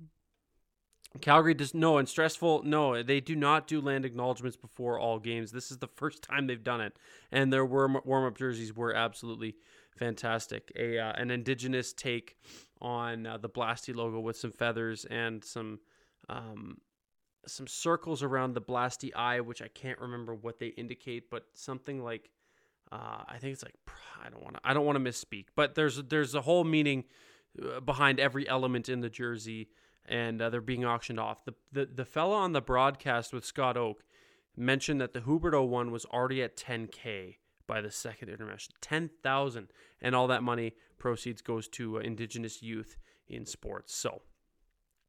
Calgary 1.21 1.55
does 1.55 1.75
no 1.75 1.99
and 1.99 2.09
stressful. 2.09 2.63
No, 2.65 3.03
they 3.03 3.21
do 3.21 3.37
not 3.37 3.67
do 3.67 3.81
land 3.81 4.05
acknowledgments 4.05 4.57
before 4.57 4.99
all 4.99 5.19
games. 5.19 5.53
This 5.53 5.71
is 5.71 5.79
the 5.79 5.89
first 5.89 6.23
time 6.23 6.47
they've 6.47 6.63
done 6.63 6.81
it, 6.81 6.97
and 7.31 7.53
their 7.53 7.65
warm 7.65 7.99
warm 8.05 8.25
up 8.25 8.37
jerseys 8.37 8.75
were 8.75 8.95
absolutely 8.95 9.57
fantastic. 9.97 10.73
A 10.77 10.99
uh, 10.99 11.13
an 11.13 11.31
indigenous 11.31 11.93
take 11.93 12.37
on 12.81 13.27
uh, 13.27 13.39
the 13.39 13.49
Blasty 13.49 13.95
logo 13.95 14.21
with 14.21 14.37
some 14.37 14.53
feathers 14.53 15.05
and 15.07 15.45
some 15.45 15.81
um, 16.29 16.79
some 17.47 17.67
circles 17.67 18.23
around 18.23 18.55
the 18.55 18.61
Blasty 18.61 19.11
eye, 19.15 19.41
which 19.41 19.63
I 19.63 19.69
can't 19.69 19.99
remember 20.01 20.35
what 20.35 20.59
they 20.59 20.69
indicate, 20.69 21.31
but 21.31 21.45
something 21.55 22.03
like 22.03 22.31
uh, 22.93 23.25
I 23.29 23.39
think 23.39 23.53
it's 23.53 23.63
like 23.63 23.75
I 24.25 24.29
don't 24.29 24.43
want 24.43 24.57
to 24.57 24.61
I 24.65 24.75
don't 24.75 24.87
want 24.87 25.03
to 25.03 25.11
misspeak, 25.11 25.47
but 25.55 25.75
there's 25.75 26.03
there's 26.05 26.35
a 26.35 26.43
whole 26.43 26.65
meaning 26.65 27.05
uh, 27.63 27.81
behind 27.81 28.21
every 28.21 28.49
element 28.49 28.89
in 28.89 29.01
the 29.01 29.11
jersey, 29.11 29.69
and 30.09 30.41
uh, 30.41 30.51
they're 30.51 30.61
being 30.61 30.85
auctioned 30.85 31.21
off. 31.21 31.45
The 31.45 31.55
the 31.73 31.87
the 31.87 32.05
fella 32.05 32.37
on 32.37 32.53
the 32.53 32.61
broadcast 32.61 33.33
with 33.33 33.45
Scott 33.45 33.77
Oake 33.77 34.03
mentioned 34.57 35.01
that 35.01 35.13
the 35.13 35.21
Huberdeau 35.21 35.67
one 35.67 35.91
was 35.91 36.05
already 36.07 36.43
at 36.43 36.57
10k 36.57 37.37
by 37.67 37.81
the 37.81 37.91
second 37.91 38.29
intermission. 38.29 38.75
10,000 38.81 39.69
and 40.01 40.15
all 40.15 40.27
that 40.29 40.43
money 40.43 40.73
proceeds 40.99 41.43
goes 41.43 41.69
to 41.69 41.99
uh, 41.99 42.01
indigenous 42.01 42.63
youth 42.63 42.97
in 43.29 43.45
sports. 43.45 43.95
So, 43.95 44.23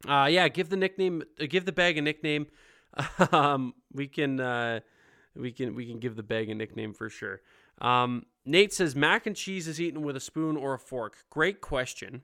uh, 0.08 0.28
yeah, 0.30 0.48
give 0.48 0.70
the 0.70 0.78
nickname, 0.78 1.24
uh, 1.42 1.46
give 1.48 1.66
the 1.66 1.72
bag 1.72 1.98
a 1.98 2.02
nickname. 2.02 2.48
um, 3.32 3.74
we 3.94 4.08
can, 4.08 4.40
uh, 4.40 4.82
we 5.36 5.52
can, 5.52 5.76
we 5.76 5.86
can 5.86 6.00
give 6.00 6.16
the 6.16 6.24
bag 6.24 6.50
a 6.50 6.56
nickname 6.56 6.94
for 6.94 7.10
sure. 7.10 7.42
Um, 7.80 8.26
Nate 8.44 8.74
says 8.74 8.96
mac 8.96 9.28
and 9.28 9.36
cheese 9.36 9.68
is 9.68 9.80
eaten 9.80 10.02
with 10.02 10.16
a 10.16 10.20
spoon 10.20 10.58
or 10.58 10.74
a 10.74 10.80
fork. 10.80 11.18
Great 11.30 11.62
question. 11.62 12.24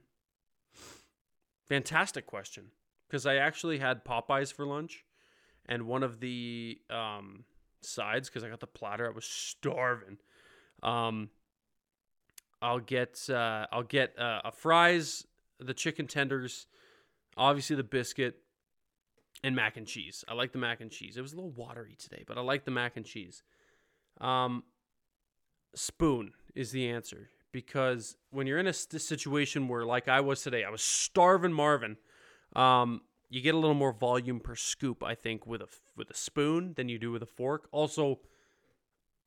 Fantastic 1.68 2.26
question. 2.26 2.66
Because 3.06 3.26
I 3.26 3.36
actually 3.36 3.78
had 3.78 4.04
Popeyes 4.04 4.52
for 4.52 4.66
lunch, 4.66 5.04
and 5.66 5.86
one 5.86 6.02
of 6.02 6.20
the 6.20 6.78
um, 6.90 7.44
sides 7.82 8.28
because 8.28 8.42
I 8.42 8.48
got 8.48 8.60
the 8.60 8.66
platter. 8.66 9.06
I 9.06 9.14
was 9.14 9.24
starving. 9.24 10.18
Um, 10.82 11.30
I'll 12.60 12.80
get 12.80 13.20
uh, 13.28 13.66
I'll 13.70 13.82
get 13.82 14.18
uh, 14.18 14.40
a 14.44 14.52
fries, 14.52 15.26
the 15.60 15.74
chicken 15.74 16.06
tenders, 16.06 16.66
obviously 17.36 17.76
the 17.76 17.84
biscuit, 17.84 18.36
and 19.42 19.54
mac 19.54 19.76
and 19.76 19.86
cheese. 19.86 20.24
I 20.28 20.34
like 20.34 20.52
the 20.52 20.58
mac 20.58 20.80
and 20.80 20.90
cheese. 20.90 21.16
It 21.16 21.22
was 21.22 21.32
a 21.32 21.36
little 21.36 21.52
watery 21.52 21.96
today, 21.98 22.24
but 22.26 22.38
I 22.38 22.40
like 22.40 22.64
the 22.64 22.70
mac 22.70 22.96
and 22.96 23.04
cheese. 23.04 23.42
Um, 24.20 24.64
spoon 25.74 26.32
is 26.54 26.70
the 26.70 26.88
answer 26.88 27.28
because 27.54 28.16
when 28.30 28.48
you're 28.48 28.58
in 28.58 28.66
a 28.66 28.72
situation 28.72 29.68
where, 29.68 29.86
like 29.86 30.08
I 30.08 30.20
was 30.20 30.42
today, 30.42 30.64
I 30.64 30.70
was 30.70 30.82
starving 30.82 31.52
Marvin. 31.52 31.96
Um, 32.56 33.02
you 33.30 33.40
get 33.40 33.54
a 33.54 33.58
little 33.58 33.76
more 33.76 33.92
volume 33.92 34.40
per 34.40 34.56
scoop, 34.56 35.04
I 35.04 35.14
think, 35.14 35.46
with 35.46 35.62
a 35.62 35.68
with 35.96 36.10
a 36.10 36.14
spoon 36.14 36.74
than 36.76 36.88
you 36.88 36.98
do 36.98 37.12
with 37.12 37.22
a 37.22 37.26
fork. 37.26 37.68
Also, 37.70 38.18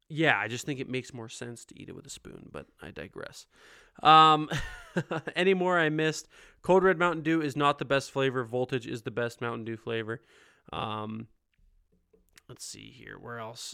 yeah, 0.09 0.37
I 0.37 0.49
just 0.49 0.65
think 0.65 0.81
it 0.81 0.89
makes 0.89 1.13
more 1.13 1.29
sense 1.29 1.63
to 1.65 1.81
eat 1.81 1.87
it 1.87 1.95
with 1.95 2.05
a 2.05 2.09
spoon, 2.09 2.49
but 2.51 2.67
I 2.81 2.91
digress. 2.91 3.47
Um, 4.03 4.49
any 5.35 5.53
more 5.53 5.79
I 5.79 5.87
missed? 5.87 6.27
Code 6.61 6.83
Red 6.83 6.99
Mountain 6.99 7.23
Dew 7.23 7.41
is 7.41 7.55
not 7.55 7.79
the 7.79 7.85
best 7.85 8.11
flavor. 8.11 8.43
Voltage 8.43 8.87
is 8.87 9.03
the 9.03 9.11
best 9.11 9.39
Mountain 9.39 9.63
Dew 9.63 9.77
flavor. 9.77 10.21
Um, 10.73 11.27
let's 12.49 12.65
see 12.65 12.93
here. 12.93 13.17
Where 13.17 13.39
else? 13.39 13.73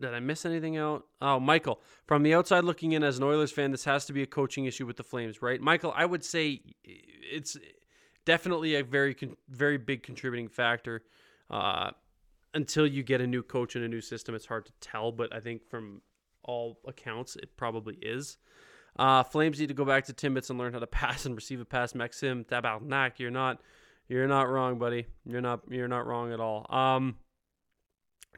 Did 0.00 0.14
I 0.14 0.20
miss 0.20 0.46
anything 0.46 0.76
out? 0.76 1.04
Oh, 1.20 1.40
Michael, 1.40 1.80
from 2.06 2.22
the 2.22 2.34
outside 2.34 2.64
looking 2.64 2.92
in 2.92 3.02
as 3.02 3.18
an 3.18 3.24
Oilers 3.24 3.50
fan, 3.50 3.72
this 3.72 3.84
has 3.84 4.06
to 4.06 4.12
be 4.12 4.22
a 4.22 4.26
coaching 4.26 4.64
issue 4.64 4.86
with 4.86 4.96
the 4.96 5.02
Flames, 5.02 5.42
right? 5.42 5.60
Michael, 5.60 5.92
I 5.96 6.06
would 6.06 6.24
say 6.24 6.62
it's 6.84 7.56
definitely 8.24 8.76
a 8.76 8.84
very 8.84 9.16
very 9.48 9.78
big 9.78 10.02
contributing 10.02 10.48
factor. 10.48 11.02
Uh, 11.50 11.90
until 12.54 12.86
you 12.86 13.02
get 13.02 13.20
a 13.20 13.26
new 13.26 13.42
coach 13.42 13.76
and 13.76 13.84
a 13.84 13.88
new 13.88 14.00
system, 14.00 14.34
it's 14.34 14.46
hard 14.46 14.66
to 14.66 14.72
tell. 14.80 15.12
But 15.12 15.34
I 15.34 15.40
think 15.40 15.68
from 15.68 16.02
all 16.44 16.78
accounts, 16.86 17.36
it 17.36 17.56
probably 17.56 17.96
is. 18.00 18.36
Uh, 18.98 19.22
Flames 19.22 19.60
need 19.60 19.68
to 19.68 19.74
go 19.74 19.84
back 19.84 20.06
to 20.06 20.12
Timbits 20.12 20.50
and 20.50 20.58
learn 20.58 20.72
how 20.72 20.78
to 20.78 20.86
pass 21.00 21.26
and 21.26 21.34
receive 21.34 21.60
a 21.60 21.64
pass. 21.64 21.94
Maxim 21.94 22.44
Tabarnak, 22.44 23.18
you're 23.18 23.30
not 23.30 23.60
you're 24.08 24.28
not 24.28 24.48
wrong, 24.48 24.78
buddy. 24.78 25.06
You're 25.24 25.40
not 25.40 25.60
you're 25.68 25.88
not 25.88 26.06
wrong 26.06 26.32
at 26.32 26.40
all. 26.40 26.66
Um, 26.74 27.16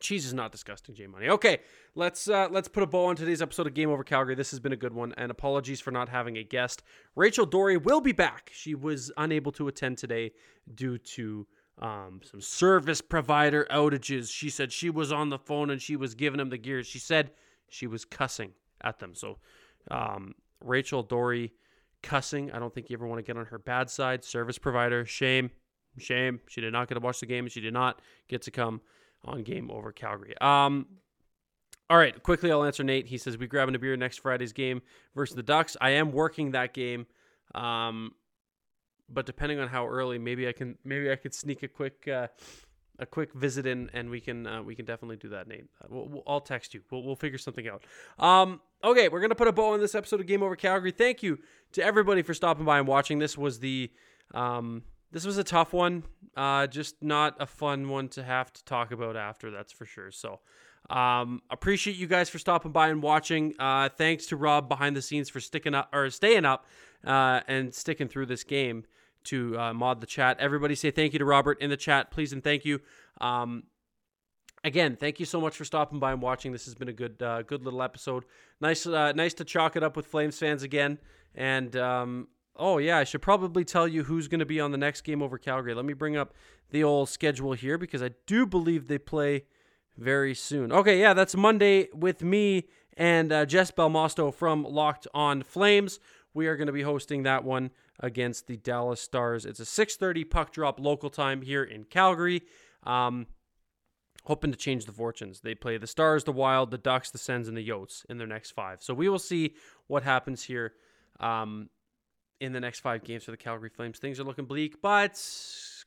Cheese 0.00 0.26
is 0.26 0.34
not 0.34 0.50
disgusting, 0.50 0.94
J 0.94 1.06
Money. 1.06 1.28
Okay, 1.28 1.58
let's 1.94 2.28
uh, 2.28 2.48
let's 2.50 2.68
put 2.68 2.82
a 2.82 2.86
bow 2.86 3.06
on 3.06 3.16
today's 3.16 3.42
episode 3.42 3.66
of 3.66 3.74
Game 3.74 3.90
Over 3.90 4.02
Calgary. 4.02 4.34
This 4.34 4.50
has 4.50 4.58
been 4.58 4.72
a 4.72 4.76
good 4.76 4.94
one, 4.94 5.14
and 5.16 5.30
apologies 5.30 5.80
for 5.80 5.90
not 5.90 6.08
having 6.08 6.38
a 6.38 6.42
guest. 6.42 6.82
Rachel 7.14 7.46
Doerrie 7.46 7.76
will 7.76 8.00
be 8.00 8.12
back. 8.12 8.50
She 8.52 8.74
was 8.74 9.12
unable 9.18 9.52
to 9.52 9.68
attend 9.68 9.98
today 9.98 10.32
due 10.74 10.96
to 10.98 11.46
um, 11.78 12.20
some 12.22 12.40
service 12.40 13.00
provider 13.00 13.66
outages. 13.70 14.30
She 14.30 14.50
said 14.50 14.72
she 14.72 14.90
was 14.90 15.12
on 15.12 15.28
the 15.28 15.38
phone 15.38 15.70
and 15.70 15.80
she 15.80 15.96
was 15.96 16.14
giving 16.14 16.38
them 16.38 16.50
the 16.50 16.58
gears. 16.58 16.86
She 16.86 16.98
said 16.98 17.32
she 17.68 17.86
was 17.86 18.04
cussing 18.04 18.52
at 18.82 18.98
them. 18.98 19.14
So 19.14 19.38
um, 19.90 20.34
Rachel 20.64 21.02
Doerrie 21.02 21.52
cussing. 22.02 22.50
I 22.52 22.58
don't 22.58 22.74
think 22.74 22.90
you 22.90 22.96
ever 22.96 23.06
want 23.06 23.18
to 23.18 23.22
get 23.22 23.38
on 23.38 23.46
her 23.46 23.58
bad 23.58 23.90
side. 23.90 24.24
Service 24.24 24.58
provider, 24.58 25.04
shame, 25.04 25.50
shame. 25.98 26.40
She 26.48 26.60
did 26.60 26.72
not 26.72 26.88
get 26.88 26.94
to 26.94 27.00
watch 27.00 27.20
the 27.20 27.26
game, 27.26 27.48
she 27.48 27.60
did 27.60 27.74
not 27.74 28.00
get 28.28 28.42
to 28.42 28.50
come 28.50 28.80
on 29.24 29.42
game 29.42 29.70
over 29.70 29.92
Calgary. 29.92 30.34
Um, 30.40 30.86
all 31.88 31.98
right, 31.98 32.22
quickly 32.22 32.52
I'll 32.52 32.64
answer 32.64 32.84
Nate. 32.84 33.06
He 33.06 33.18
says 33.18 33.36
we 33.36 33.46
grabbing 33.46 33.74
a 33.74 33.78
beer 33.78 33.96
next 33.96 34.18
Friday's 34.18 34.52
game 34.52 34.80
versus 35.14 35.34
the 35.34 35.42
Ducks. 35.42 35.76
I 35.80 35.90
am 35.90 36.12
working 36.12 36.52
that 36.52 36.72
game, 36.72 37.06
um, 37.54 38.12
but 39.08 39.26
depending 39.26 39.58
on 39.58 39.68
how 39.68 39.88
early, 39.88 40.18
maybe 40.18 40.46
I 40.46 40.52
can 40.52 40.78
maybe 40.84 41.10
I 41.10 41.16
could 41.16 41.34
sneak 41.34 41.64
a 41.64 41.68
quick 41.68 42.06
uh, 42.06 42.28
a 43.00 43.06
quick 43.06 43.32
visit 43.34 43.66
in, 43.66 43.90
and 43.92 44.08
we 44.08 44.20
can 44.20 44.46
uh, 44.46 44.62
we 44.62 44.76
can 44.76 44.84
definitely 44.84 45.16
do 45.16 45.30
that, 45.30 45.48
Nate. 45.48 45.66
Uh, 45.82 45.88
we'll, 45.90 46.08
we'll, 46.08 46.22
I'll 46.26 46.40
text 46.40 46.74
you. 46.74 46.82
We'll, 46.90 47.02
we'll 47.02 47.16
figure 47.16 47.38
something 47.38 47.66
out. 47.66 47.82
Um, 48.18 48.60
okay, 48.84 49.08
we're 49.08 49.20
gonna 49.20 49.34
put 49.34 49.48
a 49.48 49.52
bow 49.52 49.72
on 49.72 49.80
this 49.80 49.96
episode 49.96 50.20
of 50.20 50.26
Game 50.26 50.42
Over 50.42 50.54
Calgary. 50.54 50.92
Thank 50.92 51.22
you 51.22 51.38
to 51.72 51.82
everybody 51.82 52.22
for 52.22 52.34
stopping 52.34 52.64
by 52.64 52.78
and 52.78 52.86
watching. 52.86 53.18
This 53.18 53.36
was 53.36 53.58
the 53.58 53.90
um, 54.32 54.84
this 55.12 55.24
was 55.24 55.38
a 55.38 55.44
tough 55.44 55.72
one. 55.72 56.04
Uh, 56.36 56.66
just 56.66 57.02
not 57.02 57.36
a 57.40 57.46
fun 57.46 57.88
one 57.88 58.08
to 58.08 58.22
have 58.22 58.52
to 58.52 58.64
talk 58.64 58.92
about 58.92 59.16
after. 59.16 59.50
That's 59.50 59.72
for 59.72 59.84
sure. 59.84 60.10
So. 60.10 60.40
Um, 60.88 61.42
appreciate 61.50 61.96
you 61.96 62.08
guys 62.08 62.30
for 62.30 62.38
stopping 62.38 62.72
by 62.72 62.88
and 62.88 63.02
watching. 63.02 63.54
Uh, 63.58 63.90
thanks 63.90 64.26
to 64.26 64.36
Rob 64.36 64.68
behind 64.68 64.96
the 64.96 65.02
scenes 65.02 65.28
for 65.28 65.38
sticking 65.38 65.74
up 65.74 65.88
or 65.92 66.10
staying 66.10 66.44
up 66.44 66.66
uh, 67.06 67.40
and 67.46 67.72
sticking 67.72 68.08
through 68.08 68.26
this 68.26 68.42
game 68.42 68.84
to 69.24 69.58
uh, 69.58 69.72
mod 69.72 70.00
the 70.00 70.06
chat. 70.06 70.38
Everybody 70.40 70.74
say 70.74 70.90
thank 70.90 71.12
you 71.12 71.18
to 71.18 71.24
Robert 71.24 71.60
in 71.60 71.70
the 71.70 71.76
chat, 71.76 72.10
please 72.10 72.32
and 72.32 72.42
thank 72.42 72.64
you. 72.64 72.80
Um, 73.20 73.64
again, 74.64 74.96
thank 74.96 75.20
you 75.20 75.26
so 75.26 75.40
much 75.40 75.56
for 75.56 75.64
stopping 75.64 75.98
by 75.98 76.12
and 76.12 76.22
watching. 76.22 76.52
This 76.52 76.64
has 76.64 76.74
been 76.74 76.88
a 76.88 76.92
good, 76.92 77.22
uh, 77.22 77.42
good 77.42 77.62
little 77.62 77.82
episode. 77.82 78.24
Nice, 78.60 78.86
uh, 78.86 79.12
nice 79.12 79.34
to 79.34 79.44
chalk 79.44 79.76
it 79.76 79.82
up 79.82 79.96
with 79.96 80.06
Flames 80.06 80.38
fans 80.38 80.62
again. 80.62 80.98
And 81.34 81.76
um, 81.76 82.28
oh 82.56 82.78
yeah, 82.78 82.98
I 82.98 83.04
should 83.04 83.22
probably 83.22 83.64
tell 83.64 83.88
you 83.88 84.04
who's 84.04 84.28
going 84.28 84.40
to 84.40 84.46
be 84.46 84.60
on 84.60 84.72
the 84.72 84.78
next 84.78 85.02
game 85.02 85.22
over 85.22 85.38
Calgary. 85.38 85.74
Let 85.74 85.84
me 85.84 85.94
bring 85.94 86.16
up 86.16 86.34
the 86.70 86.84
old 86.84 87.08
schedule 87.08 87.52
here 87.52 87.78
because 87.78 88.02
I 88.02 88.10
do 88.26 88.46
believe 88.46 88.86
they 88.86 88.98
play 88.98 89.44
very 89.96 90.34
soon. 90.34 90.72
Okay, 90.72 91.00
yeah, 91.00 91.14
that's 91.14 91.36
Monday 91.36 91.88
with 91.92 92.22
me 92.22 92.68
and 92.96 93.32
uh, 93.32 93.46
Jess 93.46 93.70
Belmosto 93.70 94.32
from 94.32 94.64
Locked 94.64 95.06
On 95.14 95.42
Flames. 95.42 95.98
We 96.32 96.46
are 96.46 96.56
going 96.56 96.66
to 96.66 96.72
be 96.72 96.82
hosting 96.82 97.24
that 97.24 97.44
one 97.44 97.70
against 97.98 98.46
the 98.46 98.56
Dallas 98.56 99.00
Stars. 99.00 99.44
It's 99.44 99.60
a 99.60 99.64
6:30 99.64 100.28
puck 100.28 100.52
drop 100.52 100.80
local 100.80 101.10
time 101.10 101.42
here 101.42 101.64
in 101.64 101.84
Calgary. 101.84 102.42
Um, 102.84 103.26
hoping 104.24 104.52
to 104.52 104.56
change 104.56 104.84
the 104.84 104.92
fortunes. 104.92 105.40
They 105.40 105.54
play 105.54 105.76
the 105.78 105.86
Stars, 105.86 106.24
the 106.24 106.32
Wild, 106.32 106.70
the 106.70 106.78
Ducks, 106.78 107.10
the 107.10 107.18
Sens, 107.18 107.48
and 107.48 107.56
the 107.56 107.66
Yotes 107.66 108.04
in 108.08 108.18
their 108.18 108.26
next 108.26 108.52
five. 108.52 108.82
So 108.82 108.94
we 108.94 109.08
will 109.08 109.18
see 109.18 109.54
what 109.86 110.02
happens 110.02 110.44
here 110.44 110.74
um, 111.18 111.68
in 112.40 112.52
the 112.52 112.60
next 112.60 112.80
five 112.80 113.04
games 113.04 113.24
for 113.24 113.30
the 113.30 113.36
Calgary 113.36 113.68
Flames. 113.68 113.98
Things 113.98 114.18
are 114.18 114.24
looking 114.24 114.46
bleak, 114.46 114.80
but 114.82 115.22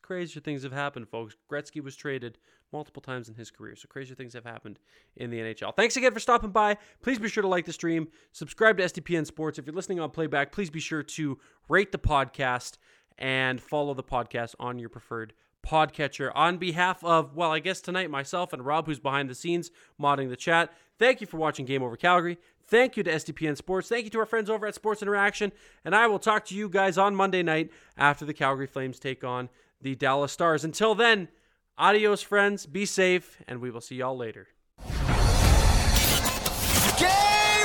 crazier 0.02 0.42
things 0.42 0.64
have 0.64 0.72
happened, 0.72 1.10
folks. 1.10 1.36
Gretzky 1.52 1.84
was 1.84 1.96
traded 1.96 2.38
multiple 2.72 3.02
times 3.02 3.30
in 3.30 3.36
his 3.36 3.52
career. 3.52 3.76
So 3.76 3.88
crazier 3.88 4.16
things 4.16 4.34
have 4.34 4.46
happened 4.46 4.80
in 5.16 5.30
the 5.30 5.40
NHL. 5.40 5.76
Thanks 5.76 5.96
again 5.96 6.14
for 6.14 6.20
stopping 6.20 6.52
by. 6.52 6.78
Please 7.02 7.20
be 7.20 7.30
sure 7.30 7.42
to 7.42 7.48
like 7.48 7.66
the 7.66 7.74
stream, 7.74 8.08
subscribe 8.32 8.78
to 8.78 8.84
SDPN 8.84 9.26
Sports. 9.26 9.60
If 9.60 9.66
you're 9.66 9.76
listening 9.76 10.00
on 10.00 10.12
playback, 10.12 10.52
please 10.52 10.70
be 10.70 10.80
sure 10.80 11.04
to 11.04 11.40
rate 11.70 11.92
the 11.92 12.00
podcast 12.00 12.78
and 13.18 13.62
follow 13.62 13.94
the 13.94 14.04
podcast 14.04 14.56
on 14.60 14.80
your 14.80 14.90
preferred 14.90 15.34
podcatcher. 15.66 16.32
On 16.36 16.58
behalf 16.58 17.04
of, 17.04 17.36
well, 17.36 17.52
I 17.52 17.60
guess 17.60 17.80
tonight 17.80 18.10
myself 18.10 18.54
and 18.54 18.66
Rob, 18.66 18.86
who's 18.86 19.00
behind 19.00 19.30
the 19.30 19.36
scenes 19.36 19.72
modding 20.02 20.30
the 20.30 20.36
chat, 20.36 20.74
thank 21.00 21.22
you 21.22 21.28
for 21.28 21.38
watching 21.38 21.66
Game 21.66 21.84
Over 21.84 21.98
Calgary. 21.98 22.38
Thank 22.68 22.98
you 22.98 23.04
to 23.04 23.12
SDPN 23.12 23.58
Sports. 23.58 23.90
Thank 23.90 24.06
you 24.06 24.10
to 24.12 24.20
our 24.20 24.26
friends 24.26 24.50
over 24.50 24.66
at 24.66 24.76
Sports 24.76 25.02
Interaction. 25.02 25.52
And 25.84 25.94
I 25.96 26.08
will 26.08 26.20
talk 26.20 26.46
to 26.46 26.56
you 26.56 26.70
guys 26.70 26.98
on 26.98 27.16
Monday 27.16 27.44
night 27.44 27.72
after 27.98 28.26
the 28.26 28.34
Calgary 28.34 28.68
Flames 28.68 29.00
take 29.00 29.24
on 29.24 29.50
the 29.82 29.96
Dallas 29.96 30.32
Stars. 30.32 30.64
Until 30.64 30.96
then, 30.96 31.28
Adios, 31.78 32.22
friends. 32.22 32.66
Be 32.66 32.86
safe, 32.86 33.42
and 33.48 33.60
we 33.60 33.72
will 33.72 33.82
see 33.82 33.96
y'all 33.96 34.16
later. 34.16 34.48
Game 36.98 37.10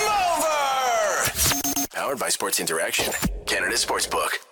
over! 0.02 1.30
Powered 1.92 2.18
by 2.18 2.28
Sports 2.28 2.58
Interaction, 2.60 3.12
Canada 3.46 3.74
Sportsbook. 3.74 4.47